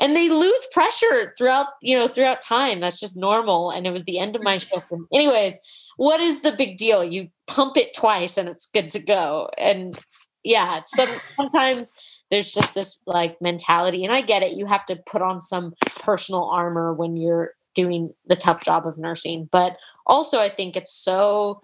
and 0.00 0.16
they 0.16 0.28
lose 0.28 0.66
pressure 0.72 1.32
throughout 1.36 1.66
you 1.82 1.96
know 1.96 2.08
throughout 2.08 2.40
time. 2.40 2.80
That's 2.80 3.00
just 3.00 3.16
normal 3.16 3.70
and 3.70 3.86
it 3.86 3.90
was 3.90 4.04
the 4.04 4.18
end 4.18 4.36
of 4.36 4.42
my 4.42 4.56
mm. 4.56 4.68
shift. 4.68 4.86
Anyways 5.12 5.58
what 5.96 6.20
is 6.20 6.40
the 6.40 6.52
big 6.52 6.76
deal? 6.76 7.04
You 7.04 7.28
pump 7.46 7.76
it 7.76 7.94
twice 7.94 8.36
and 8.36 8.48
it's 8.48 8.66
good 8.66 8.88
to 8.90 8.98
go. 8.98 9.50
And 9.58 9.98
yeah 10.44 10.82
some, 10.86 11.08
sometimes 11.36 11.94
there's 12.34 12.52
just 12.52 12.74
this 12.74 12.98
like 13.06 13.40
mentality 13.40 14.04
and 14.04 14.12
i 14.12 14.20
get 14.20 14.42
it 14.42 14.56
you 14.56 14.66
have 14.66 14.84
to 14.84 14.96
put 15.06 15.22
on 15.22 15.40
some 15.40 15.74
personal 16.00 16.44
armor 16.44 16.92
when 16.92 17.16
you're 17.16 17.52
doing 17.74 18.12
the 18.26 18.36
tough 18.36 18.60
job 18.60 18.86
of 18.86 18.98
nursing 18.98 19.48
but 19.52 19.76
also 20.06 20.40
i 20.40 20.50
think 20.50 20.76
it's 20.76 20.92
so 20.92 21.60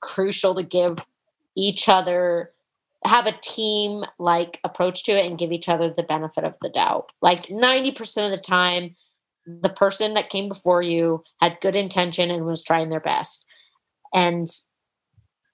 crucial 0.00 0.54
to 0.54 0.62
give 0.62 0.98
each 1.56 1.88
other 1.88 2.52
have 3.04 3.26
a 3.26 3.38
team 3.42 4.04
like 4.18 4.60
approach 4.64 5.04
to 5.04 5.12
it 5.12 5.24
and 5.24 5.38
give 5.38 5.52
each 5.52 5.68
other 5.68 5.88
the 5.88 6.02
benefit 6.02 6.44
of 6.44 6.54
the 6.60 6.68
doubt. 6.68 7.12
Like 7.22 7.46
90% 7.46 8.26
of 8.26 8.30
the 8.30 8.44
time 8.44 8.94
the 9.46 9.70
person 9.70 10.14
that 10.14 10.30
came 10.30 10.48
before 10.48 10.82
you 10.82 11.24
had 11.40 11.58
good 11.62 11.74
intention 11.74 12.30
and 12.30 12.44
was 12.44 12.62
trying 12.62 12.90
their 12.90 13.00
best 13.00 13.46
and 14.14 14.48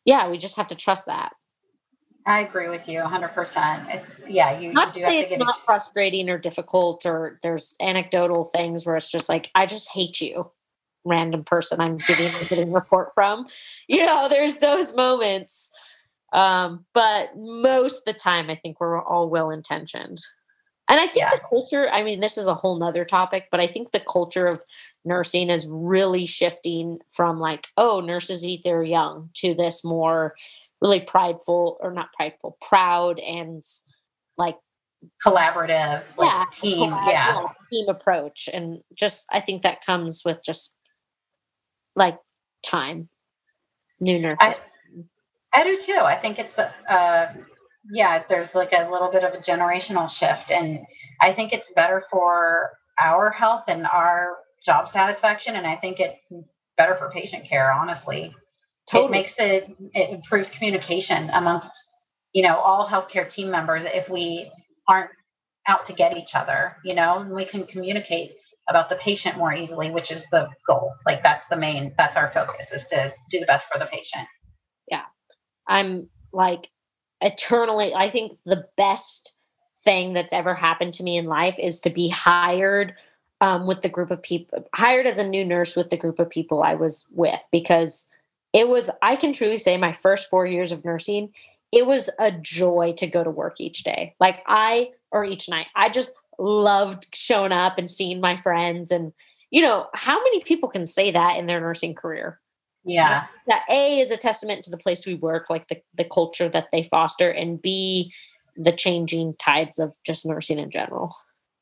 yeah 0.05 0.29
we 0.29 0.37
just 0.37 0.57
have 0.57 0.69
to 0.69 0.75
trust 0.75 1.07
that 1.07 1.33
I 2.27 2.41
agree 2.41 2.69
with 2.69 2.89
you 2.89 2.99
100%. 2.99 3.95
It's, 3.95 4.11
yeah, 4.29 4.59
you, 4.59 4.73
not 4.73 4.91
to 4.91 4.99
you 4.99 5.07
do 5.07 5.13
have 5.13 5.13
say 5.13 5.31
it's 5.31 5.45
not 5.45 5.65
frustrating 5.65 6.29
or 6.29 6.39
difficult 6.39 7.07
or 7.07 7.39
there's 7.45 7.77
anecdotal 7.81 8.47
things 8.47 8.85
where 8.85 8.97
it's 8.97 9.11
just 9.11 9.29
like 9.29 9.51
i 9.55 9.65
just 9.65 9.89
hate 9.89 10.21
you 10.21 10.51
random 11.05 11.45
person 11.45 11.81
i'm 11.81 11.99
giving 11.99 12.27
a 12.27 12.45
getting 12.47 12.73
report 12.73 13.15
from. 13.15 13.47
You 13.89 14.05
know 14.05 14.29
there's 14.29 14.59
those 14.59 14.93
moments. 14.95 15.71
Um 16.33 16.85
but 16.93 17.31
most 17.37 17.99
of 17.99 18.05
the 18.07 18.13
time 18.13 18.51
i 18.51 18.57
think 18.57 18.81
we're 18.81 19.01
all 19.01 19.31
well 19.31 19.51
intentioned. 19.51 20.21
And 20.89 21.01
i 21.01 21.07
think 21.07 21.31
the 21.31 21.41
culture 21.49 21.89
i 21.91 22.03
mean 22.03 22.19
this 22.19 22.37
is 22.37 22.49
a 22.49 22.55
whole 22.55 22.77
nother 22.77 23.05
topic 23.05 23.47
but 23.53 23.61
i 23.61 23.69
think 23.69 23.93
the 23.93 24.01
culture 24.01 24.49
of 24.49 24.61
nursing 25.05 25.51
is 25.51 25.67
really 25.69 26.27
shifting 26.27 26.99
from 27.09 27.39
like 27.39 27.69
oh 27.77 28.01
nurses 28.01 28.45
eat 28.45 28.65
their 28.65 28.83
young 28.83 29.31
to 29.35 29.55
this 29.55 29.85
more 29.85 30.35
really 30.81 31.01
prideful 31.01 31.79
or 31.81 31.93
not 31.93 32.13
prideful 32.13 32.57
proud 32.61 33.19
and 33.19 33.65
like 34.37 34.57
collaborative, 35.25 36.03
like 36.17 36.31
yeah, 36.31 36.45
team. 36.53 36.91
collab- 36.91 37.11
Yeah. 37.11 37.47
team 37.71 37.89
approach. 37.89 38.49
And 38.53 38.81
just 38.95 39.27
I 39.33 39.41
think 39.41 39.63
that 39.63 39.85
comes 39.85 40.23
with 40.25 40.39
just 40.45 40.75
like 41.95 42.19
time. 42.65 43.09
New 43.99 44.19
nurses. 44.21 44.61
I 45.53 45.65
do 45.65 45.79
too. 45.79 46.01
I 46.01 46.17
think 46.19 46.39
it's 46.39 46.59
a, 46.59 46.71
uh, 46.91 47.33
yeah, 47.91 48.23
there's 48.29 48.55
like 48.55 48.73
a 48.73 48.91
little 48.91 49.11
bit 49.11 49.25
of 49.25 49.33
a 49.33 49.39
generational 49.39 50.11
shift. 50.11 50.51
And 50.51 50.81
I 51.23 51.33
think 51.33 51.55
it's 51.55 51.73
better 51.73 52.05
for 52.11 52.73
our 53.03 53.31
health 53.31 53.65
and 53.69 53.87
our 53.87 54.37
job 54.63 54.89
satisfaction. 54.89 55.57
And 55.57 55.67
I 55.67 55.77
think 55.77 55.99
it 56.01 56.17
better 56.77 56.95
for 56.97 57.11
patient 57.11 57.47
care, 57.47 57.73
honestly. 57.73 58.35
Totally. 58.91 59.09
It 59.09 59.13
makes 59.13 59.39
it 59.39 59.77
it 59.95 60.11
improves 60.11 60.49
communication 60.51 61.31
amongst 61.31 61.71
you 62.33 62.43
know 62.43 62.57
all 62.59 62.87
healthcare 62.87 63.29
team 63.29 63.51
members 63.51 63.85
if 63.85 64.09
we 64.09 64.51
aren't 64.89 65.11
out 65.69 65.85
to 65.87 65.93
get 65.93 66.17
each 66.17 66.35
other, 66.35 66.77
you 66.85 66.95
know, 66.95 67.19
and 67.19 67.31
we 67.33 67.45
can 67.45 67.67
communicate 67.67 68.33
about 68.69 68.89
the 68.89 68.97
patient 68.97 69.37
more 69.37 69.55
easily, 69.55 69.91
which 69.91 70.11
is 70.11 70.25
the 70.31 70.49
goal. 70.67 70.93
Like 71.07 71.23
that's 71.23 71.47
the 71.47 71.57
main 71.57 71.95
that's 71.99 72.17
our 72.17 72.33
focus 72.33 72.73
is 72.73 72.85
to 72.87 73.13
do 73.31 73.41
the 73.41 73.47
best 73.47 73.67
for 73.73 73.79
the 73.79 73.87
patient. 73.87 74.27
yeah 74.89 75.03
i'm 75.69 76.09
like 76.33 76.69
eternally 77.21 77.95
i 77.95 78.11
think 78.11 78.39
the 78.45 78.67
best 78.77 79.33
thing 79.83 80.13
that's 80.13 80.33
ever 80.33 80.55
happened 80.55 80.95
to 80.95 81.03
me 81.03 81.17
in 81.17 81.27
life 81.27 81.55
is 81.59 81.81
to 81.81 81.91
be 81.91 82.09
hired 82.09 82.95
um, 83.41 83.67
with 83.67 83.83
the 83.83 83.89
group 83.89 84.11
of 84.11 84.23
people 84.23 84.67
hired 84.75 85.07
as 85.07 85.19
a 85.19 85.27
new 85.27 85.45
nurse 85.45 85.77
with 85.77 85.91
the 85.91 85.97
group 85.97 86.19
of 86.19 86.31
people 86.31 86.63
i 86.63 86.75
was 86.75 87.07
with 87.13 87.41
because 87.53 88.09
it 88.53 88.69
was 88.69 88.91
i 89.03 89.17
can 89.17 89.33
truly 89.33 89.59
say 89.59 89.77
my 89.77 89.93
first 90.03 90.29
four 90.29 90.47
years 90.47 90.73
of 90.73 90.85
nursing 90.85 91.33
it 91.73 91.87
was 91.87 92.09
a 92.19 92.31
joy 92.31 92.93
to 92.97 93.07
go 93.07 93.23
to 93.25 93.31
work 93.31 93.57
each 93.61 93.83
day 93.83 94.15
like 94.21 94.43
i 94.47 94.91
or 95.11 95.25
each 95.25 95.49
night 95.49 95.67
i 95.75 95.89
just 95.89 96.15
loved 96.39 97.07
showing 97.15 97.53
up 97.53 97.79
and 97.79 97.91
seeing 97.91 98.21
my 98.21 98.37
friends 98.41 98.91
and 98.91 99.13
you 99.51 99.63
know 99.63 99.87
how 99.95 100.19
many 100.19 100.43
people 100.43 100.69
can 100.69 100.87
say 100.87 101.11
that 101.11 101.37
in 101.39 101.47
their 101.47 101.61
nursing 101.61 101.95
career 101.95 102.41
Yeah. 102.85 103.25
that 103.47 103.63
a 103.71 104.01
is 104.01 104.11
a 104.11 104.17
testament 104.17 104.63
to 104.65 104.71
the 104.71 104.77
place 104.77 105.07
we 105.07 105.15
work 105.15 105.49
like 105.49 105.69
the, 105.69 105.81
the 105.95 106.05
culture 106.05 106.49
that 106.49 106.69
they 106.73 106.83
foster 106.83 107.31
and 107.31 107.61
b 107.61 108.13
the 108.57 108.73
changing 108.73 109.35
tides 109.39 109.79
of 109.79 109.93
just 110.05 110.25
nursing 110.27 110.59
in 110.59 110.71
general 110.71 111.15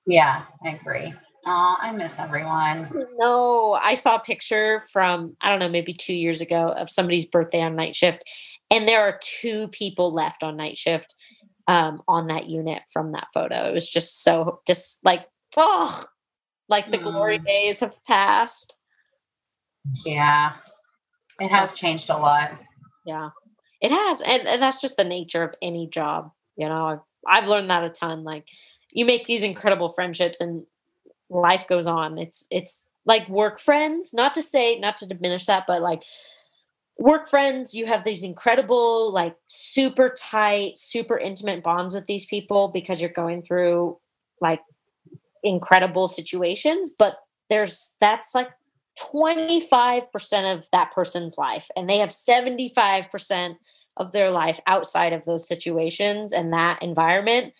Yeah, 0.06 0.44
I 0.64 0.70
agree. 0.70 1.14
Oh, 1.46 1.76
I 1.80 1.92
miss 1.92 2.18
everyone. 2.18 2.90
no 3.18 3.74
i 3.74 3.94
saw 3.94 4.16
a 4.16 4.20
picture 4.20 4.82
from 4.92 5.36
i 5.42 5.50
don't 5.50 5.58
know 5.58 5.68
maybe 5.68 5.92
two 5.92 6.14
years 6.14 6.40
ago 6.40 6.68
of 6.68 6.90
somebody's 6.90 7.26
birthday 7.26 7.60
on 7.60 7.76
night 7.76 7.94
shift 7.94 8.24
and 8.70 8.88
there 8.88 9.02
are 9.02 9.18
two 9.22 9.68
people 9.68 10.10
left 10.10 10.42
on 10.42 10.56
night 10.56 10.78
shift 10.78 11.14
um, 11.68 12.02
on 12.08 12.26
that 12.28 12.46
unit 12.46 12.82
from 12.92 13.12
that 13.12 13.28
photo 13.34 13.68
it 13.68 13.74
was 13.74 13.88
just 13.88 14.22
so 14.22 14.60
just 14.66 15.04
like 15.04 15.26
oh 15.56 16.04
like 16.68 16.90
the 16.90 16.98
glory 16.98 17.38
days 17.38 17.80
have 17.80 18.02
passed 18.06 18.74
Yeah. 20.04 20.52
It 21.40 21.48
So- 21.48 21.56
has 21.56 21.72
changed 21.72 22.08
a 22.10 22.16
lot. 22.16 22.52
Yeah, 23.06 23.30
it 23.82 23.90
has, 23.90 24.22
and, 24.22 24.46
and 24.48 24.62
that's 24.62 24.80
just 24.80 24.96
the 24.96 25.04
nature 25.04 25.42
of 25.42 25.54
any 25.60 25.88
job. 25.88 26.30
You 26.56 26.68
know, 26.70 26.86
I've 26.86 27.00
I've 27.42 27.48
learned 27.48 27.68
that 27.70 27.84
a 27.84 27.90
ton. 27.90 28.24
Like, 28.24 28.46
you 28.92 29.04
make 29.04 29.26
these 29.26 29.42
incredible 29.42 29.90
friendships, 29.92 30.40
and 30.40 30.64
life 31.30 31.66
goes 31.68 31.86
on. 31.86 32.18
It's 32.18 32.46
it's 32.50 32.86
like 33.06 33.28
work 33.28 33.60
friends. 33.60 34.14
Not 34.14 34.34
to 34.34 34.42
say, 34.42 34.78
not 34.78 34.96
to 34.98 35.06
diminish 35.06 35.46
that, 35.46 35.64
but 35.66 35.82
like 35.82 36.02
work 36.98 37.28
friends, 37.28 37.74
you 37.74 37.86
have 37.86 38.04
these 38.04 38.22
incredible, 38.22 39.12
like 39.12 39.36
super 39.48 40.14
tight, 40.16 40.78
super 40.78 41.18
intimate 41.18 41.62
bonds 41.62 41.94
with 41.94 42.06
these 42.06 42.26
people 42.26 42.68
because 42.72 43.00
you're 43.00 43.10
going 43.10 43.42
through 43.42 43.98
like 44.40 44.60
incredible 45.42 46.08
situations. 46.08 46.90
But 46.96 47.16
there's 47.48 47.96
that's 48.00 48.34
like 48.34 48.50
25% 48.98 50.54
of 50.54 50.66
that 50.72 50.92
person's 50.92 51.36
life 51.36 51.66
and 51.76 51.88
they 51.88 51.98
have 51.98 52.10
75% 52.10 53.56
of 53.96 54.12
their 54.12 54.30
life 54.30 54.60
outside 54.66 55.12
of 55.12 55.24
those 55.24 55.46
situations 55.46 56.32
and 56.32 56.52
that 56.52 56.80
environment 56.82 57.52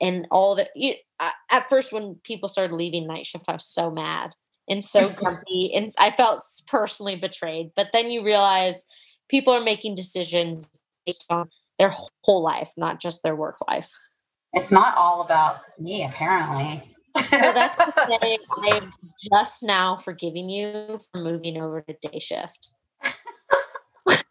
and 0.00 0.26
all 0.30 0.54
that 0.56 0.68
you, 0.74 0.94
I- 1.20 1.32
at 1.50 1.68
first 1.68 1.92
when 1.92 2.16
people 2.24 2.48
started 2.48 2.74
leaving 2.74 3.06
night 3.06 3.26
shift 3.26 3.46
i 3.48 3.52
was 3.52 3.66
so 3.66 3.90
mad 3.90 4.32
and 4.68 4.84
so 4.84 5.08
grumpy 5.16 5.72
and 5.74 5.90
i 5.98 6.10
felt 6.10 6.42
personally 6.66 7.16
betrayed 7.16 7.70
but 7.76 7.88
then 7.92 8.10
you 8.10 8.24
realize 8.24 8.84
people 9.28 9.52
are 9.52 9.62
making 9.62 9.94
decisions 9.94 10.70
based 11.06 11.24
on 11.30 11.48
their 11.78 11.92
whole 12.24 12.42
life 12.42 12.72
not 12.76 13.00
just 13.00 13.22
their 13.22 13.36
work 13.36 13.56
life. 13.68 13.90
It's 14.54 14.70
not 14.70 14.96
all 14.96 15.20
about 15.20 15.58
me, 15.78 16.04
apparently. 16.04 16.82
so 17.16 17.24
that's 17.30 17.76
to 17.76 17.92
say 18.20 18.38
i'm 18.62 18.92
just 19.32 19.62
now 19.62 19.96
forgiving 19.96 20.48
you 20.48 20.98
for 21.12 21.20
moving 21.20 21.60
over 21.60 21.82
to 21.82 21.96
day 22.10 22.18
shift. 22.18 22.68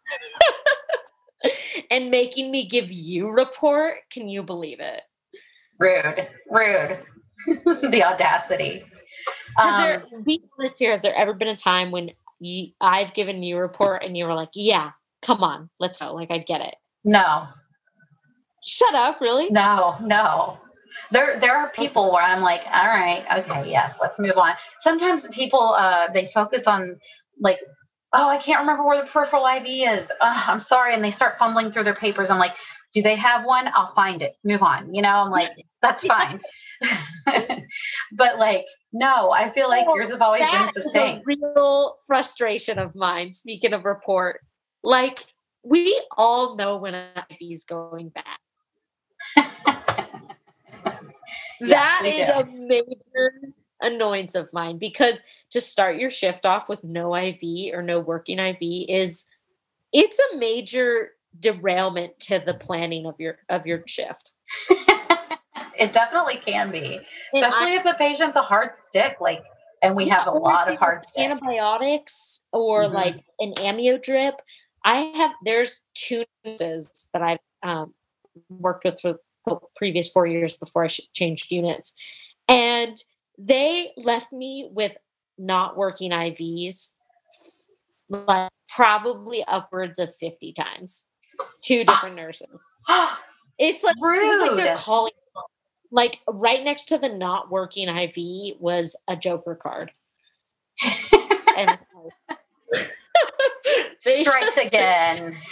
And 1.90 2.10
making 2.10 2.50
me 2.50 2.66
give 2.66 2.90
you 2.92 3.30
report? 3.30 3.94
Can 4.10 4.28
you 4.28 4.42
believe 4.42 4.80
it 4.80 5.00
Rude. 5.78 6.28
Rude. 6.50 6.98
the 7.90 8.02
audacity. 8.02 8.84
Has 9.56 9.76
there, 9.82 10.04
Um, 10.14 10.22
be 10.22 10.42
honest 10.58 10.78
here, 10.78 10.90
has 10.90 11.02
there 11.02 11.14
ever 11.14 11.32
been 11.32 11.48
a 11.48 11.56
time 11.56 11.90
when 11.90 12.10
you, 12.40 12.68
I've 12.80 13.14
given 13.14 13.42
you 13.42 13.56
a 13.56 13.60
report 13.60 14.04
and 14.04 14.16
you 14.16 14.24
were 14.26 14.34
like, 14.34 14.50
yeah, 14.54 14.90
come 15.22 15.42
on, 15.42 15.70
let's 15.80 16.00
go. 16.00 16.14
Like, 16.14 16.30
I 16.30 16.38
get 16.38 16.60
it. 16.60 16.74
No. 17.04 17.46
Shut 18.64 18.94
up, 18.94 19.20
really? 19.20 19.48
No, 19.50 19.96
no. 20.00 20.58
There 21.12 21.38
there 21.38 21.56
are 21.56 21.70
people 21.70 22.10
where 22.12 22.22
I'm 22.22 22.42
like, 22.42 22.64
all 22.66 22.86
right, 22.88 23.24
okay, 23.38 23.70
yes, 23.70 23.98
let's 24.00 24.18
move 24.18 24.36
on. 24.36 24.54
Sometimes 24.80 25.26
people 25.28 25.74
uh 25.74 26.08
they 26.12 26.28
focus 26.34 26.66
on 26.66 26.98
like, 27.40 27.60
oh, 28.14 28.28
I 28.28 28.36
can't 28.38 28.60
remember 28.60 28.84
where 28.84 29.00
the 29.00 29.06
peripheral 29.08 29.46
IV 29.46 29.64
is. 29.66 30.12
I'm 30.20 30.58
sorry, 30.58 30.94
and 30.94 31.04
they 31.04 31.10
start 31.10 31.38
fumbling 31.38 31.70
through 31.70 31.84
their 31.84 31.94
papers. 31.94 32.30
I'm 32.30 32.38
like, 32.38 32.54
do 32.92 33.02
they 33.02 33.16
have 33.16 33.44
one? 33.44 33.70
I'll 33.74 33.94
find 33.94 34.22
it. 34.22 34.36
Move 34.44 34.62
on. 34.62 34.94
You 34.94 35.02
know, 35.02 35.10
I'm 35.10 35.30
like, 35.30 35.50
that's 35.82 36.04
fine. 36.04 36.40
but 38.12 38.38
like, 38.38 38.64
no, 38.92 39.30
I 39.30 39.50
feel 39.50 39.68
like 39.68 39.86
yours 39.94 40.10
have 40.10 40.22
always 40.22 40.42
been 40.42 40.68
is 40.76 40.94
a 40.94 41.22
real 41.24 41.96
frustration 42.06 42.78
of 42.78 42.94
mine. 42.94 43.32
Speaking 43.32 43.72
of 43.72 43.84
report, 43.84 44.40
like, 44.82 45.24
we 45.62 46.00
all 46.16 46.56
know 46.56 46.76
when 46.78 46.94
an 46.94 47.10
IV 47.30 47.36
is 47.40 47.64
going 47.64 48.10
bad. 48.10 48.38
That 51.60 52.00
we 52.04 52.10
is 52.10 52.28
do. 52.28 52.34
a 52.34 52.44
major 52.46 53.54
annoyance 53.82 54.34
of 54.34 54.48
mine 54.52 54.78
because 54.78 55.22
to 55.50 55.60
start 55.60 55.96
your 55.96 56.10
shift 56.10 56.46
off 56.46 56.68
with 56.68 56.82
no 56.84 57.14
IV 57.16 57.74
or 57.74 57.82
no 57.82 58.00
working 58.00 58.38
IV 58.38 58.58
is 58.60 59.26
it's 59.92 60.18
a 60.18 60.36
major 60.36 61.10
derailment 61.40 62.18
to 62.20 62.40
the 62.44 62.54
planning 62.54 63.06
of 63.06 63.14
your 63.18 63.38
of 63.48 63.66
your 63.66 63.82
shift. 63.86 64.32
it 65.78 65.92
definitely 65.92 66.36
can 66.36 66.70
be, 66.70 67.00
And 67.34 67.44
I- 67.44 67.48
especially 67.48 67.74
if 67.76 67.84
the 67.84 67.94
patient's 67.94 68.36
a 68.36 68.42
hard 68.42 68.74
stick. 68.76 69.16
Like, 69.20 69.42
and 69.82 69.94
we 69.94 70.08
have 70.08 70.26
a 70.26 70.30
lot 70.32 70.70
of 70.70 70.76
hard 70.78 71.02
sticks. 71.02 71.18
antibiotics 71.18 72.44
or 72.52 72.84
Mhm. 72.84 72.92
like 72.94 73.24
an 73.40 73.52
amio 73.54 74.02
drip. 74.02 74.40
I 74.84 75.12
have 75.16 75.32
there's 75.44 75.84
two 75.94 76.24
nurses 76.44 77.08
that 77.12 77.22
I've 77.22 77.38
um, 77.62 77.94
worked 78.48 78.84
with 78.84 79.00
for 79.00 79.18
the 79.46 79.58
previous 79.76 80.08
four 80.08 80.26
years 80.26 80.56
before 80.56 80.84
I 80.84 80.88
changed 81.14 81.50
units, 81.50 81.92
and 82.48 82.96
they 83.36 83.92
left 83.96 84.32
me 84.32 84.68
with 84.72 84.92
not 85.36 85.76
working 85.76 86.10
IVs 86.10 86.90
like 88.08 88.50
probably 88.68 89.44
upwards 89.44 89.98
of 89.98 90.14
50 90.16 90.52
times. 90.52 91.06
Two 91.62 91.84
different 91.84 92.16
nurses. 92.16 92.64
It's 93.60 93.82
like, 93.82 93.96
it's 93.98 94.40
like 94.48 94.56
they're 94.56 94.76
calling 94.76 95.12
like 95.90 96.18
right 96.28 96.62
next 96.62 96.84
to 96.86 96.98
the 96.98 97.08
not 97.08 97.50
working 97.50 97.88
IV 97.88 98.54
was 98.60 98.94
a 99.08 99.16
Joker 99.16 99.56
card. 99.56 99.90
and 101.56 101.76
like- 102.70 102.92
Strikes 103.98 104.54
just- 104.54 104.58
again. 104.66 105.36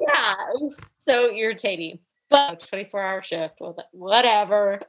Yeah, 0.00 0.34
it 0.54 0.62
was 0.62 0.90
so 0.98 1.30
irritating. 1.32 1.98
But 2.30 2.60
24 2.66 3.02
hour 3.02 3.22
shift, 3.22 3.54
well, 3.60 3.76
whatever. 3.92 4.80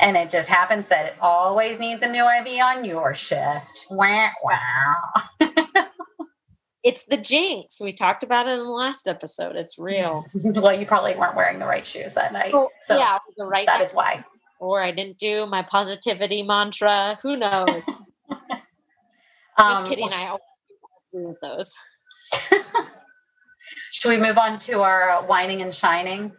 And 0.00 0.16
it 0.16 0.28
just 0.30 0.48
happens 0.48 0.88
that 0.88 1.06
it 1.06 1.14
always 1.20 1.78
needs 1.78 2.02
a 2.02 2.08
new 2.10 2.24
IV 2.24 2.60
on 2.62 2.84
your 2.84 3.14
shift. 3.14 3.86
Wow. 3.90 4.16
It's 6.84 7.04
the 7.04 7.16
jinx. 7.16 7.80
We 7.80 7.92
talked 7.92 8.22
about 8.22 8.46
it 8.46 8.52
in 8.52 8.58
the 8.64 8.70
last 8.70 9.08
episode. 9.08 9.56
It's 9.56 9.78
real. 9.78 10.24
well, 10.34 10.78
you 10.78 10.86
probably 10.86 11.16
weren't 11.16 11.34
wearing 11.36 11.58
the 11.58 11.66
right 11.66 11.86
shoes 11.86 12.14
that 12.14 12.32
night. 12.32 12.52
Oh, 12.54 12.68
so 12.86 12.96
yeah, 12.96 13.18
the 13.36 13.46
right 13.46 13.66
that 13.66 13.80
is 13.80 13.92
why. 13.92 14.24
Or 14.60 14.82
I 14.82 14.90
didn't 14.92 15.18
do 15.18 15.46
my 15.46 15.62
positivity 15.62 16.42
mantra. 16.42 17.18
Who 17.22 17.36
knows? 17.36 17.82
Just 19.58 19.80
Um, 19.80 19.86
kidding. 19.88 20.06
well, 20.06 20.14
I 20.14 20.26
always 20.28 20.40
do 21.12 21.36
those. 21.42 21.74
Should 23.92 24.08
we 24.10 24.16
move 24.16 24.38
on 24.38 24.58
to 24.60 24.82
our 24.82 25.24
whining 25.26 25.62
and 25.62 25.74
shining? 25.74 26.32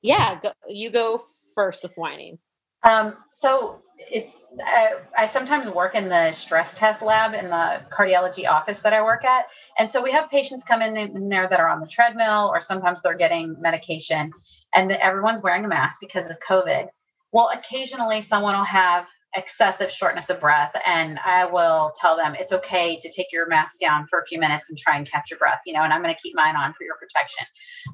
Yeah, 0.00 0.38
go, 0.40 0.52
you 0.68 0.90
go 0.90 1.20
first 1.54 1.82
with 1.82 1.92
whining. 1.96 2.38
Um, 2.82 3.16
so 3.30 3.82
it's 3.98 4.44
uh, 4.60 5.00
I 5.16 5.26
sometimes 5.26 5.68
work 5.68 5.94
in 5.94 6.08
the 6.08 6.32
stress 6.32 6.72
test 6.72 7.02
lab 7.02 7.34
in 7.34 7.50
the 7.50 7.80
cardiology 7.90 8.48
office 8.48 8.80
that 8.80 8.92
I 8.92 9.02
work 9.02 9.24
at, 9.24 9.46
and 9.78 9.90
so 9.90 10.02
we 10.02 10.12
have 10.12 10.30
patients 10.30 10.64
come 10.64 10.82
in, 10.82 10.96
in 10.96 11.28
there 11.28 11.48
that 11.48 11.60
are 11.60 11.68
on 11.68 11.80
the 11.80 11.86
treadmill, 11.86 12.50
or 12.52 12.60
sometimes 12.60 13.02
they're 13.02 13.16
getting 13.16 13.56
medication, 13.60 14.32
and 14.74 14.92
everyone's 14.92 15.42
wearing 15.42 15.64
a 15.64 15.68
mask 15.68 15.98
because 16.00 16.30
of 16.30 16.38
COVID. 16.40 16.88
Well, 17.32 17.50
occasionally 17.52 18.20
someone 18.20 18.56
will 18.56 18.64
have 18.64 19.06
excessive 19.34 19.90
shortness 19.90 20.30
of 20.30 20.40
breath 20.40 20.74
and 20.86 21.18
I 21.24 21.44
will 21.44 21.92
tell 22.00 22.16
them 22.16 22.34
it's 22.34 22.52
okay 22.52 22.98
to 22.98 23.12
take 23.12 23.30
your 23.30 23.46
mask 23.46 23.78
down 23.78 24.06
for 24.08 24.20
a 24.20 24.26
few 24.26 24.40
minutes 24.40 24.70
and 24.70 24.78
try 24.78 24.96
and 24.96 25.08
catch 25.08 25.30
your 25.30 25.38
breath, 25.38 25.60
you 25.66 25.74
know, 25.74 25.82
and 25.82 25.92
I'm 25.92 26.02
going 26.02 26.14
to 26.14 26.20
keep 26.20 26.34
mine 26.34 26.56
on 26.56 26.72
for 26.72 26.84
your 26.84 26.96
protection. 26.96 27.44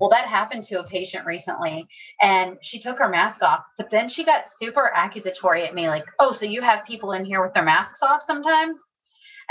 Well, 0.00 0.10
that 0.10 0.28
happened 0.28 0.62
to 0.64 0.80
a 0.80 0.84
patient 0.84 1.26
recently 1.26 1.86
and 2.20 2.56
she 2.62 2.78
took 2.78 2.98
her 2.98 3.08
mask 3.08 3.42
off, 3.42 3.60
but 3.76 3.90
then 3.90 4.08
she 4.08 4.24
got 4.24 4.48
super 4.48 4.92
accusatory 4.96 5.64
at 5.64 5.74
me 5.74 5.88
like, 5.88 6.04
"Oh, 6.20 6.30
so 6.32 6.46
you 6.46 6.62
have 6.62 6.84
people 6.84 7.12
in 7.12 7.24
here 7.24 7.42
with 7.42 7.52
their 7.52 7.64
masks 7.64 8.02
off 8.02 8.22
sometimes?" 8.22 8.78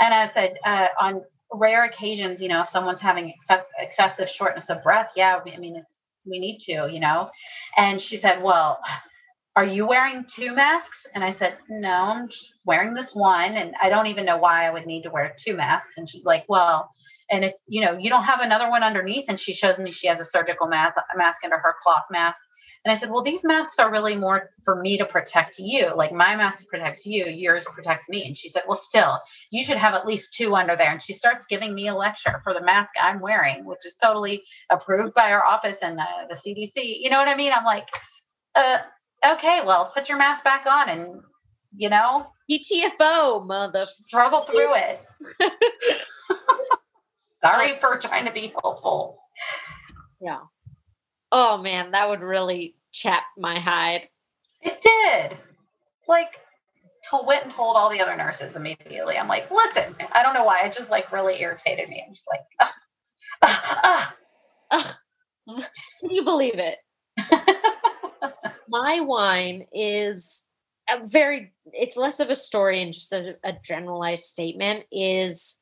And 0.00 0.14
I 0.14 0.26
said, 0.26 0.54
uh, 0.64 0.88
on 1.00 1.22
rare 1.54 1.84
occasions, 1.84 2.42
you 2.42 2.48
know, 2.48 2.62
if 2.62 2.68
someone's 2.68 3.00
having 3.00 3.32
ex- 3.50 3.64
excessive 3.78 4.28
shortness 4.28 4.70
of 4.70 4.82
breath, 4.82 5.12
yeah, 5.16 5.38
I 5.46 5.58
mean, 5.58 5.76
it's 5.76 5.98
we 6.26 6.38
need 6.38 6.58
to, 6.60 6.88
you 6.90 7.00
know. 7.00 7.30
And 7.76 8.00
she 8.00 8.16
said, 8.16 8.42
"Well, 8.42 8.80
are 9.56 9.64
you 9.64 9.86
wearing 9.86 10.24
two 10.24 10.52
masks? 10.52 11.06
And 11.14 11.22
I 11.22 11.30
said, 11.30 11.56
no, 11.68 11.88
I'm 11.88 12.28
wearing 12.64 12.94
this 12.94 13.14
one. 13.14 13.52
And 13.52 13.74
I 13.80 13.88
don't 13.88 14.08
even 14.08 14.24
know 14.24 14.36
why 14.36 14.66
I 14.66 14.70
would 14.70 14.86
need 14.86 15.02
to 15.02 15.10
wear 15.10 15.34
two 15.38 15.54
masks. 15.54 15.94
And 15.96 16.08
she's 16.08 16.24
like, 16.24 16.44
well, 16.48 16.90
and 17.30 17.44
it's, 17.44 17.58
you 17.68 17.80
know, 17.80 17.96
you 17.96 18.10
don't 18.10 18.24
have 18.24 18.40
another 18.40 18.68
one 18.68 18.82
underneath. 18.82 19.26
And 19.28 19.38
she 19.38 19.54
shows 19.54 19.78
me 19.78 19.92
she 19.92 20.08
has 20.08 20.18
a 20.18 20.24
surgical 20.24 20.66
mask, 20.66 20.96
mask 21.16 21.44
under 21.44 21.58
her 21.58 21.76
cloth 21.82 22.04
mask. 22.10 22.40
And 22.84 22.90
I 22.92 22.98
said, 22.98 23.10
well, 23.10 23.22
these 23.22 23.44
masks 23.44 23.78
are 23.78 23.90
really 23.90 24.14
more 24.14 24.50
for 24.62 24.82
me 24.82 24.98
to 24.98 25.06
protect 25.06 25.58
you. 25.58 25.94
Like 25.96 26.12
my 26.12 26.36
mask 26.36 26.66
protects 26.66 27.06
you, 27.06 27.24
yours 27.26 27.64
protects 27.64 28.08
me. 28.10 28.26
And 28.26 28.36
she 28.36 28.48
said, 28.48 28.62
well, 28.66 28.76
still, 28.76 29.20
you 29.50 29.64
should 29.64 29.78
have 29.78 29.94
at 29.94 30.06
least 30.06 30.34
two 30.34 30.54
under 30.54 30.76
there. 30.76 30.90
And 30.90 31.00
she 31.00 31.14
starts 31.14 31.46
giving 31.46 31.74
me 31.74 31.88
a 31.88 31.94
lecture 31.94 32.40
for 32.42 32.52
the 32.52 32.60
mask 32.60 32.90
I'm 33.00 33.20
wearing, 33.20 33.64
which 33.64 33.86
is 33.86 33.94
totally 33.94 34.42
approved 34.68 35.14
by 35.14 35.32
our 35.32 35.44
office 35.44 35.78
and 35.80 35.98
uh, 35.98 36.26
the 36.28 36.34
CDC. 36.34 36.98
You 37.00 37.08
know 37.08 37.18
what 37.18 37.28
I 37.28 37.36
mean? 37.36 37.52
I'm 37.52 37.64
like, 37.64 37.88
uh, 38.54 38.78
okay, 39.24 39.60
well, 39.64 39.90
put 39.94 40.08
your 40.08 40.18
mask 40.18 40.44
back 40.44 40.66
on 40.66 40.88
and, 40.88 41.20
you 41.76 41.88
know, 41.88 42.26
UTFO, 42.50 43.46
mother. 43.46 43.84
struggle 44.06 44.42
through 44.42 44.74
it. 44.74 45.00
Sorry 47.42 47.76
for 47.76 47.98
trying 47.98 48.26
to 48.26 48.32
be 48.32 48.52
helpful. 48.62 49.18
Yeah. 50.20 50.40
Oh 51.32 51.58
man, 51.58 51.90
that 51.92 52.08
would 52.08 52.20
really 52.20 52.76
chap 52.92 53.24
my 53.36 53.58
hide. 53.58 54.08
It 54.62 54.80
did. 54.80 55.36
It's 55.98 56.08
like, 56.08 56.40
told, 57.08 57.26
went 57.26 57.44
and 57.44 57.52
told 57.52 57.76
all 57.76 57.90
the 57.90 58.00
other 58.00 58.16
nurses 58.16 58.56
immediately. 58.56 59.18
I'm 59.18 59.28
like, 59.28 59.50
listen, 59.50 59.94
I 60.12 60.22
don't 60.22 60.34
know 60.34 60.44
why. 60.44 60.64
It 60.64 60.72
just 60.72 60.90
like 60.90 61.12
really 61.12 61.40
irritated 61.40 61.88
me. 61.88 62.02
I'm 62.06 62.14
just 62.14 62.26
like, 62.28 62.40
ah, 62.60 62.74
ah, 63.42 64.14
ah. 64.70 64.98
Can 66.00 66.10
you 66.10 66.24
believe 66.24 66.58
it? 66.58 66.78
My 68.74 68.98
whine 68.98 69.68
is 69.72 70.42
a 70.90 71.06
very 71.06 71.52
it's 71.66 71.96
less 71.96 72.18
of 72.18 72.28
a 72.28 72.34
story 72.34 72.82
and 72.82 72.92
just 72.92 73.12
a, 73.12 73.36
a, 73.44 73.52
generalized 73.64 74.24
statement 74.24 74.84
is 74.90 75.58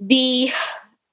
the 0.00 0.50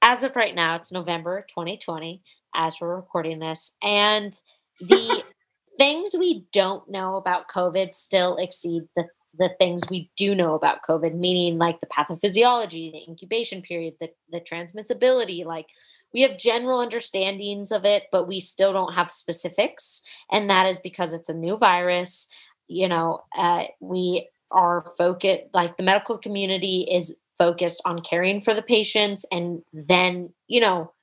as 0.02 0.24
of 0.24 0.38
right 0.38 0.56
now 0.56 0.78
it's 0.78 0.94
november 0.94 1.46
2020 1.50 2.24
as 2.56 2.78
we're 2.80 2.96
recording 2.96 3.40
this 3.40 3.76
and 3.84 4.40
the 4.80 5.22
things 5.78 6.16
we 6.18 6.46
don't 6.54 6.90
know 6.90 7.18
about 7.18 7.50
covid 7.54 7.94
still 7.94 8.38
exceed 8.38 8.84
the 8.96 9.06
the 9.38 9.52
things 9.60 9.84
we 9.90 10.10
do 10.16 10.34
know 10.34 10.56
about 10.56 10.82
covid 10.88 11.14
meaning 11.14 11.58
like 11.58 11.80
the 11.82 11.88
pathophysiology 11.88 12.92
the 12.94 13.04
incubation 13.08 13.62
period 13.62 13.96
the, 14.00 14.10
the 14.32 14.40
transmissibility 14.40 15.44
like 15.44 15.68
we 16.16 16.22
have 16.22 16.38
general 16.38 16.80
understandings 16.80 17.74
of 17.74 17.84
it, 17.84 18.04
but 18.10 18.26
we 18.26 18.40
still 18.40 18.72
don't 18.72 18.94
have 18.94 19.12
specifics. 19.12 20.02
And 20.32 20.50
that 20.50 20.66
is 20.66 20.80
because 20.80 21.12
it's 21.12 21.28
a 21.28 21.34
new 21.34 21.58
virus. 21.58 22.30
You 22.70 22.88
know, 22.88 23.26
uh, 23.38 23.66
we 23.82 24.30
are 24.50 24.94
focused, 24.98 25.44
like 25.54 25.76
the 25.76 25.84
medical 25.84 26.18
community 26.18 26.88
is 26.90 27.14
focused 27.38 27.82
on 27.84 28.00
caring 28.00 28.40
for 28.40 28.54
the 28.54 28.62
patients. 28.62 29.26
And 29.30 29.62
then, 29.74 30.34
you 30.48 30.62
know, 30.62 30.94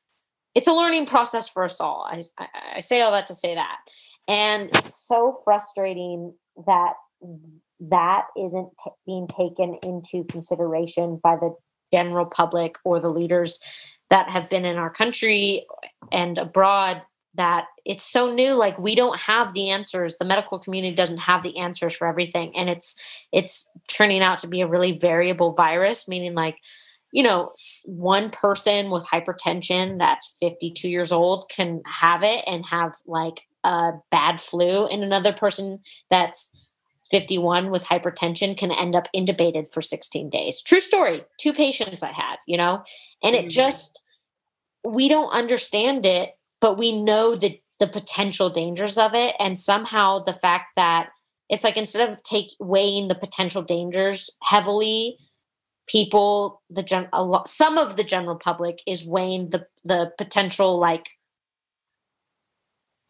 it's 0.54 0.66
a 0.66 0.72
learning 0.72 1.04
process 1.04 1.46
for 1.46 1.62
us 1.62 1.78
all. 1.78 2.08
I, 2.10 2.22
I, 2.38 2.46
I 2.76 2.80
say 2.80 3.02
all 3.02 3.12
that 3.12 3.26
to 3.26 3.34
say 3.34 3.54
that. 3.54 3.80
And 4.28 4.70
it's 4.74 5.06
so 5.06 5.42
frustrating 5.44 6.32
that 6.66 6.94
that 7.80 8.28
isn't 8.38 8.70
t- 8.82 8.90
being 9.04 9.28
taken 9.28 9.78
into 9.82 10.24
consideration 10.24 11.20
by 11.22 11.36
the 11.36 11.54
general 11.92 12.24
public 12.24 12.76
or 12.82 12.98
the 12.98 13.10
leaders 13.10 13.60
that 14.12 14.28
have 14.28 14.50
been 14.50 14.66
in 14.66 14.76
our 14.76 14.90
country 14.90 15.66
and 16.12 16.36
abroad 16.36 17.00
that 17.34 17.64
it's 17.86 18.04
so 18.04 18.30
new 18.30 18.52
like 18.52 18.78
we 18.78 18.94
don't 18.94 19.18
have 19.18 19.54
the 19.54 19.70
answers. 19.70 20.16
The 20.18 20.26
medical 20.26 20.58
community 20.58 20.94
doesn't 20.94 21.16
have 21.16 21.42
the 21.42 21.56
answers 21.56 21.94
for 21.94 22.06
everything 22.06 22.54
and 22.54 22.68
it's 22.68 22.94
it's 23.32 23.70
turning 23.88 24.20
out 24.20 24.38
to 24.40 24.46
be 24.46 24.60
a 24.60 24.66
really 24.66 24.98
variable 24.98 25.54
virus 25.54 26.06
meaning 26.06 26.34
like 26.34 26.58
you 27.10 27.22
know 27.22 27.52
one 27.86 28.28
person 28.30 28.90
with 28.90 29.06
hypertension 29.06 29.98
that's 29.98 30.34
52 30.40 30.90
years 30.90 31.10
old 31.10 31.48
can 31.48 31.80
have 31.86 32.22
it 32.22 32.44
and 32.46 32.66
have 32.66 32.92
like 33.06 33.40
a 33.64 33.92
bad 34.10 34.42
flu 34.42 34.86
and 34.86 35.02
another 35.02 35.32
person 35.32 35.78
that's 36.10 36.52
51 37.10 37.70
with 37.70 37.84
hypertension 37.84 38.56
can 38.56 38.72
end 38.72 38.94
up 38.94 39.06
intubated 39.14 39.72
for 39.72 39.80
16 39.80 40.28
days. 40.28 40.60
True 40.60 40.82
story 40.82 41.24
two 41.40 41.54
patients 41.54 42.02
i 42.02 42.12
had 42.12 42.36
you 42.46 42.58
know? 42.58 42.82
And 43.22 43.34
it 43.34 43.46
mm. 43.46 43.50
just 43.50 44.01
we 44.84 45.08
don't 45.08 45.30
understand 45.30 46.06
it, 46.06 46.32
but 46.60 46.78
we 46.78 46.92
know 46.92 47.34
the 47.34 47.60
the 47.80 47.86
potential 47.88 48.48
dangers 48.48 48.96
of 48.96 49.14
it, 49.14 49.34
and 49.38 49.58
somehow 49.58 50.22
the 50.22 50.32
fact 50.32 50.66
that 50.76 51.08
it's 51.48 51.64
like 51.64 51.76
instead 51.76 52.08
of 52.08 52.22
take 52.22 52.50
weighing 52.60 53.08
the 53.08 53.14
potential 53.14 53.62
dangers 53.62 54.30
heavily, 54.42 55.18
people 55.88 56.62
the 56.70 56.82
gen 56.82 57.08
lot, 57.12 57.48
some 57.48 57.78
of 57.78 57.96
the 57.96 58.04
general 58.04 58.36
public 58.36 58.80
is 58.86 59.04
weighing 59.04 59.50
the 59.50 59.66
the 59.84 60.12
potential 60.18 60.78
like 60.78 61.10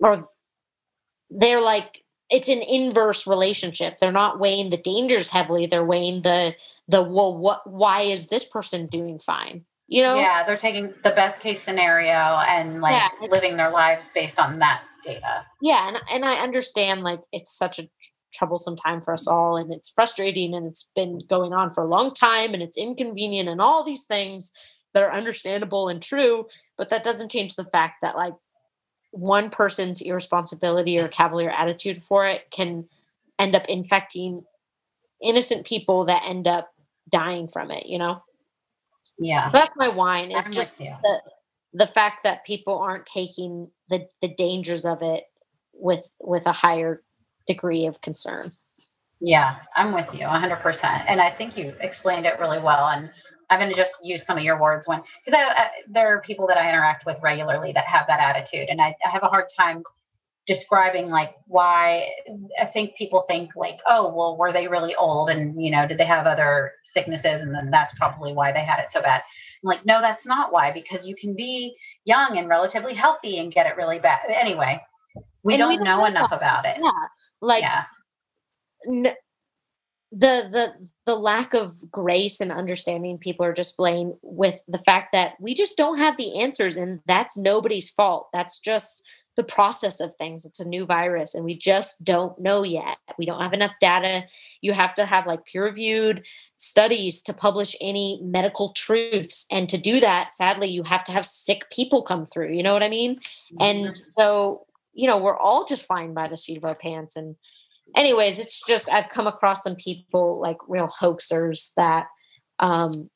or 0.00 0.24
they're 1.30 1.60
like 1.60 2.02
it's 2.30 2.48
an 2.48 2.62
inverse 2.62 3.26
relationship. 3.26 3.98
They're 3.98 4.10
not 4.10 4.40
weighing 4.40 4.70
the 4.70 4.78
dangers 4.78 5.28
heavily. 5.28 5.66
They're 5.66 5.84
weighing 5.84 6.22
the 6.22 6.54
the 6.88 7.02
well 7.02 7.36
what 7.36 7.70
why 7.70 8.02
is 8.02 8.28
this 8.28 8.44
person 8.44 8.86
doing 8.86 9.18
fine 9.18 9.64
you 9.92 10.02
know? 10.02 10.16
Yeah 10.16 10.44
they're 10.44 10.56
taking 10.56 10.94
the 11.04 11.10
best 11.10 11.40
case 11.40 11.62
scenario 11.62 12.12
and 12.48 12.80
like 12.80 12.92
yeah. 12.92 13.28
living 13.28 13.56
their 13.56 13.70
lives 13.70 14.06
based 14.14 14.38
on 14.38 14.58
that 14.60 14.82
data. 15.04 15.44
Yeah 15.60 15.88
and, 15.88 15.98
and 16.10 16.24
i 16.24 16.34
understand 16.34 17.02
like 17.02 17.20
it's 17.32 17.56
such 17.56 17.78
a 17.78 17.88
troublesome 18.32 18.76
time 18.76 19.02
for 19.02 19.12
us 19.12 19.28
all 19.28 19.56
and 19.56 19.72
it's 19.72 19.90
frustrating 19.90 20.54
and 20.54 20.66
it's 20.66 20.90
been 20.96 21.20
going 21.28 21.52
on 21.52 21.72
for 21.72 21.84
a 21.84 21.88
long 21.88 22.14
time 22.14 22.54
and 22.54 22.62
it's 22.62 22.78
inconvenient 22.78 23.48
and 23.48 23.60
all 23.60 23.84
these 23.84 24.04
things 24.04 24.50
that 24.94 25.02
are 25.02 25.12
understandable 25.12 25.88
and 25.88 26.02
true 26.02 26.46
but 26.78 26.90
that 26.90 27.04
doesn't 27.04 27.30
change 27.30 27.54
the 27.54 27.64
fact 27.64 27.96
that 28.02 28.16
like 28.16 28.34
one 29.10 29.50
person's 29.50 30.00
irresponsibility 30.00 30.98
or 30.98 31.08
cavalier 31.08 31.50
attitude 31.50 32.02
for 32.02 32.26
it 32.26 32.50
can 32.50 32.88
end 33.38 33.54
up 33.54 33.66
infecting 33.68 34.42
innocent 35.22 35.66
people 35.66 36.06
that 36.06 36.22
end 36.26 36.46
up 36.46 36.72
dying 37.10 37.48
from 37.48 37.70
it 37.70 37.86
you 37.86 37.98
know 37.98 38.22
yeah. 39.22 39.46
So 39.46 39.58
that's 39.58 39.74
my 39.76 39.88
whine. 39.88 40.30
It's 40.30 40.46
I'm 40.46 40.52
just 40.52 40.78
the 40.78 41.22
the 41.74 41.86
fact 41.86 42.24
that 42.24 42.44
people 42.44 42.78
aren't 42.78 43.06
taking 43.06 43.70
the 43.88 44.06
the 44.20 44.28
dangers 44.28 44.84
of 44.84 45.02
it 45.02 45.24
with 45.72 46.10
with 46.20 46.46
a 46.46 46.52
higher 46.52 47.02
degree 47.46 47.86
of 47.86 48.00
concern. 48.00 48.52
Yeah, 49.24 49.56
I'm 49.76 49.92
with 49.92 50.08
you 50.12 50.26
100%. 50.26 51.04
And 51.06 51.20
I 51.20 51.30
think 51.30 51.56
you 51.56 51.74
explained 51.80 52.26
it 52.26 52.40
really 52.40 52.58
well 52.58 52.88
and 52.88 53.08
I'm 53.50 53.60
going 53.60 53.70
to 53.70 53.76
just 53.76 53.92
use 54.02 54.24
some 54.24 54.36
of 54.36 54.42
your 54.42 54.60
words 54.60 54.88
when 54.88 55.02
because 55.24 55.40
there 55.88 56.08
are 56.08 56.20
people 56.22 56.46
that 56.48 56.56
I 56.56 56.68
interact 56.68 57.06
with 57.06 57.20
regularly 57.22 57.72
that 57.72 57.84
have 57.84 58.06
that 58.08 58.18
attitude 58.18 58.68
and 58.68 58.80
I, 58.80 58.96
I 59.06 59.10
have 59.10 59.22
a 59.22 59.28
hard 59.28 59.44
time 59.56 59.84
describing 60.46 61.08
like 61.08 61.34
why 61.46 62.08
I 62.60 62.66
think 62.66 62.96
people 62.96 63.24
think 63.28 63.54
like, 63.54 63.78
oh, 63.86 64.12
well, 64.12 64.36
were 64.36 64.52
they 64.52 64.66
really 64.66 64.94
old? 64.94 65.30
And, 65.30 65.62
you 65.62 65.70
know, 65.70 65.86
did 65.86 65.98
they 65.98 66.04
have 66.04 66.26
other 66.26 66.72
sicknesses? 66.84 67.40
And 67.40 67.54
then 67.54 67.70
that's 67.70 67.94
probably 67.94 68.32
why 68.32 68.52
they 68.52 68.64
had 68.64 68.80
it 68.80 68.90
so 68.90 69.00
bad. 69.00 69.22
I'm 69.62 69.68
like, 69.68 69.86
no, 69.86 70.00
that's 70.00 70.26
not 70.26 70.52
why, 70.52 70.72
because 70.72 71.06
you 71.06 71.14
can 71.14 71.34
be 71.36 71.76
young 72.04 72.38
and 72.38 72.48
relatively 72.48 72.94
healthy 72.94 73.38
and 73.38 73.52
get 73.52 73.66
it 73.66 73.76
really 73.76 74.00
bad. 74.00 74.20
Anyway, 74.28 74.80
we, 75.44 75.56
don't, 75.56 75.68
we 75.68 75.76
don't, 75.76 75.84
know, 75.84 75.98
know 75.98 76.06
enough 76.06 76.32
about 76.32 76.66
it. 76.66 76.76
Yeah. 76.80 76.90
Like, 77.40 77.62
yeah. 77.62 77.84
N- 78.88 79.14
the 80.14 80.46
the 80.52 80.88
the 81.06 81.14
lack 81.14 81.54
of 81.54 81.90
grace 81.90 82.42
and 82.42 82.52
understanding 82.52 83.16
people 83.16 83.46
are 83.46 83.52
displaying 83.54 84.14
with 84.20 84.60
the 84.68 84.76
fact 84.76 85.08
that 85.12 85.32
we 85.40 85.54
just 85.54 85.74
don't 85.78 85.96
have 85.96 86.18
the 86.18 86.38
answers 86.38 86.76
and 86.76 87.00
that's 87.06 87.38
nobody's 87.38 87.88
fault 87.88 88.28
that's 88.30 88.58
just 88.58 89.00
the 89.36 89.42
process 89.42 90.00
of 90.00 90.14
things. 90.16 90.44
It's 90.44 90.60
a 90.60 90.68
new 90.68 90.84
virus 90.84 91.34
and 91.34 91.44
we 91.44 91.56
just 91.56 92.04
don't 92.04 92.38
know 92.38 92.62
yet. 92.62 92.98
We 93.18 93.24
don't 93.24 93.40
have 93.40 93.54
enough 93.54 93.72
data. 93.80 94.24
You 94.60 94.72
have 94.72 94.92
to 94.94 95.06
have 95.06 95.26
like 95.26 95.46
peer 95.46 95.64
reviewed 95.64 96.26
studies 96.56 97.22
to 97.22 97.32
publish 97.32 97.74
any 97.80 98.20
medical 98.22 98.72
truths. 98.74 99.46
And 99.50 99.68
to 99.70 99.78
do 99.78 100.00
that, 100.00 100.32
sadly, 100.32 100.68
you 100.68 100.82
have 100.82 101.04
to 101.04 101.12
have 101.12 101.26
sick 101.26 101.70
people 101.70 102.02
come 102.02 102.26
through. 102.26 102.52
You 102.52 102.62
know 102.62 102.74
what 102.74 102.82
I 102.82 102.88
mean? 102.88 103.16
Mm-hmm. 103.16 103.56
And 103.60 103.98
so, 103.98 104.66
you 104.92 105.06
know, 105.06 105.16
we're 105.16 105.38
all 105.38 105.64
just 105.64 105.86
flying 105.86 106.12
by 106.12 106.28
the 106.28 106.36
seat 106.36 106.58
of 106.58 106.64
our 106.64 106.74
pants. 106.74 107.16
And 107.16 107.36
anyways, 107.96 108.38
it's 108.38 108.60
just 108.66 108.92
I've 108.92 109.08
come 109.08 109.26
across 109.26 109.62
some 109.62 109.76
people 109.76 110.40
like 110.40 110.58
real 110.68 110.88
hoaxers 110.88 111.72
that 111.76 112.06
um 112.58 113.08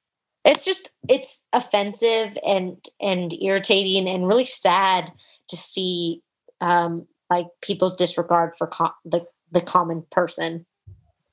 it's 0.46 0.64
just 0.64 0.90
it's 1.08 1.46
offensive 1.52 2.38
and 2.46 2.76
and 3.00 3.34
irritating 3.42 4.08
and 4.08 4.26
really 4.26 4.44
sad 4.44 5.12
to 5.48 5.56
see 5.56 6.22
um 6.60 7.06
like 7.30 7.46
people's 7.62 7.96
disregard 7.96 8.52
for 8.56 8.66
co- 8.66 8.94
the 9.04 9.24
the 9.52 9.60
common 9.60 10.04
person 10.10 10.66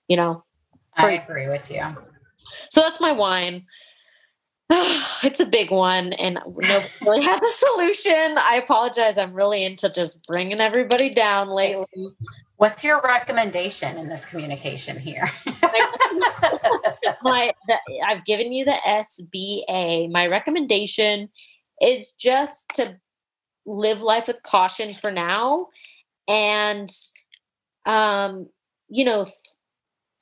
you 0.08 0.18
know 0.18 0.44
I 0.96 1.14
agree 1.14 1.48
with 1.48 1.70
you. 1.72 1.82
so 2.70 2.82
that's 2.82 3.02
my 3.02 3.12
whine 3.12 3.66
it's 4.70 5.40
a 5.40 5.46
big 5.46 5.72
one 5.72 6.14
and 6.14 6.40
nobody 6.58 6.94
really 7.02 7.24
has 7.24 7.42
a 7.42 7.58
solution 7.66 8.38
i 8.38 8.60
apologize 8.64 9.18
i'm 9.18 9.34
really 9.34 9.64
into 9.64 9.90
just 9.90 10.26
bringing 10.28 10.60
everybody 10.60 11.10
down 11.10 11.50
lately 11.50 11.86
What's 12.58 12.84
your 12.84 13.02
recommendation 13.02 13.98
in 13.98 14.08
this 14.08 14.26
communication 14.26 14.98
here? 14.98 15.30
my 17.24 17.52
the, 17.68 17.76
I've 18.08 18.24
given 18.26 18.54
you 18.54 18.64
the 18.64 18.78
SBAR. 18.86 20.12
My 20.12 20.28
recommendation 20.28 21.30
is 21.82 22.14
just 22.14 22.70
to 22.76 22.98
live 23.66 24.02
life 24.02 24.28
with 24.28 24.44
caution 24.44 24.94
for 24.94 25.12
now. 25.12 25.68
And 26.28 26.90
um 27.86 28.48
you 28.88 29.04
know 29.04 29.26
th- 29.26 29.36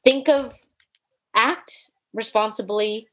think 0.03 0.27
of 0.27 0.55
act 1.35 1.91
responsibly 2.13 3.07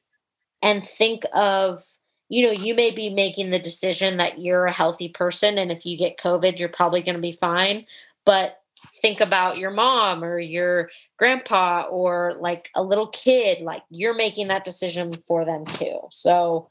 and 0.63 0.83
think 0.83 1.25
of 1.35 1.83
you 2.31 2.47
know 2.47 2.53
you 2.53 2.75
may 2.75 2.91
be 2.91 3.11
making 3.11 3.51
the 3.51 3.59
decision 3.59 4.17
that 4.17 4.41
you're 4.41 4.65
a 4.65 4.73
healthy 4.73 5.09
person 5.09 5.59
and 5.59 5.71
if 5.71 5.85
you 5.85 5.99
get 5.99 6.19
covid 6.19 6.59
you're 6.59 6.71
probably 6.71 7.03
going 7.03 7.15
to 7.15 7.21
be 7.21 7.33
fine 7.33 7.85
but 8.25 8.59
think 9.01 9.21
about 9.21 9.59
your 9.59 9.71
mom 9.71 10.25
or 10.25 10.39
your 10.39 10.91
grandpa 11.17 11.83
or 11.91 12.35
like 12.41 12.69
a 12.75 12.83
little 12.83 13.09
kid 13.09 13.61
like 13.61 13.83
you're 13.91 14.15
making 14.15 14.49
that 14.49 14.65
decision 14.65 15.13
for 15.13 15.45
them 15.45 15.65
too. 15.65 15.99
So 16.11 16.69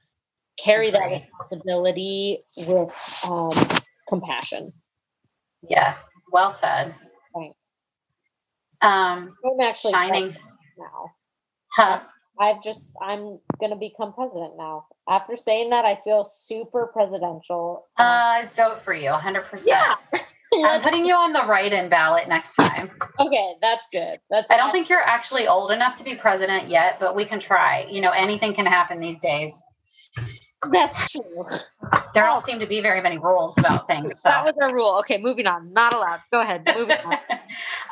carry 0.58 0.90
that 0.92 1.06
responsibility 1.10 2.44
with 2.58 3.22
um, 3.26 3.50
compassion 4.10 4.74
yeah, 5.70 5.96
well 6.32 6.52
said. 6.52 6.94
thanks 7.34 7.80
Um, 8.82 9.36
i'm 9.46 9.60
actually 9.62 9.94
shining. 9.94 10.36
now 10.78 11.12
Huh? 11.74 12.00
i've 12.40 12.62
just 12.64 12.94
i'm 13.02 13.40
gonna 13.60 13.76
become 13.76 14.14
president 14.14 14.54
now 14.58 14.86
after 15.10 15.36
saying 15.36 15.70
that 15.72 15.86
i 15.86 16.00
feel 16.04 16.24
super 16.24 16.88
presidential 16.94 17.86
Uh, 17.98 18.44
vote 18.56 18.82
for 18.82 18.94
you 18.94 19.10
100%. 19.10 19.64
yeah 19.66 19.96
I'm 20.66 20.82
putting 20.82 21.06
you 21.06 21.14
on 21.14 21.34
the 21.34 21.44
write-in 21.46 21.90
ballot 21.90 22.28
next 22.30 22.56
time. 22.56 22.90
okay 23.20 23.56
that's 23.62 23.88
good 23.92 24.20
that's 24.30 24.50
I 24.50 24.56
don't 24.58 24.72
think 24.72 24.88
you're 24.90 25.02
actually 25.04 25.48
old 25.48 25.72
enough 25.72 25.96
to 25.98 26.04
be 26.04 26.16
president 26.16 26.70
yet, 26.70 27.00
but 27.02 27.16
we 27.16 27.26
can 27.26 27.38
try. 27.40 27.86
You 27.90 28.00
know, 28.02 28.12
anything 28.12 28.54
can 28.56 28.66
happen 28.66 29.00
these 29.02 29.20
days. 29.20 29.62
That's 30.72 31.12
true 31.12 31.46
There 32.14 32.26
don't 32.26 32.44
seem 32.44 32.60
to 32.60 32.68
be 32.68 32.82
very 32.82 33.02
many 33.02 33.18
rules 33.18 33.58
about 33.58 33.88
things. 33.88 34.20
So. 34.20 34.30
that 34.30 34.46
was 34.46 34.58
our 34.58 34.74
rule 34.74 34.98
okay 35.00 35.18
moving 35.18 35.48
on 35.48 35.72
not 35.74 35.94
allowed 35.94 36.22
go 36.32 36.42
ahead 36.42 36.68
moving 36.76 36.98
on 36.98 37.18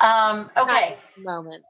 um, 0.00 0.50
okay, 0.56 0.96
moment 1.18 1.62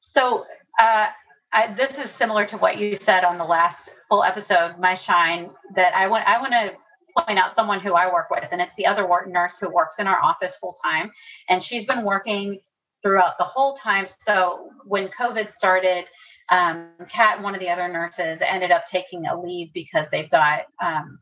so 0.00 0.46
uh, 0.78 1.08
I, 1.52 1.74
this 1.74 1.98
is 1.98 2.10
similar 2.10 2.44
to 2.46 2.58
what 2.58 2.78
you 2.78 2.96
said 2.96 3.24
on 3.24 3.38
the 3.38 3.44
last 3.44 3.90
full 4.08 4.22
episode, 4.22 4.76
my 4.78 4.94
shine. 4.94 5.50
That 5.74 5.94
I 5.94 6.06
want, 6.06 6.26
I 6.26 6.40
want 6.40 6.52
to 6.52 6.72
point 7.22 7.38
out 7.38 7.54
someone 7.54 7.80
who 7.80 7.94
I 7.94 8.12
work 8.12 8.30
with, 8.30 8.44
and 8.50 8.60
it's 8.60 8.74
the 8.76 8.86
other 8.86 9.06
wor- 9.06 9.26
nurse 9.26 9.58
who 9.58 9.68
works 9.68 9.98
in 9.98 10.06
our 10.06 10.20
office 10.22 10.56
full 10.56 10.76
time, 10.82 11.10
and 11.48 11.62
she's 11.62 11.84
been 11.84 12.04
working 12.04 12.60
throughout 13.02 13.38
the 13.38 13.44
whole 13.44 13.74
time. 13.74 14.06
So 14.24 14.70
when 14.84 15.08
COVID 15.08 15.52
started, 15.52 16.06
um, 16.50 16.90
Kat 17.08 17.42
one 17.42 17.54
of 17.54 17.60
the 17.60 17.68
other 17.68 17.88
nurses 17.88 18.40
ended 18.40 18.70
up 18.70 18.86
taking 18.86 19.26
a 19.26 19.40
leave 19.40 19.72
because 19.72 20.08
they've 20.10 20.30
got 20.30 20.62
um, 20.82 21.18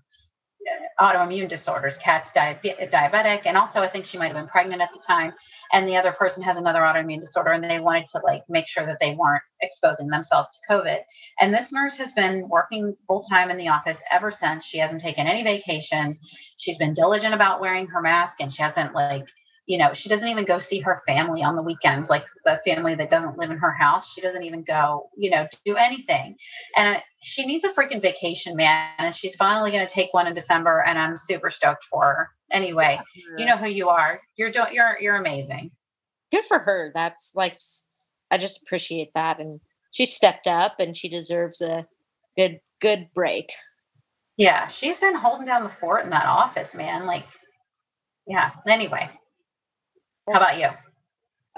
autoimmune 1.00 1.48
disorders. 1.48 1.96
Kat's 1.96 2.32
diabe- 2.32 2.90
diabetic, 2.90 3.42
and 3.44 3.56
also 3.56 3.80
I 3.80 3.88
think 3.88 4.06
she 4.06 4.18
might 4.18 4.28
have 4.28 4.36
been 4.36 4.48
pregnant 4.48 4.82
at 4.82 4.90
the 4.92 5.00
time. 5.00 5.32
And 5.72 5.88
the 5.88 5.96
other 5.96 6.12
person 6.12 6.42
has 6.42 6.56
another 6.56 6.80
autoimmune 6.80 7.20
disorder, 7.20 7.52
and 7.52 7.64
they 7.64 7.80
wanted 7.80 8.06
to 8.08 8.20
like 8.24 8.42
make 8.48 8.66
sure 8.66 8.86
that 8.86 8.98
they 9.00 9.14
weren't 9.14 9.42
exposing 9.60 10.08
themselves 10.08 10.48
to 10.48 10.74
COVID. 10.74 10.98
And 11.40 11.52
this 11.52 11.72
nurse 11.72 11.96
has 11.96 12.12
been 12.12 12.48
working 12.48 12.94
full 13.06 13.22
time 13.22 13.50
in 13.50 13.56
the 13.56 13.68
office 13.68 14.00
ever 14.10 14.30
since. 14.30 14.64
She 14.64 14.78
hasn't 14.78 15.00
taken 15.00 15.26
any 15.26 15.42
vacations. 15.42 16.18
She's 16.56 16.78
been 16.78 16.94
diligent 16.94 17.34
about 17.34 17.60
wearing 17.60 17.86
her 17.88 18.00
mask, 18.00 18.40
and 18.40 18.52
she 18.52 18.62
hasn't 18.62 18.94
like 18.94 19.26
you 19.66 19.78
know 19.78 19.92
she 19.92 20.08
doesn't 20.08 20.28
even 20.28 20.44
go 20.44 20.58
see 20.58 20.78
her 20.78 21.00
family 21.06 21.42
on 21.42 21.56
the 21.56 21.62
weekends 21.62 22.10
like 22.10 22.24
the 22.44 22.60
family 22.64 22.94
that 22.94 23.08
doesn't 23.08 23.38
live 23.38 23.50
in 23.50 23.56
her 23.56 23.72
house. 23.72 24.12
She 24.12 24.20
doesn't 24.20 24.42
even 24.42 24.62
go 24.62 25.08
you 25.16 25.30
know 25.30 25.46
do 25.64 25.76
anything. 25.76 26.36
And 26.76 27.00
she 27.22 27.46
needs 27.46 27.64
a 27.64 27.70
freaking 27.70 28.02
vacation 28.02 28.56
man 28.56 28.90
and 28.98 29.14
she's 29.14 29.34
finally 29.36 29.70
going 29.70 29.86
to 29.86 29.92
take 29.92 30.12
one 30.12 30.26
in 30.26 30.34
december 30.34 30.84
and 30.86 30.98
i'm 30.98 31.16
super 31.16 31.50
stoked 31.50 31.84
for 31.84 32.02
her. 32.02 32.28
Anyway 32.50 33.00
you 33.38 33.46
know 33.46 33.56
who 33.56 33.68
you 33.68 33.88
are. 33.88 34.20
You're 34.36 34.52
doing 34.52 34.72
you're 34.72 34.98
you're 35.00 35.16
amazing. 35.16 35.70
Good 36.30 36.44
for 36.46 36.58
her. 36.58 36.90
That's 36.94 37.32
like 37.34 37.58
i 38.30 38.38
just 38.38 38.62
appreciate 38.62 39.12
that 39.14 39.38
and 39.38 39.60
she 39.92 40.04
stepped 40.06 40.46
up 40.46 40.80
and 40.80 40.96
she 40.96 41.08
deserves 41.08 41.60
a 41.60 41.86
good 42.36 42.60
good 42.80 43.08
break. 43.14 43.50
Yeah 44.36 44.66
she's 44.66 44.98
been 44.98 45.16
holding 45.16 45.46
down 45.46 45.62
the 45.62 45.70
fort 45.70 46.04
in 46.04 46.10
that 46.10 46.26
office 46.26 46.74
man 46.74 47.06
like 47.06 47.24
yeah. 48.26 48.50
Anyway 48.66 49.10
how 50.28 50.38
about 50.38 50.58
you? 50.58 50.68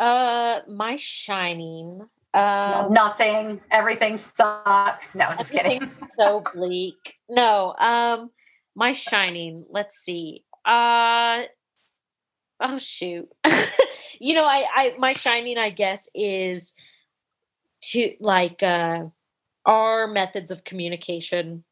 Uh 0.02 0.60
my 0.68 0.96
shining 0.96 2.06
um 2.34 2.92
nothing. 2.92 3.60
Everything 3.70 4.18
sucks. 4.18 5.14
No 5.14 5.30
just 5.36 5.50
kidding. 5.50 5.90
So 6.18 6.44
bleak. 6.54 7.14
No 7.28 7.74
um 7.78 8.30
my 8.74 8.92
shining 8.92 9.64
let's 9.70 9.96
see. 9.96 10.44
Uh 10.64 11.42
oh 12.60 12.78
shoot. 12.78 13.28
You 14.18 14.34
know 14.34 14.46
i 14.46 14.64
i 14.74 14.94
my 14.98 15.12
shining 15.12 15.58
i 15.58 15.68
guess 15.68 16.08
is 16.14 16.74
to 17.82 18.14
like 18.18 18.62
uh 18.62 19.04
our 19.66 20.06
methods 20.06 20.50
of 20.50 20.64
communication 20.64 21.64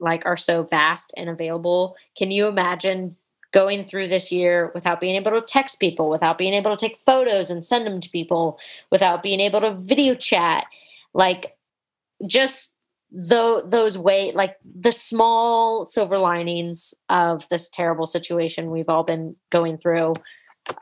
like 0.00 0.26
are 0.26 0.36
so 0.36 0.64
vast 0.64 1.12
and 1.16 1.28
available. 1.30 1.96
Can 2.16 2.30
you 2.30 2.48
imagine 2.48 3.16
going 3.54 3.84
through 3.84 4.08
this 4.08 4.30
year 4.32 4.70
without 4.74 5.00
being 5.00 5.14
able 5.14 5.30
to 5.30 5.40
text 5.40 5.78
people 5.78 6.10
without 6.10 6.36
being 6.36 6.52
able 6.52 6.76
to 6.76 6.88
take 6.88 6.98
photos 7.06 7.50
and 7.50 7.64
send 7.64 7.86
them 7.86 8.00
to 8.00 8.10
people 8.10 8.58
without 8.90 9.22
being 9.22 9.40
able 9.40 9.60
to 9.60 9.74
video 9.74 10.14
chat 10.14 10.66
like 11.14 11.56
just 12.26 12.74
though 13.10 13.60
those 13.60 13.96
way 13.96 14.32
like 14.32 14.56
the 14.64 14.90
small 14.90 15.86
silver 15.86 16.18
linings 16.18 16.92
of 17.08 17.48
this 17.48 17.70
terrible 17.70 18.06
situation 18.06 18.70
we've 18.70 18.88
all 18.88 19.04
been 19.04 19.36
going 19.50 19.78
through 19.78 20.12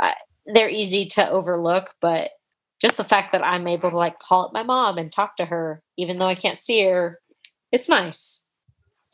uh, 0.01 0.13
they're 0.47 0.71
easy 0.71 1.05
to 1.05 1.29
overlook 1.29 1.95
but 2.01 2.31
just 2.81 2.97
the 2.97 3.05
fact 3.05 3.33
that 3.33 3.45
i'm 3.45 3.69
able 3.69 3.91
to 3.91 3.97
like 3.97 4.19
call 4.19 4.47
up 4.47 4.53
my 4.55 4.63
mom 4.63 4.97
and 4.97 5.13
talk 5.13 5.37
to 5.37 5.45
her 5.45 5.83
even 5.99 6.19
though 6.19 6.29
i 6.29 6.35
can't 6.35 6.61
see 6.61 6.83
her 6.83 7.21
it's 7.73 7.89
nice. 7.89 8.45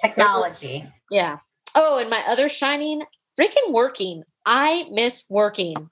Technology. 0.01 0.85
Yeah. 1.11 1.39
Oh 1.75 1.99
and 1.99 2.11
my 2.11 2.23
other 2.27 2.49
shining 2.49 3.03
freaking 3.39 3.73
working. 3.73 4.25
I 4.45 4.89
miss 4.91 5.25
working. 5.29 5.91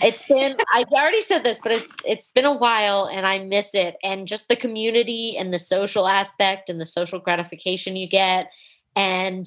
It's 0.00 0.22
been 0.22 0.56
i 0.72 0.84
already 0.90 1.20
said 1.20 1.44
this 1.44 1.60
but 1.62 1.72
it's 1.72 1.94
it's 2.06 2.28
been 2.28 2.46
a 2.46 2.56
while 2.56 3.04
and 3.12 3.26
i 3.26 3.38
miss 3.38 3.74
it. 3.74 3.96
And 4.02 4.26
just 4.26 4.48
the 4.48 4.56
community 4.56 5.36
and 5.36 5.52
the 5.52 5.58
social 5.58 6.08
aspect 6.08 6.70
and 6.70 6.80
the 6.80 6.86
social 6.86 7.18
gratification 7.18 7.94
you 7.94 8.08
get 8.08 8.50
and 8.96 9.46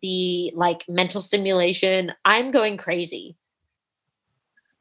the 0.00 0.52
like 0.54 0.84
mental 0.88 1.20
stimulation 1.20 2.12
i'm 2.24 2.50
going 2.50 2.76
crazy 2.76 3.36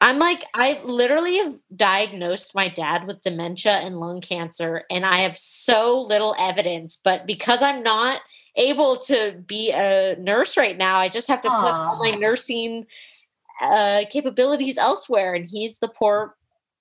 i'm 0.01 0.19
like 0.19 0.43
i 0.53 0.81
literally 0.83 1.37
have 1.37 1.55
diagnosed 1.75 2.53
my 2.53 2.67
dad 2.67 3.07
with 3.07 3.21
dementia 3.21 3.73
and 3.73 3.99
lung 3.99 4.19
cancer 4.19 4.83
and 4.89 5.05
i 5.05 5.19
have 5.19 5.37
so 5.37 6.01
little 6.01 6.35
evidence 6.37 6.99
but 7.03 7.25
because 7.25 7.61
i'm 7.61 7.81
not 7.83 8.19
able 8.57 8.97
to 8.97 9.41
be 9.47 9.71
a 9.71 10.17
nurse 10.19 10.57
right 10.57 10.77
now 10.77 10.97
i 10.99 11.07
just 11.07 11.29
have 11.29 11.41
to 11.41 11.49
put 11.49 11.71
all 11.71 11.97
my 11.97 12.11
nursing 12.11 12.85
uh, 13.61 14.05
capabilities 14.09 14.77
elsewhere, 14.77 15.35
and 15.35 15.47
he's 15.47 15.79
the 15.79 15.87
poor, 15.87 16.35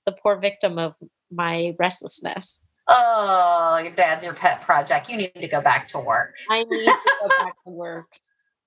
the 0.07 0.12
poor 0.12 0.37
victim 0.37 0.79
of 0.79 0.95
my 1.31 1.77
restlessness. 1.79 2.62
Oh, 2.89 3.79
your 3.83 3.95
dad's 3.95 4.25
your 4.25 4.35
pet 4.35 4.62
project. 4.62 5.09
You 5.09 5.16
need 5.18 5.35
to 5.35 5.47
go 5.47 5.61
back 5.61 5.89
to 5.89 6.01
work. 6.01 6.35
I 6.49 6.64
need 6.64 6.87
to 6.87 6.99
go 7.21 7.29
back 7.29 7.55
to 7.64 7.71
work. 7.71 8.09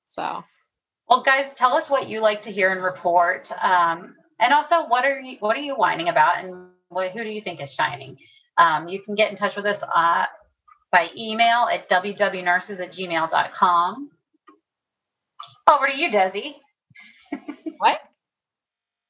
So, 0.06 0.44
Well, 1.10 1.24
guys, 1.24 1.48
tell 1.56 1.74
us 1.74 1.90
what 1.90 2.08
you 2.08 2.22
like 2.22 2.42
to 2.44 2.52
hear 2.52 2.72
and 2.72 2.84
report, 2.84 3.52
um, 3.64 4.16
and 4.40 4.54
also 4.54 4.88
what 4.88 5.06
are 5.06 5.20
you 5.20 5.38
what 5.40 5.56
are 5.58 5.62
you 5.62 5.76
whining 5.76 6.10
about, 6.10 6.44
and 6.44 6.70
what, 6.90 7.12
who 7.12 7.24
do 7.24 7.30
you 7.30 7.42
think 7.42 7.62
is 7.62 7.74
shining? 7.74 8.18
Um, 8.58 8.88
you 8.88 9.02
can 9.02 9.16
get 9.16 9.32
in 9.32 9.36
touch 9.36 9.56
with 9.56 9.66
us 9.66 9.82
uh, 9.84 10.26
by 10.92 11.10
email 11.18 11.68
at 11.72 11.90
wwnurses 11.90 12.80
at 12.80 12.94
gmail.com. 12.94 14.12
Over 15.70 15.88
to 15.88 15.98
you, 15.98 16.10
Desi. 16.10 16.56
What? 17.78 18.00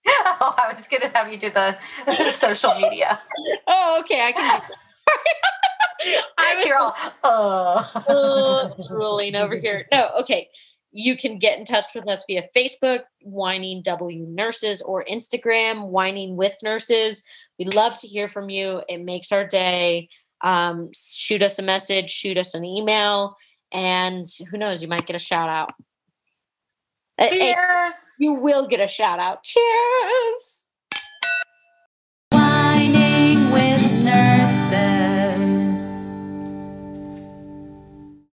oh 0.07 0.55
I 0.57 0.69
was 0.69 0.77
just 0.77 0.89
going 0.89 1.01
to 1.01 1.09
have 1.09 1.31
you 1.31 1.37
do 1.37 1.49
the, 1.49 1.77
social 2.39 2.75
media. 2.75 3.19
Oh, 3.67 3.97
okay. 4.01 4.27
I 4.27 4.31
can. 4.31 4.61
Do 4.67 4.73
I 6.37 6.55
was 6.55 6.65
You're 6.65 6.77
all, 6.77 6.95
uh. 7.23 7.99
uh, 8.07 8.73
drooling 8.87 9.35
over 9.35 9.55
here. 9.55 9.87
No, 9.91 10.09
okay. 10.21 10.49
You 10.93 11.17
can 11.17 11.39
get 11.39 11.57
in 11.57 11.65
touch 11.65 11.87
with 11.95 12.07
us 12.07 12.23
via 12.27 12.47
Facebook, 12.55 13.01
Whining 13.23 13.81
W 13.81 14.25
Nurses, 14.27 14.81
or 14.81 15.03
Instagram, 15.05 15.87
Whining 15.87 16.37
with 16.37 16.55
Nurses. 16.63 17.23
We 17.57 17.65
love 17.65 17.99
to 17.99 18.07
hear 18.07 18.27
from 18.27 18.49
you. 18.49 18.83
It 18.87 19.03
makes 19.03 19.31
our 19.31 19.45
day. 19.45 20.07
Um, 20.41 20.91
shoot 20.93 21.41
us 21.41 21.57
a 21.57 21.63
message, 21.63 22.11
shoot 22.11 22.37
us 22.37 22.53
an 22.53 22.63
email, 22.63 23.35
and 23.71 24.25
who 24.51 24.57
knows, 24.57 24.81
you 24.81 24.87
might 24.87 25.05
get 25.05 25.15
a 25.15 25.19
shout 25.19 25.49
out. 25.49 25.71
Cheers. 27.19 27.93
you 28.19 28.33
will 28.33 28.67
get 28.67 28.79
a 28.79 28.87
shout 28.87 29.19
out. 29.19 29.43
Cheers. 29.43 30.62